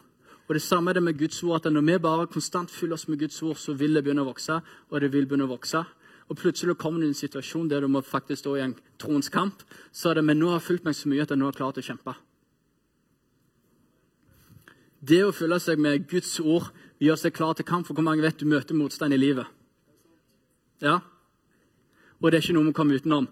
Og 0.49 0.55
Det 0.55 0.62
samme 0.62 0.89
er 0.89 0.93
det 0.93 1.03
med 1.03 1.17
Guds 1.17 1.43
ord. 1.43 1.65
at 1.65 1.73
Når 1.73 1.82
vi 1.82 1.97
bare 1.97 2.27
konstant 2.27 2.71
fyller 2.71 2.93
oss 2.93 3.08
med 3.08 3.19
Guds 3.19 3.41
ord, 3.43 3.55
så 3.55 3.73
vil 3.73 3.93
det 3.93 4.03
begynne 4.03 4.21
å 4.21 4.32
vokse. 4.34 4.62
Og 4.89 5.01
det 5.01 5.12
vil 5.13 5.27
begynne 5.27 5.45
å 5.45 5.53
vokse. 5.53 5.86
Og 6.29 6.38
plutselig 6.38 6.77
kommer 6.77 6.99
du 6.99 7.05
i 7.05 7.10
en 7.10 7.13
situasjon 7.13 7.69
der 7.69 7.82
du 7.82 7.88
må 7.88 8.01
faktisk 8.01 8.39
stå 8.39 8.55
i 8.55 8.62
en 8.62 8.75
troens 8.97 9.29
kamp. 9.29 9.63
Så 9.91 10.10
er 10.10 10.13
det, 10.13 10.23
men 10.25 10.39
nå 10.39 10.47
har 10.49 10.60
jeg 10.60 10.67
fulgt 10.67 10.86
meg 10.86 10.95
så 10.95 11.10
mye 11.10 11.21
at 11.21 11.29
jeg 11.29 11.38
nå 11.38 11.45
har 11.45 11.58
klart 11.58 11.77
å 11.77 11.86
kjempe. 11.86 12.13
Det 15.00 15.22
å 15.24 15.34
fylle 15.36 15.60
seg 15.64 15.80
med 15.80 16.08
Guds 16.12 16.40
ord 16.40 16.72
gjør 17.00 17.20
seg 17.20 17.36
klar 17.36 17.56
til 17.56 17.66
kamp. 17.66 17.88
For 17.88 17.96
hvor 17.98 18.06
mange 18.06 18.26
vet 18.26 18.40
du 18.40 18.48
møter 18.50 18.76
motstand 18.76 19.16
i 19.16 19.20
livet? 19.20 19.48
Ja? 20.84 21.00
Og 22.20 22.32
det 22.32 22.40
er 22.40 22.44
ikke 22.44 22.58
noe 22.58 22.68
vi 22.68 22.76
kommer 22.76 23.00
utenom. 23.00 23.30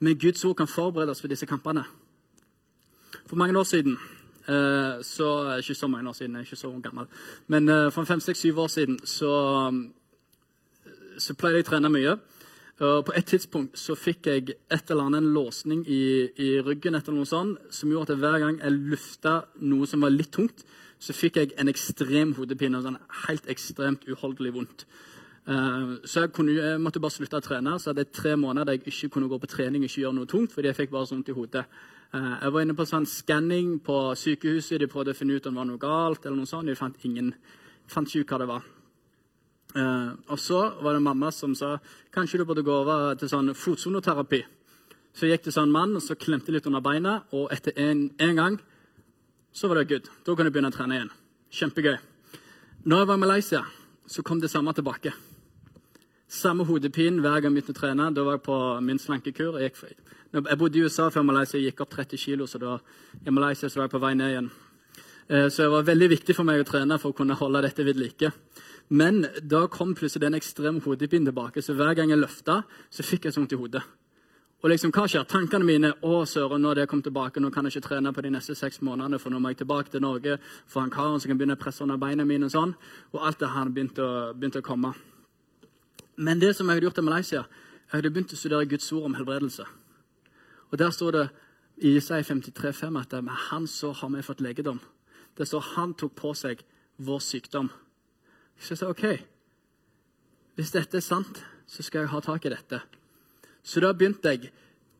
Men 0.00 0.18
Guds 0.20 0.44
ord 0.44 0.58
kan 0.58 0.68
forberede 0.68 1.14
oss 1.14 1.22
for 1.24 1.32
disse 1.32 1.48
kampene. 1.48 1.86
For 3.26 3.36
mange 3.40 3.56
år 3.56 3.64
siden 3.64 3.96
Eh, 4.48 5.02
så 5.02 5.58
Ikke 5.58 5.74
så 5.74 5.86
mange 5.86 6.08
år 6.08 6.12
siden, 6.12 6.34
jeg 6.34 6.40
er 6.40 6.44
ikke 6.44 6.56
så 6.56 6.80
gammel. 6.82 7.06
Men 7.46 7.68
uh, 7.68 7.92
for 7.92 8.04
fem, 8.04 8.20
seks, 8.20 8.38
syv 8.38 8.58
år 8.58 8.66
siden 8.66 8.98
så, 9.06 9.32
så 11.18 11.34
pleide 11.34 11.58
jeg 11.58 11.66
å 11.66 11.70
trene 11.70 11.90
mye. 11.90 12.16
Og 12.76 13.04
på 13.08 13.14
et 13.16 13.26
tidspunkt 13.26 13.78
så 13.78 13.96
fikk 13.96 14.26
jeg 14.26 14.54
et 14.70 14.90
eller 14.90 15.08
annet 15.08 15.24
en 15.24 15.32
låsning 15.34 15.82
i, 15.88 16.28
i 16.36 16.48
ryggen 16.60 16.94
etter 16.94 17.14
noe 17.16 17.26
sånt, 17.26 17.58
som 17.70 17.90
gjorde 17.90 18.12
at 18.14 18.20
hver 18.22 18.38
gang 18.38 18.60
jeg 18.60 18.78
lufta 18.92 19.34
noe 19.64 19.88
som 19.88 20.04
var 20.04 20.14
litt 20.14 20.30
tungt, 20.36 20.62
så 20.98 21.12
fikk 21.12 21.36
jeg 21.40 21.52
en 21.60 21.68
ekstrem 21.70 22.32
hodepine. 22.38 22.80
Sånn 22.82 22.98
helt 23.26 23.48
ekstremt 23.52 24.06
uholdelig 24.08 24.54
vondt. 24.54 24.86
Uh, 25.46 26.02
så 26.02 26.24
jeg, 26.24 26.32
kunne, 26.34 26.56
jeg, 26.56 26.78
måtte 26.82 27.00
bare 27.02 27.14
slutte 27.14 27.38
å 27.38 27.44
trene. 27.44 27.76
Så 27.78 27.92
hadde 27.92 28.06
jeg 28.06 28.14
tre 28.16 28.32
måneder 28.40 28.72
der 28.72 28.78
jeg 28.78 28.94
ikke 28.94 29.12
kunne 29.16 29.30
gå 29.30 29.38
på 29.42 29.50
trening 29.50 29.84
ikke 29.86 30.02
gjøre 30.02 30.18
noe 30.18 30.30
tungt, 30.30 30.54
fordi 30.54 30.72
jeg 30.72 30.78
fikk 30.80 30.94
bare 30.94 31.06
så 31.06 31.14
vondt 31.14 31.30
i 31.30 31.36
hodet. 31.36 31.66
Eh, 32.14 32.32
jeg 32.42 32.54
var 32.54 32.64
inne 32.64 32.76
på 32.78 32.86
sånn 32.88 33.06
skanning 33.10 33.76
på 33.84 33.98
sykehuset. 34.18 34.80
De 34.82 34.90
prøvde 34.90 35.14
å 35.14 35.18
finne 35.18 35.36
ut 35.36 35.46
om 35.46 35.54
det 35.54 35.62
var 35.62 35.68
noe 35.70 35.82
galt. 35.82 36.26
eller 36.26 36.40
noe 36.40 36.50
sånt. 36.50 36.66
De 36.66 36.78
fant, 36.78 36.98
ingen, 37.04 37.32
fant 37.86 38.08
ikke 38.08 38.24
ut 38.24 38.34
hva 38.34 38.40
det 38.42 38.50
var. 38.50 38.66
Uh, 39.76 40.12
og 40.32 40.38
så 40.40 40.60
var 40.80 40.96
det 40.96 41.04
mamma 41.04 41.28
som 41.34 41.54
sa 41.54 41.76
kanskje 42.14 42.38
du 42.40 42.46
burde 42.48 42.64
gå 42.64 42.72
over 42.72 43.14
til 43.20 43.28
sånn 43.28 43.52
fotsoneterapi. 43.52 44.40
Så 45.16 45.28
gikk 45.28 45.46
det 45.46 45.52
sånn 45.52 45.72
mann 45.72 45.96
og 45.96 46.04
så 46.04 46.16
klemte 46.16 46.52
litt 46.54 46.66
under 46.68 46.80
beina, 46.84 47.18
og 47.36 47.52
etter 47.52 47.76
en, 47.80 48.08
en 48.20 48.36
gang 48.36 48.56
så 49.56 49.68
var 49.68 49.80
det 49.80 49.88
good. 49.88 50.08
Da 50.26 50.34
kan 50.36 50.44
du 50.44 50.52
begynne 50.52 50.68
å 50.68 50.74
trene 50.74 50.98
igjen. 50.98 51.12
Kjempegøy. 51.56 51.96
Når 52.84 52.98
jeg 53.00 53.08
var 53.08 53.16
i 53.16 53.22
Malaysia, 53.22 53.62
så 54.06 54.22
kom 54.22 54.40
det 54.42 54.50
samme 54.52 54.74
tilbake. 54.76 55.14
Samme 56.28 56.66
hodepine 56.68 57.22
hver 57.24 57.40
gang 57.40 57.54
jeg 57.54 57.62
begynte 57.62 57.72
å 57.72 57.78
trene. 57.80 58.10
Da 58.12 58.24
var 58.26 58.36
jeg 58.36 58.44
på 58.44 58.58
min 58.84 59.00
slankekur. 59.00 59.56
Jeg, 59.64 59.72
jeg 60.36 60.58
bodde 60.60 60.76
i 60.76 60.84
USA 60.84 61.08
før 61.14 61.24
Malaysia 61.24 61.62
gikk 61.62 61.80
opp 61.86 61.96
30 61.96 62.20
kilo, 62.20 62.46
så 62.50 62.60
da 62.60 62.76
i 63.24 63.32
Malaysia 63.32 63.70
var 63.72 63.86
jeg 63.86 63.94
på 63.94 64.02
vei 64.04 64.12
ned 64.18 64.34
igjen. 64.34 64.50
Eh, 65.30 65.48
så 65.48 65.64
det 65.64 65.72
var 65.72 65.88
veldig 65.88 66.10
viktig 66.12 66.36
for 66.36 66.46
meg 66.46 66.60
å 66.60 66.68
trene 66.68 67.00
for 67.00 67.14
å 67.14 67.16
kunne 67.16 67.38
holde 67.40 67.64
dette 67.64 67.86
ved 67.86 67.96
like. 68.02 68.34
Men 68.92 69.24
da 69.40 69.64
kom 69.72 69.96
plutselig 69.96 70.28
den 70.28 70.36
ekstreme 70.38 70.84
hodepinen 70.84 71.30
tilbake, 71.30 71.64
så 71.64 71.74
hver 71.74 71.96
gang 71.96 72.12
jeg 72.12 72.20
løfta, 72.20 72.60
så 72.92 73.06
fikk 73.06 73.26
jeg 73.26 73.34
så 73.34 73.40
vondt 73.40 73.56
i 73.56 73.62
hodet. 73.64 73.82
Og 74.64 74.70
liksom, 74.72 74.90
hva 74.94 75.04
skjer? 75.04 75.26
Tankene 75.28 75.66
mine 75.68 75.90
å 76.06 76.22
søren, 76.26 76.62
nå 76.64 76.70
er 76.72 76.80
det 76.80 76.86
kommet 76.88 77.04
tilbake, 77.06 77.40
nå 77.42 77.50
kan 77.52 77.66
jeg 77.68 77.76
ikke 77.76 77.88
trene 77.90 78.12
på 78.16 78.24
de 78.24 78.30
neste 78.32 78.56
seks 78.56 78.80
månedene, 78.80 79.20
for 79.20 79.30
nå 79.30 79.40
må 79.42 79.52
jeg 79.52 79.60
tilbake 79.60 79.92
til 79.92 80.02
Norge 80.02 80.38
for 80.64 80.80
han 80.80 80.92
karen 80.94 81.20
som 81.20 81.30
kan 81.30 81.38
begynne 81.38 81.58
å 81.58 81.60
presse 81.60 81.84
under 81.84 82.00
beina 82.00 82.24
mine. 82.24 82.48
Og 82.48 82.54
sånn, 82.54 82.72
og 83.12 83.26
alt 83.28 83.42
det 83.42 83.52
her 83.52 83.70
begynte 83.70 84.02
å, 84.02 84.32
begynte 84.32 84.64
å 84.64 84.66
komme. 84.66 84.94
Men 86.16 86.40
det 86.40 86.54
som 86.56 86.66
jeg 86.66 86.78
hadde 86.78 86.88
gjort 86.88 87.02
i 87.02 87.04
Malaysia, 87.04 87.44
jeg 87.86 87.98
hadde 87.98 88.14
begynt 88.14 88.32
å 88.32 88.40
studere 88.40 88.70
Guds 88.70 88.88
ord 88.96 89.10
om 89.10 89.18
helbredelse. 89.18 89.68
Og 90.72 90.78
Der 90.80 90.90
står 90.90 91.12
det 91.12 91.26
i 91.76 91.96
Isai 92.00 92.22
53,5 92.24 93.00
at 93.00 93.12
med 93.22 93.36
han 93.50 93.66
så 93.68 93.92
har 93.92 94.08
vi 94.08 94.22
fått 94.22 94.40
legedom. 94.40 94.80
Det 95.36 95.46
står 95.46 95.72
han 95.76 95.94
tok 95.94 96.16
på 96.16 96.32
seg 96.34 96.64
vår 96.96 97.20
sykdom. 97.20 97.68
Så 98.58 98.72
jeg 98.72 98.78
sa 98.80 98.88
OK, 98.88 99.04
hvis 100.56 100.72
dette 100.72 100.96
er 100.96 101.04
sant, 101.04 101.44
så 101.68 101.82
skal 101.84 102.06
jeg 102.06 102.14
ha 102.14 102.20
tak 102.24 102.46
i 102.46 102.54
dette. 102.54 102.80
Så 103.66 103.82
da 103.82 103.90
begynte 103.92 104.30
jeg 104.30 104.52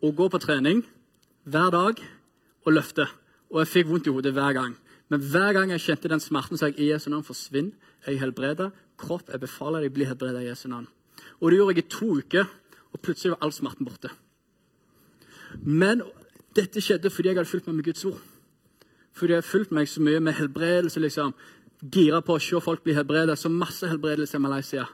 å 0.03 0.11
gå 0.11 0.27
på 0.31 0.41
trening 0.43 0.83
hver 1.47 1.71
dag 1.71 2.03
og 2.67 2.75
løfte. 2.75 3.07
Og 3.55 3.63
jeg 3.63 3.73
fikk 3.73 3.91
vondt 3.93 4.11
i 4.11 4.15
hodet 4.15 4.35
hver 4.35 4.57
gang. 4.57 4.75
Men 5.13 5.23
hver 5.23 5.55
gang 5.55 5.71
jeg 5.71 5.85
kjente 5.85 6.11
den 6.11 6.23
smerten, 6.23 6.59
sa 6.59 6.67
jeg 6.67 6.81
i 6.83 6.91
Jesu 6.91 7.09
navn 7.13 7.25
forsvinn. 7.27 7.71
Jeg 8.03 8.17
er 8.17 8.25
helbreda. 8.25 8.73
Kropp, 8.99 9.31
jeg 9.31 9.43
befaler 9.43 9.85
deg, 9.85 9.95
bli 9.95 10.09
helbreda 10.09 10.43
i 10.43 10.49
Jesu 10.49 10.67
navn. 10.73 10.89
Og 11.39 11.51
det 11.51 11.61
gjorde 11.61 11.77
jeg 11.77 11.85
i 11.85 11.91
to 11.95 12.09
uker, 12.19 12.49
og 12.91 13.03
plutselig 13.05 13.37
var 13.37 13.45
all 13.47 13.55
smerten 13.55 13.87
borte. 13.87 14.11
Men 15.63 16.03
dette 16.57 16.83
skjedde 16.83 17.13
fordi 17.13 17.31
jeg 17.31 17.39
hadde 17.39 17.51
fulgt 17.51 17.69
meg 17.71 17.79
med 17.79 17.87
Guds 17.87 18.05
ord. 18.09 18.19
Fordi 19.17 19.33
jeg 19.33 19.45
hadde 19.45 19.53
fulgt 19.53 19.75
meg 19.79 19.89
så 19.89 20.03
mye 20.03 20.21
med 20.21 20.39
helbredelse. 20.41 21.01
liksom. 21.01 21.35
Gira 21.93 22.21
på 22.25 22.35
å 22.35 22.43
se 22.43 22.61
folk 22.61 22.83
bli 22.83 22.97
helbredet. 22.97 23.39
Så 23.39 23.53
masse 23.53 23.87
helbredelse 23.87 24.37
i 24.37 24.43
Malaysia. 24.43 24.89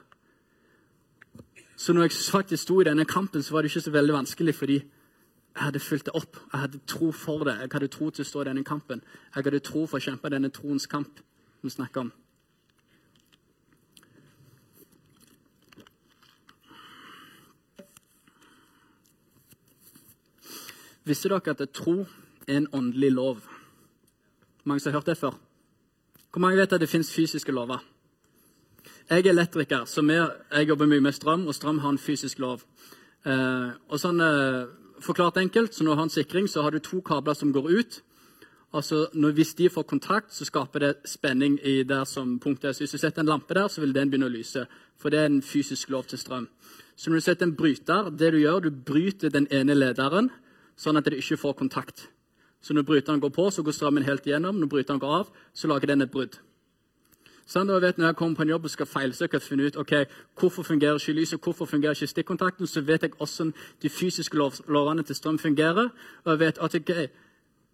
Så 1.83 1.93
når 1.93 2.01
jeg 2.01 2.11
faktisk 2.31 2.63
sto 2.63 2.81
i 2.81 2.83
denne 2.83 3.05
kampen, 3.05 3.43
så 3.43 3.51
var 3.53 3.61
det 3.61 3.69
ikke 3.69 3.81
så 3.81 3.91
veldig 3.91 4.13
vanskelig, 4.13 4.55
fordi 4.55 4.73
jeg 4.73 5.63
hadde 5.63 5.79
fulgt 5.79 6.05
det 6.05 6.13
opp. 6.15 6.37
Jeg 6.53 6.59
hadde 6.59 6.79
tro 6.87 7.11
for 7.11 7.43
det. 7.43 7.57
Jeg 7.59 7.69
hadde 7.73 7.87
tro 7.87 8.09
til 8.09 8.23
å 8.23 8.27
stå 8.29 8.41
i 8.41 8.47
denne 8.47 8.63
kampen. 8.63 9.01
Jeg 9.35 9.43
hadde 9.43 9.59
tro 9.59 9.83
for 9.85 9.99
å 9.99 10.05
kjempe 10.05 10.31
denne 10.31 10.47
troens 10.49 10.87
kamp 10.87 11.19
vi 11.61 11.69
snakker 11.69 12.05
om. 12.05 12.13
Visste 21.03 21.35
dere 21.35 21.51
at 21.51 21.69
tro 21.75 22.05
er 22.47 22.61
en 22.61 22.69
åndelig 22.71 23.11
lov? 23.11 23.43
Mange 24.63 24.79
som 24.79 24.93
har 24.93 25.01
hørt 25.01 25.11
det 25.11 25.19
før? 25.19 25.35
Hvor 26.31 26.39
mange 26.39 26.63
vet 26.63 26.79
at 26.79 26.79
det 26.79 26.89
fins 26.89 27.11
fysiske 27.11 27.51
lover? 27.51 27.83
Jeg 29.09 29.25
er 29.25 29.29
elektriker, 29.29 29.85
så 29.85 30.01
jeg, 30.07 30.29
jeg 30.51 30.67
jobber 30.67 30.87
mye 30.87 31.03
med 31.03 31.11
strøm, 31.11 31.47
og 31.47 31.55
strøm 31.55 31.79
har 31.83 31.89
en 31.89 31.99
fysisk 31.99 32.39
lov. 32.39 32.63
Eh, 33.25 33.69
og 33.89 33.99
sånn, 33.99 34.21
eh, 34.21 34.63
Forklart 35.03 35.35
enkelt, 35.41 35.73
så 35.73 35.83
når 35.83 35.91
du 35.91 35.97
har 35.97 36.05
en 36.05 36.13
sikring, 36.13 36.45
så 36.47 36.61
har 36.63 36.71
du 36.71 36.79
to 36.79 37.01
kabler 37.03 37.35
som 37.35 37.49
går 37.51 37.65
ut. 37.75 38.01
Altså, 38.73 39.07
når, 39.13 39.31
Hvis 39.31 39.53
de 39.53 39.69
får 39.69 39.83
kontakt, 39.83 40.33
så 40.33 40.45
skaper 40.45 40.79
det 40.79 40.95
spenning 41.05 41.59
i 41.59 41.83
der 41.83 42.05
som 42.05 42.39
punktet 42.39 42.69
er. 42.69 42.71
Så 42.71 42.79
Hvis 42.79 42.91
du 42.91 42.97
setter 42.97 43.19
en 43.19 43.27
lampe 43.27 43.53
der, 43.53 43.67
så 43.67 43.81
vil 43.81 43.91
den 43.93 44.09
begynne 44.09 44.29
å 44.29 44.31
lyse. 44.31 44.65
For 44.97 45.09
det 45.09 45.19
er 45.19 45.25
en 45.25 45.41
fysisk 45.41 45.89
lov 45.89 46.05
til 46.05 46.19
strøm. 46.19 46.47
Så 46.95 47.09
når 47.09 47.15
du 47.15 47.21
setter 47.21 47.45
en 47.45 47.55
bryter, 47.55 48.09
det 48.09 48.31
du 48.31 48.37
gjør, 48.37 48.59
du 48.59 48.71
bryter 48.71 49.29
den 49.29 49.47
ene 49.51 49.75
lederen 49.75 50.29
sånn 50.77 50.97
at 50.97 51.05
det 51.05 51.19
ikke 51.19 51.37
får 51.37 51.53
kontakt. 51.53 52.07
Så 52.61 52.73
når 52.73 52.87
bryteren 52.87 53.19
går 53.19 53.29
på, 53.29 53.49
så 53.51 53.63
går 53.63 53.75
strømmen 53.75 54.07
helt 54.07 54.25
igjennom. 54.25 54.59
Når 54.59 54.67
bryteren 54.71 54.99
går 54.99 55.19
av, 55.19 55.29
så 55.53 55.67
lager 55.67 55.87
den 55.87 56.01
et 56.01 56.11
brudd. 56.11 56.39
Sånn, 57.45 57.67
da 57.67 57.79
vet 57.79 57.97
Når 57.97 58.11
jeg 58.11 58.15
kommer 58.15 58.35
på 58.35 58.45
en 58.45 58.53
jobb 58.53 58.65
og 58.65 58.71
skal 58.71 58.87
feilsøke 58.87 59.37
og 59.37 59.43
finne 59.43 59.67
ut 59.67 59.77
ok, 59.77 59.93
hvorfor 60.39 60.63
fungerer 60.63 60.99
ikke 60.99 61.13
lyset, 61.13 61.41
hvorfor 61.43 61.67
fungerer 61.67 61.97
ikke 61.97 62.07
stikkontakten, 62.07 62.67
så 62.67 62.81
vet 62.81 63.03
jeg 63.03 63.11
hvordan 63.17 63.53
de 63.81 63.89
fysiske 63.89 64.37
lov, 64.37 64.53
lovene 64.67 65.03
til 65.03 65.15
strøm 65.15 65.39
fungerer. 65.39 65.89
Og 66.23 66.31
jeg 66.31 66.39
vet 66.39 66.57
at 66.57 66.75
okay, 66.75 67.07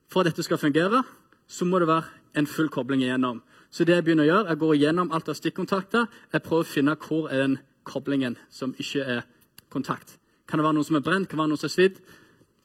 For 0.10 0.20
at 0.20 0.26
dette 0.26 0.44
skal 0.44 0.58
fungere, 0.58 1.04
så 1.48 1.66
må 1.66 1.80
det 1.80 1.88
være 1.88 2.04
en 2.36 2.48
full 2.48 2.70
kobling 2.70 3.02
igjennom. 3.02 3.44
Så 3.70 3.86
det 3.86 3.94
jeg 3.94 4.04
begynner 4.04 4.26
å 4.26 4.28
gjøre, 4.28 4.48
jeg 4.50 4.58
går 4.58 4.74
igjennom 4.74 5.12
alt 5.14 5.30
av 5.30 5.36
stikkontakter. 5.38 6.08
Jeg 6.34 6.42
prøver 6.42 6.66
å 6.66 6.70
finne 6.70 6.96
hvor 6.96 7.28
er 7.30 7.44
den 7.44 7.58
koblingen 7.86 8.38
som 8.50 8.74
ikke 8.78 9.06
er 9.06 9.22
kontakt. 9.70 10.18
Kan 10.50 10.58
det 10.58 10.66
være 10.66 10.80
noe 10.80 10.88
som 10.88 10.98
er 10.98 11.06
brent? 11.06 11.30
Kan 11.30 11.38
det 11.38 11.44
være 11.44 11.52
noe 11.54 11.62
som 11.62 11.70
er 11.70 11.76
svidd? 11.76 12.00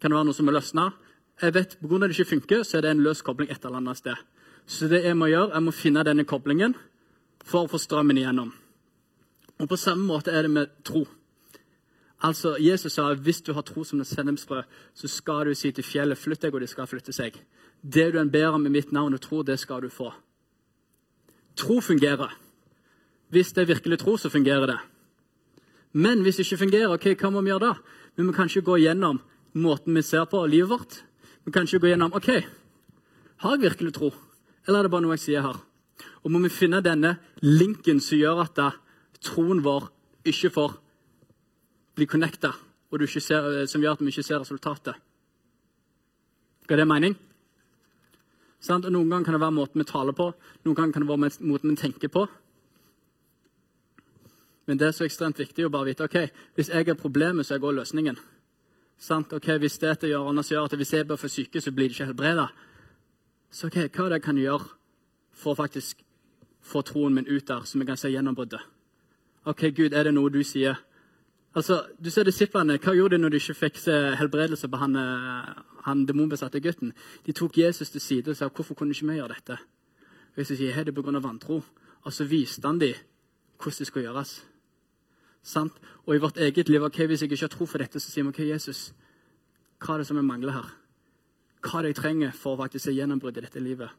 Kan 0.00 0.11
det 0.11 0.16
være 0.16 0.28
noe 0.30 0.38
som 0.38 0.48
er 0.48 0.57
løsna? 0.57 0.86
Jeg 1.42 1.55
vet 1.55 1.76
Pga. 1.82 1.98
det 1.98 2.11
ikke 2.14 2.30
funker, 2.30 2.62
så 2.62 2.78
er 2.78 2.80
det 2.80 2.90
en 2.90 3.05
løs 3.05 3.22
kobling 3.22 3.50
et 3.50 3.64
eller 3.64 3.76
annet 3.76 3.96
sted. 3.96 4.16
Så 4.66 4.88
det 4.88 5.05
jeg 5.05 5.16
må 5.16 5.26
gjøre, 5.26 5.52
jeg 5.52 5.62
må 5.62 5.70
finne 5.70 6.05
denne 6.05 6.24
koblingen 6.24 6.74
for 7.45 7.64
å 7.64 7.70
få 7.70 7.78
strømmen 7.78 8.18
igjennom. 8.18 8.53
Og 9.61 9.68
På 9.68 9.76
samme 9.76 10.07
måte 10.07 10.32
er 10.32 10.42
det 10.42 10.51
med 10.51 10.72
tro. 10.84 11.05
Altså, 12.24 12.57
Jesus 12.59 12.92
sa 12.92 13.12
hvis 13.14 13.42
du 13.42 13.53
har 13.53 13.62
tro 13.62 13.84
som 13.84 14.01
et 14.01 14.07
sennepsbrød, 14.07 14.64
så 14.95 15.09
skal 15.09 15.47
du 15.47 15.55
si 15.55 15.70
til 15.72 15.84
fjellet 15.84 16.18
'flytt 16.18 16.42
deg', 16.42 16.55
og 16.55 16.61
det 16.61 16.68
skal 16.68 16.86
flytte 16.86 17.12
seg. 17.12 17.34
Det 17.82 18.12
du 18.12 18.18
en 18.18 18.30
ber 18.30 18.49
om 18.49 18.66
i 18.66 18.70
mitt 18.70 18.92
navn 18.92 19.14
og 19.14 19.20
tror, 19.20 19.42
det 19.42 19.59
skal 19.59 19.82
du 19.82 19.88
få. 19.88 20.12
Tro 21.57 21.80
fungerer. 21.80 22.32
Hvis 23.30 23.53
det 23.53 23.62
er 23.62 23.74
virkelig 23.74 23.99
tro, 23.99 24.16
så 24.16 24.28
fungerer 24.28 24.66
det. 24.66 24.78
Men 25.92 26.22
hvis 26.22 26.36
det 26.36 26.47
ikke 26.47 26.64
fungerer, 26.64 26.92
ok, 26.92 27.14
hva 27.20 27.30
må 27.30 27.40
vi 27.40 27.51
gjøre 27.51 27.66
da? 27.66 27.74
Men 28.16 28.26
vi 28.26 28.32
kan 28.32 28.47
ikke 28.47 28.62
gå 28.62 28.76
gjennom 28.76 29.20
måten 29.55 29.95
vi 29.95 30.03
ser 30.03 30.24
på 30.24 30.47
livet 30.47 30.70
vårt. 30.70 31.05
Vi 31.45 31.53
kan 31.53 31.62
ikke 31.62 31.78
gå 31.78 31.86
gjennom 31.86 32.14
ok, 32.14 32.28
har 33.36 33.51
jeg 33.51 33.61
virkelig 33.61 33.95
tro, 33.95 34.14
eller 34.66 34.78
er 34.78 34.82
det 34.82 34.90
bare 34.90 35.03
noe 35.03 35.16
jeg 35.18 35.20
sier 35.20 35.42
her? 35.42 35.59
Og 36.24 36.32
må 36.32 36.40
vi 36.45 36.53
finne 36.53 36.82
denne 36.84 37.16
linken 37.42 38.01
som 38.01 38.18
gjør 38.18 38.42
at 38.45 38.61
troen 39.24 39.62
vår 39.64 39.90
ikke 40.24 40.51
får 40.53 40.78
bli 41.95 42.07
connecta, 42.11 42.53
ser, 43.18 43.66
som 43.66 43.82
gjør 43.82 43.97
at 43.99 44.03
vi 44.03 44.12
ikke 44.12 44.26
ser 44.26 44.40
resultatet. 44.40 44.95
Ga 46.66 46.76
det 46.76 46.88
mening? 46.88 47.14
Og 48.64 48.86
Noen 48.88 49.11
ganger 49.11 49.24
kan 49.24 49.36
det 49.36 49.42
være 49.42 49.53
måten 49.59 49.82
vi 49.82 49.84
taler 49.84 50.16
på, 50.16 50.30
noen 50.64 50.76
ganger 50.76 50.92
kan 50.92 51.05
det 51.05 51.11
være 51.11 51.30
måten 51.45 51.70
vi 51.70 51.76
tenker 51.76 52.09
på. 52.09 52.26
Men 54.64 54.78
det 54.80 54.86
er 54.88 54.95
så 54.97 55.05
ekstremt 55.05 55.38
viktig 55.38 55.66
å 55.66 55.72
bare 55.72 55.90
vite 55.90 56.07
ok, 56.07 56.16
hvis 56.57 56.70
jeg 56.72 56.88
er 56.88 56.97
problemet, 56.97 57.45
så 57.45 57.55
er 57.55 57.59
jeg 57.59 57.66
også 57.66 57.80
løsningen. 57.82 58.16
Sant? 58.97 59.32
Ok, 59.36 59.51
Hvis 59.61 59.78
det 59.78 59.90
er 59.90 60.09
gjør, 60.09 60.30
annars 60.30 60.51
gjør 60.51 60.64
at 60.64 60.76
hvis 60.76 60.92
jeg 60.92 61.07
bør 61.07 61.20
få 61.20 61.28
syke, 61.28 61.61
så 61.61 61.70
blir 61.70 61.88
det 61.88 61.99
ikke 61.99 62.07
helbreda. 62.07 62.47
Så 63.51 63.66
ok, 63.66 63.76
hva 63.92 64.07
er 64.07 64.09
det 64.09 64.18
jeg 64.20 64.22
kan 64.22 64.40
gjøre 64.40 64.70
for 65.35 65.53
å 65.53 65.59
faktisk 65.59 66.01
få 66.64 66.82
troen 66.87 67.14
min 67.14 67.28
ut 67.28 67.47
der, 67.47 67.64
så 67.64 67.78
vi 67.78 67.87
kan 67.87 67.99
se 68.01 68.11
gjennombruddet? 68.12 68.61
Ok, 69.45 69.68
Gud, 69.76 69.93
er 69.93 70.05
det 70.05 70.14
noe 70.14 70.30
du 70.32 70.43
sier? 70.43 70.78
Altså, 71.55 71.85
Du 72.03 72.11
ser 72.11 72.24
disiplene. 72.24 72.78
Hva 72.78 72.95
gjorde 72.95 73.16
de 73.16 73.22
når 73.22 73.30
de 73.30 73.37
ikke 73.37 73.55
fikk 73.55 73.76
se 73.78 73.93
helbredelse 74.18 74.68
på 74.68 74.76
han, 74.76 74.97
eh, 74.97 75.55
han 75.85 76.07
demonbesatte 76.07 76.61
gutten? 76.61 76.93
De 77.26 77.32
tok 77.32 77.59
Jesus 77.59 77.91
til 77.91 78.01
side 78.01 78.30
og 78.30 78.37
sa 78.37 78.49
hvorfor 78.49 78.74
kunne 78.74 78.91
ikke 78.91 79.07
vi 79.07 79.18
gjøre 79.18 79.35
dette? 79.35 79.59
Og 80.35 80.39
Jesus 80.39 80.59
sier 80.59 80.78
er 80.78 80.85
det 80.85 80.95
pga. 80.95 81.20
vantro. 81.20 81.62
Og 82.05 82.12
så 82.12 82.24
viste 82.24 82.66
han 82.66 82.78
dem 82.78 82.95
hvordan 83.59 83.78
det 83.78 83.87
skulle 83.87 84.07
gjøres. 84.07 84.45
Sant? 85.43 85.72
Og 86.07 86.14
i 86.14 86.18
vårt 86.18 86.37
eget 86.37 86.68
liv 86.68 86.82
ok, 86.82 87.07
Hvis 87.07 87.22
jeg 87.22 87.32
ikke 87.32 87.43
har 87.43 87.49
tro 87.49 87.66
for 87.66 87.78
dette, 87.78 88.01
så 88.01 88.11
sier 88.11 88.24
vi 88.24 88.28
ok, 88.28 88.49
Jesus, 88.49 88.93
hva 89.78 89.95
er 89.95 89.99
det 89.99 90.07
som 90.07 90.16
jeg 90.16 90.24
mangler 90.24 90.53
her? 90.53 90.74
Hva 91.62 91.78
er 91.78 91.82
det 91.82 91.89
jeg 91.89 91.97
trenger 91.97 92.30
for 92.32 92.55
å 92.55 92.62
faktisk 92.62 92.85
se 92.85 92.93
gjennombrudd 92.93 93.37
i 93.37 93.41
dette 93.41 93.61
livet? 93.61 93.91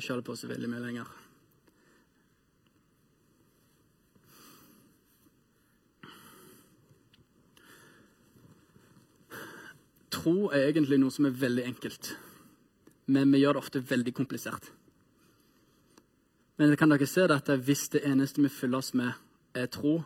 Skal 0.00 0.14
holde 0.14 0.24
på 0.24 0.36
så 0.36 0.48
veldig 0.48 0.70
mye 0.70 0.80
lenger. 0.86 1.08
Tro 10.12 10.52
er 10.52 10.68
egentlig 10.68 11.00
noe 11.02 11.12
som 11.12 11.26
er 11.26 11.34
veldig 11.34 11.64
enkelt, 11.66 12.12
men 13.10 13.32
vi 13.32 13.42
gjør 13.42 13.56
det 13.56 13.62
ofte 13.64 13.82
veldig 13.90 14.14
komplisert. 14.14 14.70
Men 16.56 16.76
kan 16.76 16.92
dere 16.92 17.08
se 17.10 17.24
at 17.26 17.48
hvis 17.66 17.88
det 17.90 18.04
eneste 18.06 18.42
vi 18.42 18.48
fyller 18.52 18.78
oss 18.78 18.92
med, 18.94 19.12
er 19.54 19.66
tro, 19.66 20.02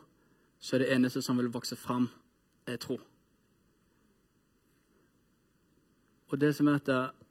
så 0.58 0.76
er 0.76 0.82
det 0.82 0.92
eneste 0.94 1.22
som 1.22 1.36
vil 1.38 1.52
vokse 1.52 1.76
fram, 1.76 2.08
er 2.66 2.78
tro. 2.80 2.96
Og 6.26 6.40
det 6.40 6.54
som 6.56 6.66
er 6.66 6.80
at 6.80 7.25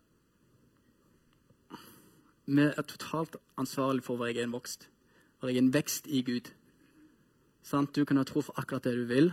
vi 2.46 2.62
er 2.62 2.86
totalt 2.86 3.36
ansvarlig 3.58 4.04
for 4.04 4.18
vår 4.22 4.34
egen 4.34 4.54
vokst, 4.54 4.90
vår 5.42 5.54
egen 5.54 5.72
vekst 5.74 6.08
i 6.08 6.22
Gud. 6.22 6.52
Sant? 7.66 7.96
Du 7.96 8.06
kan 8.06 8.18
ha 8.18 8.24
tro 8.24 8.42
for 8.42 8.60
akkurat 8.60 8.84
det 8.84 8.96
du 8.96 9.06
vil, 9.10 9.32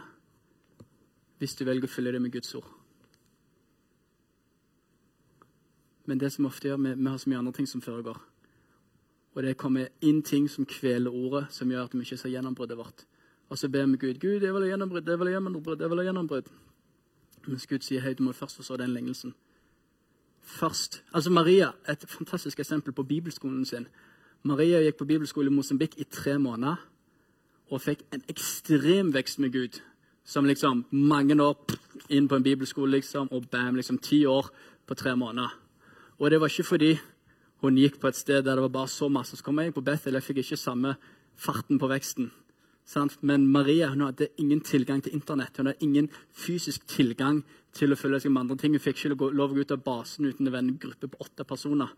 hvis 1.39 1.55
du 1.59 1.65
velger 1.65 1.89
å 1.89 1.93
følge 1.93 2.13
det 2.13 2.23
med 2.23 2.33
Guds 2.33 2.55
ord. 2.55 2.69
Men 6.07 6.19
det 6.19 6.33
som 6.33 6.47
ofte 6.47 6.69
gjør, 6.69 6.81
vi, 6.83 6.95
vi 6.95 7.11
har 7.11 7.19
så 7.19 7.31
mye 7.31 7.39
andre 7.39 7.53
ting 7.53 7.69
som 7.69 7.83
foregår. 7.83 8.19
Og 9.35 9.43
det 9.43 9.57
kommer 9.57 9.89
inn 10.01 10.23
ting 10.23 10.49
som 10.51 10.67
kveler 10.69 11.13
ordet, 11.13 11.47
som 11.51 11.71
gjør 11.71 11.87
at 11.87 11.95
vi 11.95 12.05
ikke 12.05 12.19
ser 12.21 12.33
gjennombruddet 12.35 12.77
vårt. 12.79 13.05
Og 13.53 13.59
så 13.59 13.69
ber 13.69 13.87
vi 13.87 13.97
Gud 13.97 14.21
Gud, 14.21 14.41
det 14.41 14.53
vil 14.53 14.65
ha 14.65 14.69
gjennombrudd, 14.73 15.07
det 15.07 15.19
vil 15.19 15.29
ha 15.29 15.37
gjennombrudd, 15.37 15.79
det 15.79 15.91
vil 15.91 16.01
ha 16.01 16.05
gjennombrudd. 16.09 16.51
Mens 17.47 17.67
Gud 17.67 17.85
sier 17.85 18.01
hei, 18.01 18.15
du 18.15 18.23
må 18.23 18.33
først 18.33 18.57
forstå 18.57 18.77
den 18.81 18.95
lignelsen. 18.95 19.35
Først. 20.43 21.03
Altså 21.15 21.31
Maria, 21.31 21.71
et 21.89 22.05
fantastisk 22.09 22.61
eksempel 22.61 22.93
på 22.93 23.03
bibelskolen 23.03 23.65
sin. 23.65 23.87
Maria 24.43 24.81
gikk 24.83 24.99
på 24.99 25.07
bibelskole 25.07 25.47
i 25.47 25.55
Mosambik 25.55 25.95
i 25.99 26.05
tre 26.05 26.39
måneder 26.39 26.77
og 27.71 27.81
fikk 27.81 28.03
en 28.13 28.25
ekstrem 28.29 29.15
vekst 29.15 29.39
med 29.39 29.53
Gud. 29.53 29.81
Som 30.25 30.45
liksom 30.45 30.85
mange 30.91 31.35
år 31.43 31.57
inn 32.11 32.29
på 32.29 32.37
en 32.37 32.43
bibelskole, 32.43 32.91
liksom, 32.91 33.29
og 33.33 33.49
bam, 33.51 33.75
liksom 33.75 33.99
ti 33.99 34.25
år 34.27 34.51
på 34.87 34.95
tre 34.95 35.17
måneder. 35.17 35.55
Og 36.19 36.31
det 36.31 36.41
var 36.41 36.51
ikke 36.51 36.69
fordi 36.69 36.93
hun 37.63 37.79
gikk 37.79 38.01
på 38.01 38.11
et 38.11 38.19
sted 38.19 38.43
der 38.43 38.55
det 38.55 38.63
var 38.63 38.69
bare 38.69 38.89
så 38.89 39.09
masse. 39.09 39.37
Så 39.37 39.45
kom 39.45 39.59
jeg 39.59 39.75
på 39.75 39.81
Bethel, 39.81 40.15
jeg 40.15 40.23
fikk 40.23 40.43
ikke 40.43 40.57
samme 40.57 40.95
farten 41.37 41.79
på 41.79 41.89
veksten. 41.91 42.31
Men 43.21 43.47
Maria 43.49 43.89
hun 43.89 44.01
hadde 44.01 44.29
ingen 44.37 44.61
tilgang 44.61 45.03
til 45.03 45.15
Internett. 45.15 45.57
Hun 45.57 45.67
hadde 45.67 45.85
ingen 45.85 46.09
fysisk 46.33 46.87
tilgang 46.87 47.43
til 47.73 47.93
å 47.93 47.97
følge 47.97 48.21
seg 48.21 48.33
med 48.33 48.45
andre 48.45 48.59
ting. 48.61 48.75
Hun 48.77 48.83
fikk 48.83 49.05
ikke 49.05 49.31
lov 49.33 49.53
å 49.53 49.55
gå 49.55 49.65
ut 49.65 49.75
av 49.75 49.85
basen 49.85 50.29
uten 50.29 50.49
å 50.49 50.53
være 50.53 50.67
en 50.67 50.79
gruppe 50.83 51.09
på 51.09 51.25
åtte 51.25 51.47
personer. 51.49 51.89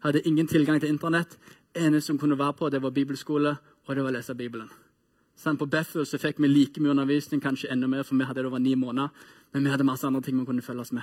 Hun 0.00 0.08
hadde 0.08 0.24
ingen 0.28 0.46
tilgang 0.46 0.80
til 0.80 0.92
Internett. 0.92 1.38
eneste 1.74 2.12
hun 2.12 2.18
kunne 2.18 2.38
være 2.38 2.52
på, 2.52 2.70
det 2.70 2.82
var 2.82 2.90
bibelskole, 2.90 3.56
og 3.86 3.94
det 3.94 4.02
var 4.02 4.12
å 4.12 4.14
lese 4.14 4.34
Bibelen. 4.34 4.68
På 5.58 5.66
Bethel 5.66 6.06
så 6.06 6.18
fikk 6.18 6.38
vi 6.38 6.48
like 6.48 6.80
mye 6.80 6.90
undervisning, 6.90 7.40
kanskje 7.40 7.72
enda 7.72 7.86
mer, 7.86 8.02
for 8.02 8.14
vi 8.14 8.24
hadde 8.24 8.40
det 8.40 8.46
over 8.46 8.58
ni 8.58 8.74
måneder. 8.74 9.10
Men 9.52 9.64
vi 9.64 9.70
hadde 9.70 9.84
masse 9.84 10.06
andre 10.06 10.22
ting 10.22 10.38
vi 10.38 10.46
kunne 10.46 10.62
følge 10.62 10.80
oss 10.80 10.92
med. 10.92 11.02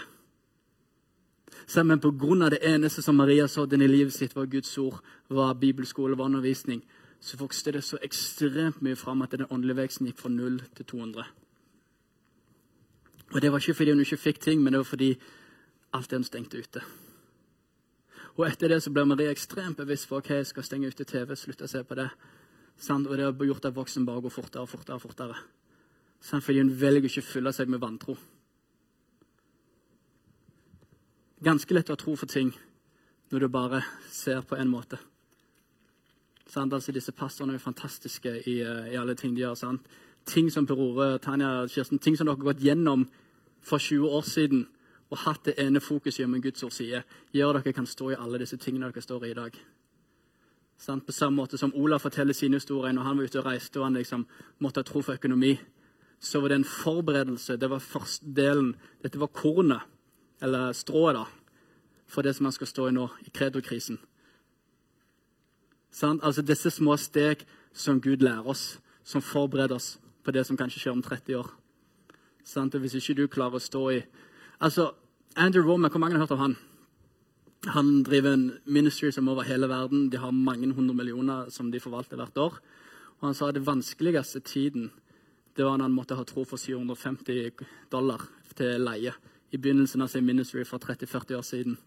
Så, 1.68 1.84
men 1.84 2.00
pga. 2.00 2.50
det 2.50 2.60
eneste 2.64 3.02
som 3.02 3.16
Maria 3.16 3.48
så 3.48 3.66
den 3.66 3.82
i 3.82 3.88
livet 3.88 4.14
sitt, 4.14 4.36
var 4.36 4.46
Guds 4.46 4.78
ord, 4.78 5.00
var 5.28 5.54
bibelskole, 5.54 6.18
var 6.18 6.26
undervisning, 6.26 6.82
så 7.22 7.38
vokste 7.38 7.72
det 7.76 7.84
så 7.86 8.00
ekstremt 8.02 8.82
mye 8.82 8.98
fram 8.98 9.22
at 9.22 9.32
den 9.32 9.46
åndelige 9.50 9.78
veksten 9.78 10.10
gikk 10.10 10.20
fra 10.24 10.32
0 10.34 10.58
til 10.76 10.86
200. 10.86 11.28
Og 13.32 13.42
Det 13.42 13.52
var 13.52 13.60
ikke 13.60 13.78
fordi 13.78 13.92
hun 13.92 14.00
ikke 14.00 14.18
fikk 14.18 14.40
ting, 14.42 14.64
men 14.64 14.74
det 14.74 14.80
var 14.80 14.90
fordi 14.90 15.16
alt 15.94 16.10
det 16.10 16.18
hun 16.18 16.24
stengte 16.24 16.58
ute. 16.58 16.82
Og 18.38 18.48
Etter 18.48 18.68
det 18.68 18.82
så 18.84 18.92
ble 18.92 19.06
Marie 19.06 19.32
ekstremt 19.32 19.78
bevisst 19.78 20.10
på 20.10 20.18
ok, 20.18 20.30
jeg 20.30 20.46
skal 20.46 20.64
stenge 20.64 20.88
ute 20.88 21.04
TV, 21.04 21.36
slutte 21.36 21.64
å 21.64 21.72
se 21.72 21.84
på 21.84 21.96
det. 21.96 22.10
Og 22.90 23.18
det 23.18 23.26
har 23.26 23.46
gjort 23.46 23.66
at 23.66 23.76
voksen 23.76 24.06
bare 24.06 24.22
går 24.22 24.30
fortere 24.30 24.62
og 24.62 24.70
fortere. 24.70 24.96
og 24.96 25.02
fortere. 25.02 25.36
Fordi 26.22 26.60
hun 26.60 26.82
velger 26.82 27.10
ikke 27.10 27.22
å 27.22 27.32
fylle 27.34 27.54
seg 27.54 27.70
med 27.70 27.80
vantro 27.80 28.18
ganske 31.42 31.74
lett 31.74 31.90
å 31.90 31.96
ha 31.96 32.00
tro 32.00 32.16
for 32.16 32.30
ting 32.30 32.52
når 33.32 33.46
du 33.46 33.50
bare 33.52 33.82
ser 34.12 34.44
på 34.46 34.58
en 34.60 34.70
måte. 34.70 35.00
Sant? 36.52 36.74
Altså, 36.74 36.92
disse 36.92 37.14
pastorene 37.16 37.56
er 37.56 37.64
fantastiske 37.64 38.34
i, 38.44 38.60
uh, 38.64 38.88
i, 38.92 38.98
alle 39.00 39.16
ting 39.16 39.36
de 39.36 39.46
gjør. 39.46 39.56
Sant? 39.56 39.88
Ting 40.28 40.52
som 40.52 40.68
Per 40.68 40.80
Ore, 40.80 41.16
Tanja, 41.24 41.66
Kirsten, 41.72 42.00
ting 42.00 42.18
som 42.18 42.28
dere 42.28 42.36
har 42.36 42.52
gått 42.52 42.64
gjennom 42.64 43.08
for 43.64 43.80
20 43.80 44.10
år 44.18 44.26
siden 44.28 44.66
og 45.12 45.20
hatt 45.26 45.46
det 45.46 45.58
ene 45.60 45.82
fokuset 45.84 46.30
med 46.30 46.44
Guds 46.44 46.64
ord 46.64 46.74
sier, 46.76 47.04
gjør 47.36 47.60
dere 47.60 47.74
kan 47.76 47.88
stå 47.88 48.12
i 48.12 48.20
alle 48.20 48.40
disse 48.40 48.60
tingene 48.60 48.92
dere 48.92 49.04
står 49.04 49.26
i 49.26 49.32
i 49.32 49.38
dag. 49.38 49.58
Sant? 50.82 51.06
På 51.06 51.16
samme 51.16 51.42
måte 51.42 51.60
som 51.60 51.74
Olav 51.76 52.04
forteller 52.04 52.34
sine 52.34 52.60
historier 52.60 52.96
når 52.96 53.08
han 53.08 53.18
var 53.18 53.30
ute 53.30 53.42
og 53.42 53.48
reiste 53.48 53.80
og 53.80 53.90
han 53.90 54.00
liksom 54.00 54.28
måtte 54.60 54.82
ha 54.82 54.88
tro 54.88 55.02
for 55.02 55.20
økonomi, 55.20 55.56
så 56.20 56.40
var 56.42 56.52
det 56.52 56.62
en 56.62 56.68
forberedelse. 56.68 57.58
Det 57.58 57.70
var 57.70 57.80
første 57.80 58.26
delen. 58.36 58.76
Dette 59.04 59.20
var 59.20 59.34
kornet 59.34 59.82
eller 60.42 60.72
strået, 60.74 61.16
da, 61.16 61.26
for 62.08 62.22
det 62.22 62.36
som 62.36 62.44
man 62.44 62.56
skal 62.56 62.68
stå 62.68 62.88
i 62.90 62.96
nå, 62.96 63.08
i 63.26 63.30
kredokrisen. 63.34 64.00
Sånn? 65.92 66.22
Altså 66.24 66.44
disse 66.46 66.72
små 66.72 66.96
steg 67.00 67.44
som 67.74 68.00
Gud 68.02 68.24
lærer 68.24 68.48
oss, 68.48 68.80
som 69.04 69.24
forbereder 69.24 69.76
oss 69.76 69.98
på 70.24 70.32
det 70.32 70.46
som 70.48 70.58
kanskje 70.58 70.84
skjer 70.84 70.96
om 70.96 71.04
30 71.04 71.40
år. 71.40 71.50
Sant? 72.48 72.76
Og 72.76 72.84
hvis 72.84 72.96
ikke 73.00 73.18
du 73.20 73.28
klarer 73.32 73.60
å 73.60 73.64
stå 73.64 73.86
i 73.98 74.02
Altså, 74.62 74.92
Andrew 75.36 75.66
Womack, 75.66 75.96
hvor 75.96 76.00
mange 76.04 76.14
har 76.14 76.22
hørt 76.22 76.36
om 76.36 76.42
han? 76.44 76.56
Han 77.74 78.04
driver 78.04 78.36
en 78.36 78.52
ministry 78.66 79.10
som 79.12 79.28
over 79.28 79.42
hele 79.42 79.66
verden. 79.70 80.10
De 80.10 80.20
har 80.22 80.32
mange 80.32 80.70
hundre 80.74 80.94
millioner 80.94 81.50
som 81.50 81.72
de 81.72 81.80
forvalter 81.82 82.18
hvert 82.18 82.38
år. 82.38 82.60
Og 83.20 83.28
Han 83.28 83.34
sa 83.34 83.48
at 83.50 83.56
det 83.56 83.66
vanskeligste 83.66 84.40
tiden 84.40 84.92
det 85.58 85.66
var 85.66 85.78
når 85.78 85.90
han 85.90 85.96
måtte 85.96 86.16
ha 86.16 86.24
tro 86.24 86.46
for 86.46 86.58
750 86.58 87.66
dollar 87.92 88.22
til 88.56 88.86
leie 88.86 89.12
i 89.52 89.58
begynnelsen 89.58 90.02
av 90.02 90.08
sin 90.08 90.26
ministry 90.26 90.64
for 90.64 90.80
30-40 90.80 91.36
år 91.38 91.42
siden. 91.42 91.78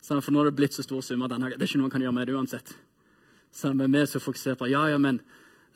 Så 0.00 0.20
for 0.20 0.32
nå 0.32 0.38
har 0.38 0.50
det 0.50 0.56
blitt 0.56 0.74
så 0.74 0.82
stor 0.84 1.00
sum 1.00 1.22
at 1.22 1.30
det 1.30 1.54
er 1.54 1.62
ikke 1.62 1.78
noe 1.78 1.88
han 1.88 1.94
kan 1.94 2.04
gjøre 2.04 2.12
med 2.18 2.26
det 2.26 2.34
uansett. 2.36 2.74
Sånn, 3.52 3.76
med 3.76 3.92
meg, 3.92 4.08
som 4.08 4.20
fokuserer 4.20 4.58
på 4.58 4.68
ja, 4.70 4.86
ja, 4.90 4.98
men 4.98 5.20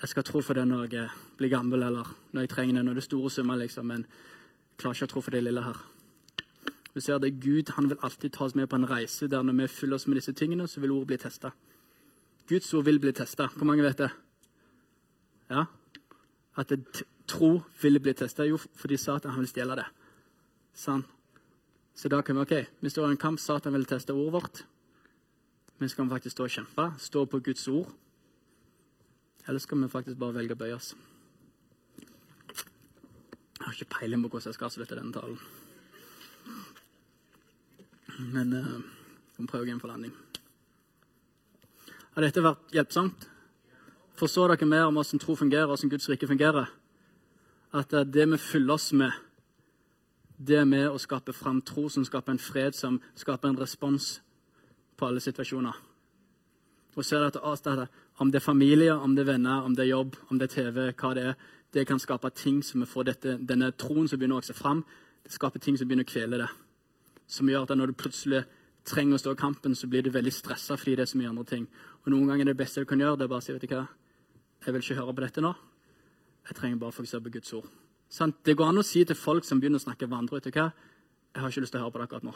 jeg 0.00 0.12
skal 0.12 0.24
tro 0.24 0.40
for 0.44 0.56
det 0.56 0.66
når 0.68 0.92
jeg 0.94 1.08
blir 1.38 1.52
gammel, 1.52 1.82
eller 1.84 2.08
når 2.32 2.46
jeg 2.46 2.52
trenger 2.54 2.78
det, 2.78 2.84
når 2.84 2.98
det 2.98 3.02
er 3.04 3.08
store 3.08 3.30
summer, 3.30 3.58
liksom, 3.60 3.86
men 3.86 4.04
jeg 4.06 4.80
klarer 4.80 4.96
ikke 4.96 5.08
å 5.10 5.12
tro 5.14 5.22
for 5.24 5.36
det 5.36 5.42
lille 5.44 5.64
her. 5.64 5.80
Du 6.94 7.00
ser 7.00 7.20
det 7.22 7.36
Gud 7.40 7.70
han 7.76 7.90
vil 7.90 8.00
alltid 8.02 8.32
ta 8.34 8.44
oss 8.44 8.56
med 8.58 8.68
på 8.68 8.78
en 8.80 8.88
reise 8.90 9.28
der 9.30 9.44
når 9.46 9.60
vi 9.60 9.68
fyller 9.68 10.00
oss 10.00 10.08
med 10.08 10.18
disse 10.18 10.32
tingene, 10.32 10.66
så 10.68 10.80
vil 10.80 10.94
ordet 10.96 11.12
bli 11.12 11.20
testa. 11.22 11.52
Guds 12.50 12.72
ord 12.74 12.84
vil 12.84 12.98
bli 12.98 13.12
testa. 13.14 13.46
Hvor 13.54 13.68
mange 13.68 13.84
vet 13.86 14.00
det? 14.00 14.10
Ja? 15.50 15.64
At 16.58 16.72
det, 16.72 17.04
tro 17.30 17.60
vil 17.82 18.00
bli 18.02 18.14
testa? 18.18 18.46
Jo, 18.48 18.58
fordi 18.58 18.98
Satan 18.98 19.36
han 19.36 19.44
vil 19.44 19.52
stjele 19.52 19.76
det. 19.78 19.86
Sånn. 20.74 21.04
Så 21.94 22.10
da 22.10 22.22
kan 22.26 22.40
vi 22.40 22.42
ok, 22.42 22.54
vi 22.80 22.90
står 22.90 23.06
i 23.06 23.14
en 23.14 23.22
kamp. 23.22 23.38
Satan 23.38 23.76
vil 23.76 23.86
teste 23.86 24.16
ordet 24.16 24.34
vårt. 24.34 24.62
Men 25.80 25.88
skal 25.88 26.04
vi 26.04 26.10
faktisk 26.10 26.34
stå 26.34 26.44
og 26.44 26.50
kjempe, 26.52 26.84
stå 26.98 27.24
på 27.24 27.38
Guds 27.40 27.68
ord? 27.68 27.88
Eller 29.48 29.58
skal 29.58 29.80
vi 29.80 29.88
faktisk 29.88 30.18
bare 30.20 30.36
velge 30.36 30.52
å 30.52 30.60
bøye 30.60 30.76
oss? 30.76 30.90
Jeg 33.56 33.64
har 33.64 33.72
ikke 33.72 33.94
peiling 33.94 34.20
på 34.20 34.28
hvordan 34.28 34.50
jeg 34.50 34.58
skal 34.58 34.68
avslutte 34.68 34.98
denne 34.98 35.16
talen. 35.16 35.40
Men 38.36 38.52
uh, 38.52 38.76
vi 39.36 39.40
må 39.40 39.48
prøve 39.48 39.70
igjen 39.70 39.80
for 39.80 39.88
landing. 39.88 40.12
Har 42.12 42.28
dette 42.28 42.44
vært 42.44 42.76
hjelpsomt? 42.76 43.28
Forstår 44.20 44.52
dere 44.52 44.68
mer 44.68 44.88
om 44.90 45.00
hvordan 45.00 45.24
tro 45.24 45.32
fungerer, 45.32 45.64
og 45.64 45.78
hvordan 45.78 45.96
Guds 45.96 46.12
rike 46.12 46.28
fungerer? 46.28 46.68
At 47.72 47.94
det 48.12 48.28
vi 48.28 48.36
fyller 48.36 48.76
oss 48.76 48.92
med, 48.92 49.16
det 50.36 50.60
er 50.60 50.68
med 50.68 50.90
å 50.92 51.00
skape 51.00 51.32
fram 51.32 51.64
tro 51.64 51.88
som 51.88 52.04
skaper 52.04 52.36
en 52.36 52.48
fred, 52.52 52.76
som 52.76 53.00
skaper 53.16 53.48
en 53.48 53.62
respons 53.64 54.18
på 55.00 55.08
alle 55.08 55.22
situasjoner. 55.24 55.80
Og 56.96 57.04
er 57.06 57.30
det 57.30 57.36
at 57.40 57.88
Om 58.20 58.30
det 58.30 58.36
er 58.36 58.44
familie, 58.44 58.92
om 58.92 59.14
det 59.16 59.22
er 59.22 59.32
venner, 59.32 59.62
om 59.64 59.74
det 59.74 59.84
er 59.84 59.90
jobb, 59.96 60.16
om 60.28 60.38
det 60.38 60.50
er 60.50 60.54
TV, 60.54 60.92
hva 60.92 61.14
det 61.14 61.22
er, 61.24 61.34
det 61.72 61.86
kan 61.86 61.98
skape 61.98 62.30
ting 62.30 62.62
som 62.62 62.86
får 62.86 63.04
dette, 63.04 63.38
denne 63.40 63.70
troen 63.72 64.08
som 64.08 64.18
begynner 64.18 64.36
å 64.36 64.40
vokse 64.40 64.54
fram. 64.54 64.84
Det 65.24 65.32
skaper 65.32 65.60
ting 65.62 65.78
som 65.78 65.88
begynner 65.88 66.04
å 66.04 66.10
kvele 66.10 66.40
det. 66.42 66.48
Som 67.30 67.48
gjør 67.48 67.62
at 67.62 67.76
når 67.78 67.86
du 67.86 67.92
plutselig 67.92 68.44
trenger 68.84 69.14
å 69.14 69.18
stå 69.22 69.32
i 69.32 69.40
kampen, 69.40 69.74
så 69.74 69.86
blir 69.86 70.02
du 70.02 70.10
veldig 70.10 70.32
stressa 70.34 70.76
fordi 70.76 70.96
det 70.96 71.06
er 71.06 71.12
så 71.12 71.20
mye 71.20 71.30
andre 71.30 71.44
ting. 71.44 71.68
Og 72.04 72.12
Noen 72.12 72.26
ganger 72.28 72.50
det 72.50 72.56
beste 72.58 72.82
du 72.82 72.88
kan 72.90 73.00
gjøre, 73.00 73.16
det 73.16 73.24
er 73.24 73.32
bare 73.32 73.44
å 73.44 73.46
si 73.46 73.54
vet 73.54 73.64
du 73.64 73.74
hva, 73.74 73.86
jeg 74.64 74.74
vil 74.74 74.82
ikke 74.82 74.98
høre 74.98 75.14
på 75.14 75.24
dette 75.24 75.44
nå. 75.44 75.52
Jeg 76.48 76.56
trenger 76.58 76.80
bare 76.80 76.92
å 76.92 76.96
fokusere 76.96 77.24
på 77.24 77.34
Guds 77.38 77.52
ord. 77.56 77.68
Sånn, 78.10 78.34
det 78.44 78.56
går 78.58 78.72
an 78.72 78.82
å 78.82 78.86
si 78.86 79.04
til 79.06 79.16
folk 79.16 79.46
som 79.46 79.60
begynner 79.62 79.78
å 79.78 79.86
snakke 79.86 80.10
vandre, 80.10 80.40
vet 80.40 80.50
du 80.50 80.58
hva, 80.58 80.72
jeg 81.30 81.44
har 81.44 81.52
ikke 81.52 81.62
lyst 81.62 81.76
til 81.76 81.80
å 81.80 81.84
høre 81.84 81.94
på 81.94 82.00
det 82.00 82.08
akkurat 82.08 82.26
nå. 82.26 82.34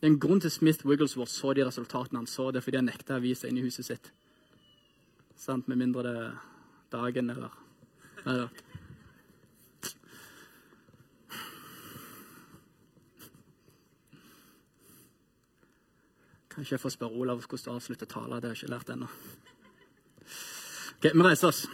Det 0.00 0.06
er 0.06 0.12
en 0.12 0.20
grunn 0.20 0.40
til 0.42 0.50
Smith 0.50 0.86
Wigglesworth 0.86 1.32
så 1.32 1.54
de 1.54 1.64
resultatene 1.66 2.20
han 2.22 2.28
så. 2.30 2.50
Det 2.50 2.60
er 2.60 2.66
fordi 2.66 2.80
han 2.80 2.90
nekta 2.90 3.18
å 3.18 3.24
vise 3.24 3.48
inn 3.48 3.58
i 3.60 3.64
huset 3.64 3.86
sitt. 3.86 4.10
Sant? 5.38 5.68
Med 5.68 5.80
mindre 5.80 6.02
det 6.06 6.14
er 6.20 6.40
dagen 6.94 7.30
eller 7.30 7.60
Nei 8.24 8.38
da. 8.38 8.48
Kanskje 16.54 16.76
jeg 16.76 16.80
får 16.80 16.94
spørre 16.94 17.18
Olav 17.18 17.42
hvordan 17.42 17.64
du 17.64 17.70
avslutter 17.74 18.08
tala. 18.08 18.38
Det 18.38 18.48
har 18.48 18.54
jeg 18.54 18.62
ikke 18.62 18.74
lært 18.76 18.92
ennå. 18.94 19.08
Ok, 20.94 21.10
Vi 21.10 21.22
reiser 21.26 21.48
oss. 21.50 21.66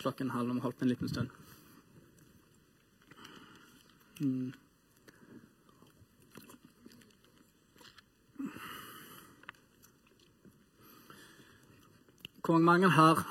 Klokken 0.00 0.30
halv, 0.30 0.50
om 0.50 0.60
holdt 0.64 0.82
en 0.82 0.88
liten 0.88 1.08
stund. 1.08 1.30
Mm. 4.20 4.52
Hvor 12.44 12.58
mange 12.60 12.90
her 12.92 13.24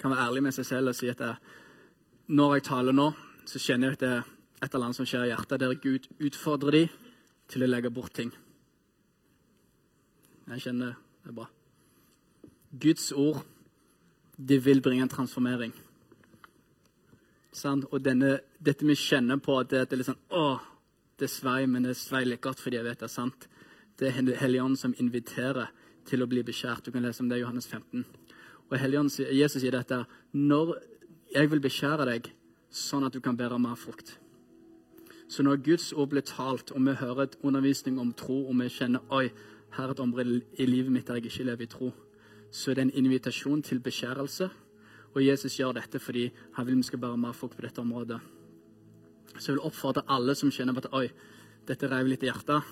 kan 0.00 0.10
være 0.10 0.26
ærlig 0.26 0.42
med 0.42 0.54
seg 0.56 0.66
selv 0.66 0.90
og 0.90 0.96
si 0.98 1.06
at 1.12 1.20
når 2.26 2.54
jeg 2.56 2.64
taler 2.66 2.96
nå, 2.96 3.10
så 3.46 3.60
kjenner 3.62 3.92
jeg 3.92 3.98
at 3.98 4.00
det 4.02 4.10
er 4.10 4.24
et 4.64 4.74
eller 4.74 4.86
annet 4.88 4.98
som 4.98 5.06
skjer 5.06 5.28
i 5.28 5.30
hjertet, 5.30 5.60
der 5.60 5.74
Gud 5.78 6.08
utfordrer 6.18 6.74
dem 6.74 6.88
til 7.50 7.62
å 7.62 7.68
legge 7.70 7.90
bort 7.94 8.14
ting. 8.18 8.32
Jeg 10.50 10.64
kjenner 10.66 10.96
det 11.22 11.30
er 11.30 11.36
bra. 11.36 11.46
Guds 12.82 13.12
ord, 13.12 13.44
det 14.36 14.58
vil 14.64 14.82
bringe 14.82 15.06
en 15.06 15.12
transformering. 15.12 15.72
Sånn? 17.54 17.84
Og 17.90 18.02
denne, 18.02 18.40
dette 18.58 18.86
vi 18.86 18.98
kjenner 18.98 19.38
på, 19.42 19.60
det, 19.62 19.84
det 19.86 19.94
er 19.94 20.02
litt 20.02 20.10
sånn 20.10 20.22
Å, 20.34 20.58
det 21.18 21.28
svei, 21.30 21.64
men 21.70 21.86
det 21.86 21.98
svei 21.98 22.24
litt 22.26 22.42
godt 22.42 22.62
fordi 22.62 22.78
jeg 22.78 22.86
vet 22.86 23.02
det 23.02 23.06
er 23.06 23.14
sant. 23.14 23.46
Det 23.98 24.10
er 24.10 24.34
Helligånden 24.40 24.78
som 24.80 24.94
inviterer 24.98 25.70
til 26.10 26.24
å 26.24 26.28
bli 26.30 26.42
beskjært. 26.46 26.84
Du 26.84 26.92
kan 26.94 27.04
lese 27.04 27.22
om 27.22 27.30
det 27.30 27.38
i 27.38 27.44
Johannes 27.44 27.68
15. 27.70 28.04
Og 28.70 28.78
Helligånden, 28.78 29.30
Jesus 29.34 29.62
sier 29.62 29.74
dette 29.74 30.04
når 30.34 30.76
jeg 31.34 31.50
vil 31.50 31.62
beskjære 31.62 32.06
deg 32.10 32.32
sånn 32.70 33.06
at 33.06 33.14
du 33.14 33.20
kan 33.22 33.38
bære 33.38 33.58
mer 33.58 33.78
frukt. 33.78 34.16
Så 35.30 35.44
når 35.46 35.62
Guds 35.62 35.92
ord 35.92 36.10
blir 36.10 36.26
talt, 36.26 36.72
og 36.74 36.82
vi 36.86 36.94
hører 36.98 37.22
et 37.22 37.36
undervisning 37.46 38.00
om 38.02 38.12
tro, 38.12 38.40
og 38.48 38.56
vi 38.58 38.66
kjenner 38.70 39.04
oi, 39.14 39.28
her 39.76 39.84
er 39.86 39.92
et 39.94 40.02
område 40.02 40.40
i 40.58 40.66
livet 40.66 40.90
mitt 40.90 41.06
der 41.06 41.20
jeg 41.20 41.30
ikke 41.30 41.46
lever 41.46 41.66
i 41.66 41.70
tro, 41.70 41.92
så 42.50 42.70
er 42.70 42.78
det 42.80 42.84
en 42.88 42.96
invitasjon 43.04 43.62
til 43.62 43.78
beskjærelse. 43.78 44.50
Og 45.14 45.22
Jesus 45.22 45.58
gjør 45.58 45.76
dette 45.78 45.98
fordi 46.02 46.28
han 46.56 46.66
vil 46.66 46.78
vi 46.78 46.86
skal 46.86 47.02
bære 47.02 47.18
mer 47.18 47.34
frukt 47.34 47.56
på 47.56 47.62
dette 47.62 47.82
området. 47.82 48.18
Så 49.38 49.52
jeg 49.52 49.58
vil 49.58 49.66
oppfordre 49.66 50.06
alle 50.10 50.34
som 50.34 50.50
kjenner 50.50 50.74
på 50.74 50.82
at 50.84 50.94
oi, 50.94 51.06
dette 51.66 51.90
reiv 51.90 52.10
litt 52.10 52.26
i 52.26 52.30
hjertet. 52.30 52.66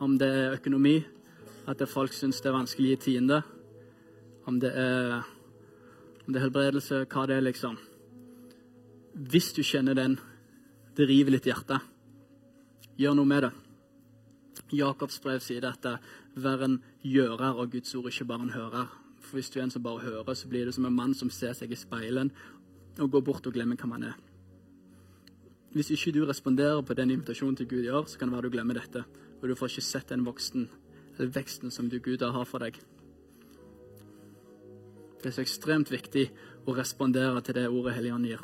Om 0.00 0.16
det 0.20 0.28
er 0.28 0.56
økonomi, 0.56 0.96
at 1.70 1.82
folk 1.88 2.14
syns 2.14 2.40
det 2.42 2.50
er 2.50 2.56
vanskelig 2.56 2.92
i 2.92 3.00
tiende. 3.04 3.40
Om 4.48 4.58
det 4.62 4.72
er, 4.74 5.20
om 6.26 6.32
det 6.32 6.40
er 6.40 6.46
helbredelse, 6.48 7.04
hva 7.06 7.26
det 7.28 7.36
er, 7.38 7.46
liksom. 7.46 7.78
Hvis 9.30 9.52
du 9.54 9.62
kjenner 9.62 9.94
den, 9.94 10.18
det 10.96 11.06
river 11.08 11.36
litt 11.36 11.46
hjertet, 11.46 11.84
gjør 12.98 13.14
noe 13.18 13.28
med 13.28 13.46
det. 13.46 13.52
Jakobs 14.74 15.18
brev 15.22 15.42
sier 15.42 15.62
dette 15.64 15.96
vær 16.38 16.64
en 16.66 16.78
gjører 17.02 17.58
av 17.58 17.70
Guds 17.70 17.94
ord, 17.98 18.10
ikke 18.10 18.28
bare 18.28 18.46
en 18.46 18.54
hører. 18.54 18.90
For 19.20 19.38
Hvis 19.38 19.50
du 19.50 19.60
er 19.60 19.66
en 19.66 19.74
som 19.74 19.82
bare 19.82 20.04
hører, 20.04 20.34
så 20.34 20.48
blir 20.48 20.66
det 20.66 20.74
som 20.74 20.86
en 20.86 20.96
mann 20.96 21.14
som 21.14 21.30
ser 21.30 21.54
seg 21.54 21.72
i 21.72 21.78
speilet 21.78 22.32
og 23.00 23.10
går 23.10 23.24
bort 23.24 23.46
og 23.46 23.54
glemmer 23.54 23.78
hvem 23.78 23.94
han 23.96 24.10
er. 24.10 24.18
Hvis 25.70 25.92
ikke 25.94 26.12
du 26.16 26.24
responderer 26.26 26.82
på 26.82 26.94
den 26.98 27.12
invitasjonen 27.14 27.56
til 27.56 27.68
Gud 27.70 27.84
gjør, 27.86 28.06
så 28.10 28.18
kan 28.18 28.28
det 28.28 28.36
være 28.36 28.48
du 28.48 28.56
glemmer 28.56 28.74
dette. 28.74 29.04
Og 29.40 29.48
du 29.48 29.54
får 29.54 29.70
ikke 29.70 29.86
sett 29.86 30.10
en 30.12 30.26
voksen, 30.26 30.66
eller 31.20 31.32
veksten 31.36 31.70
som 31.70 31.88
du 31.88 31.98
Gud 32.00 32.22
har 32.22 32.44
for 32.48 32.64
deg. 32.64 32.78
Det 35.20 35.28
er 35.28 35.34
så 35.36 35.42
ekstremt 35.44 35.90
viktig 35.92 36.30
å 36.64 36.72
respondere 36.72 37.42
til 37.44 37.58
det 37.58 37.66
ordet 37.68 37.98
Helligånd 37.98 38.24
gir. 38.24 38.40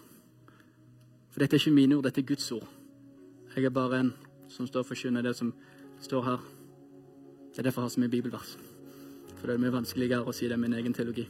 For 1.33 1.41
dette 1.41 1.57
er 1.57 1.62
ikke 1.62 1.72
mine 1.72 1.97
ord, 1.97 2.05
dette 2.05 2.20
er 2.20 2.29
Guds 2.29 2.51
ord. 2.53 2.66
Jeg 3.55 3.64
er 3.64 3.72
bare 3.72 4.03
en 4.03 4.11
som 4.53 4.68
står 4.68 4.85
og 4.85 4.91
forkynner 4.91 5.24
det 5.24 5.33
som 5.39 5.55
står 6.05 6.27
her. 6.27 6.45
Det 7.55 7.62
er 7.62 7.68
derfor 7.70 7.83
jeg 7.83 7.89
har 7.89 7.95
så 7.95 8.03
mye 8.03 8.12
bibelvers. 8.12 8.51
For 9.39 9.49
det 9.49 9.57
er 9.57 9.62
mye 9.64 9.72
vanskeligere 9.72 10.29
å 10.29 10.37
si 10.37 10.49
det 10.49 10.59
med 10.61 10.68
min 10.68 10.79
egen 10.83 10.97
teologi. 10.97 11.24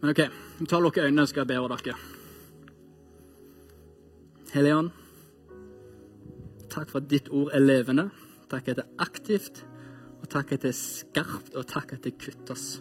Men 0.00 0.14
OK, 0.14 0.22
ta 0.64 0.80
lukke 0.80 1.04
øynene, 1.04 1.28
skal 1.28 1.44
jeg 1.44 1.52
be 1.52 1.60
over 1.60 1.76
dere. 1.76 1.98
Helligånd, 4.54 4.90
takk 6.72 6.88
for 6.88 7.04
at 7.04 7.12
ditt 7.12 7.28
ord 7.28 7.52
er 7.52 7.60
levende. 7.60 8.08
Takk 8.50 8.68
at 8.68 8.80
det 8.80 8.84
er 8.84 9.04
aktivt, 9.04 9.66
og 10.20 10.28
takk 10.30 10.52
at 10.56 10.64
det 10.64 10.72
er 10.72 10.78
skarpt, 10.78 11.54
og 11.54 11.66
takk 11.70 11.94
at 11.94 12.04
det 12.04 12.16
kutter 12.18 12.56
oss. 12.56 12.80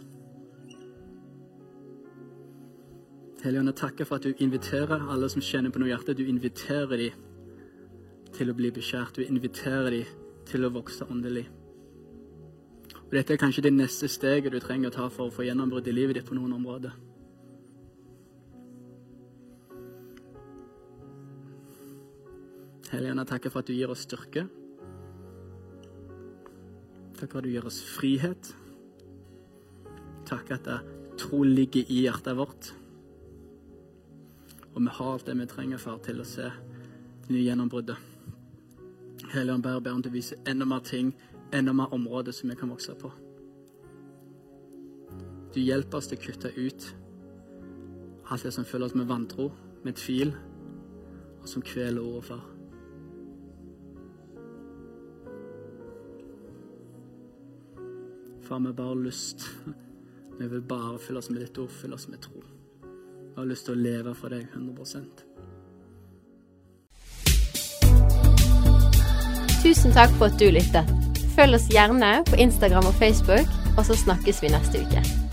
Hellige 3.43 3.61
Ånd, 3.61 3.69
jeg 3.71 3.75
takker 3.79 4.07
for 4.07 4.19
at 4.19 4.25
du 4.25 4.33
inviterer 4.43 5.05
alle 5.13 5.29
som 5.31 5.43
kjenner 5.43 5.71
på 5.71 5.79
noe 5.79 5.87
hjerte. 5.87 6.17
Du 6.17 6.25
inviterer 6.27 6.97
dem 6.99 7.21
til 8.35 8.51
å 8.51 8.55
bli 8.57 8.71
beskjært. 8.75 9.15
Du 9.15 9.23
inviterer 9.23 9.93
dem 9.93 10.17
til 10.49 10.65
å 10.65 10.73
vokse 10.73 11.07
åndelig. 11.07 11.45
Og 13.05 13.13
Dette 13.15 13.33
er 13.33 13.41
kanskje 13.41 13.63
det 13.69 13.73
neste 13.73 14.09
steget 14.11 14.51
du 14.51 14.59
trenger 14.59 14.91
å 14.91 14.97
ta 14.97 15.07
for 15.13 15.29
å 15.29 15.33
få 15.33 15.45
gjennombrudd 15.47 15.87
i 15.87 15.95
livet 15.95 16.19
ditt 16.19 16.27
på 16.27 16.35
noen 16.35 16.57
områder. 16.57 16.97
Helligånd, 22.89 23.21
jeg 23.21 23.29
takker 23.31 23.53
for 23.53 23.61
at 23.61 23.69
du 23.69 23.77
gir 23.77 23.93
oss 23.93 24.03
styrke. 24.03 24.49
Takk 27.19 27.33
for 27.33 27.41
at 27.41 27.47
du 27.47 27.51
gir 27.51 27.65
oss 27.67 27.81
frihet. 27.83 28.53
Takk 30.29 30.51
at 30.55 30.69
tro 31.19 31.41
ligger 31.43 31.83
i 31.91 32.03
hjertet 32.05 32.37
vårt. 32.37 32.69
Og 34.71 34.81
vi 34.81 34.93
har 34.95 35.13
alt 35.13 35.25
det 35.27 35.35
vi 35.35 35.47
trenger 35.51 35.81
for 35.81 35.99
til 36.05 36.21
å 36.21 36.27
se 36.27 36.47
det 36.47 37.33
nye 37.33 37.43
gjennombruddet. 37.43 37.97
Helligånd, 39.33 39.65
bare 39.65 39.81
ber 39.83 39.97
om 39.97 40.01
du 40.01 40.09
viser 40.09 40.39
vise 40.39 40.51
enda 40.51 40.65
mer 40.65 40.79
ting, 40.79 41.11
enda 41.51 41.73
mer 41.73 41.91
områder 41.93 42.31
som 42.31 42.49
vi 42.49 42.55
kan 42.55 42.71
vokse 42.71 42.95
på. 42.95 43.11
Du 45.53 45.59
hjelper 45.59 45.97
oss 45.97 46.07
til 46.07 46.21
å 46.21 46.23
kutte 46.23 46.53
ut 46.55 46.87
alt 48.29 48.45
det 48.45 48.53
som 48.53 48.65
føler 48.65 48.85
oss 48.85 48.95
med 48.95 49.09
vantro, 49.09 49.49
med 49.83 49.97
tvil, 49.97 50.31
og 51.41 51.47
som 51.49 51.65
kveler 51.65 52.01
ordet, 52.05 52.29
far. 52.29 52.58
Far, 58.49 58.59
vi 58.59 58.65
har 58.65 58.73
bare 58.73 59.03
lyst 59.03 59.49
Vi 60.39 60.47
vil 60.47 60.61
bare 60.61 60.99
fylle 60.99 61.19
oss 61.19 61.29
med 61.29 61.41
ditt 61.41 61.57
ord, 61.57 61.69
fylle 61.69 61.93
oss 61.93 62.07
med 62.07 62.21
tro. 62.21 62.41
Vi 62.81 63.35
har 63.35 63.45
lyst 63.45 63.67
til 63.67 63.75
å 63.75 63.81
leve 63.83 64.15
for 64.17 64.33
deg 64.33 64.47
100% 64.57 65.21
Tusen 69.59 69.93
takk 69.93 70.15
for 70.17 70.31
at 70.31 70.41
du 70.41 70.47
lyttet. 70.55 70.89
Følg 71.35 71.59
oss 71.59 71.69
gjerne 71.69 72.13
på 72.25 72.39
Instagram 72.41 72.89
og 72.89 72.95
Facebook, 72.97 73.57
og 73.77 73.85
så 73.85 73.97
snakkes 74.07 74.41
vi 74.41 74.55
neste 74.55 74.81
uke. 74.81 75.28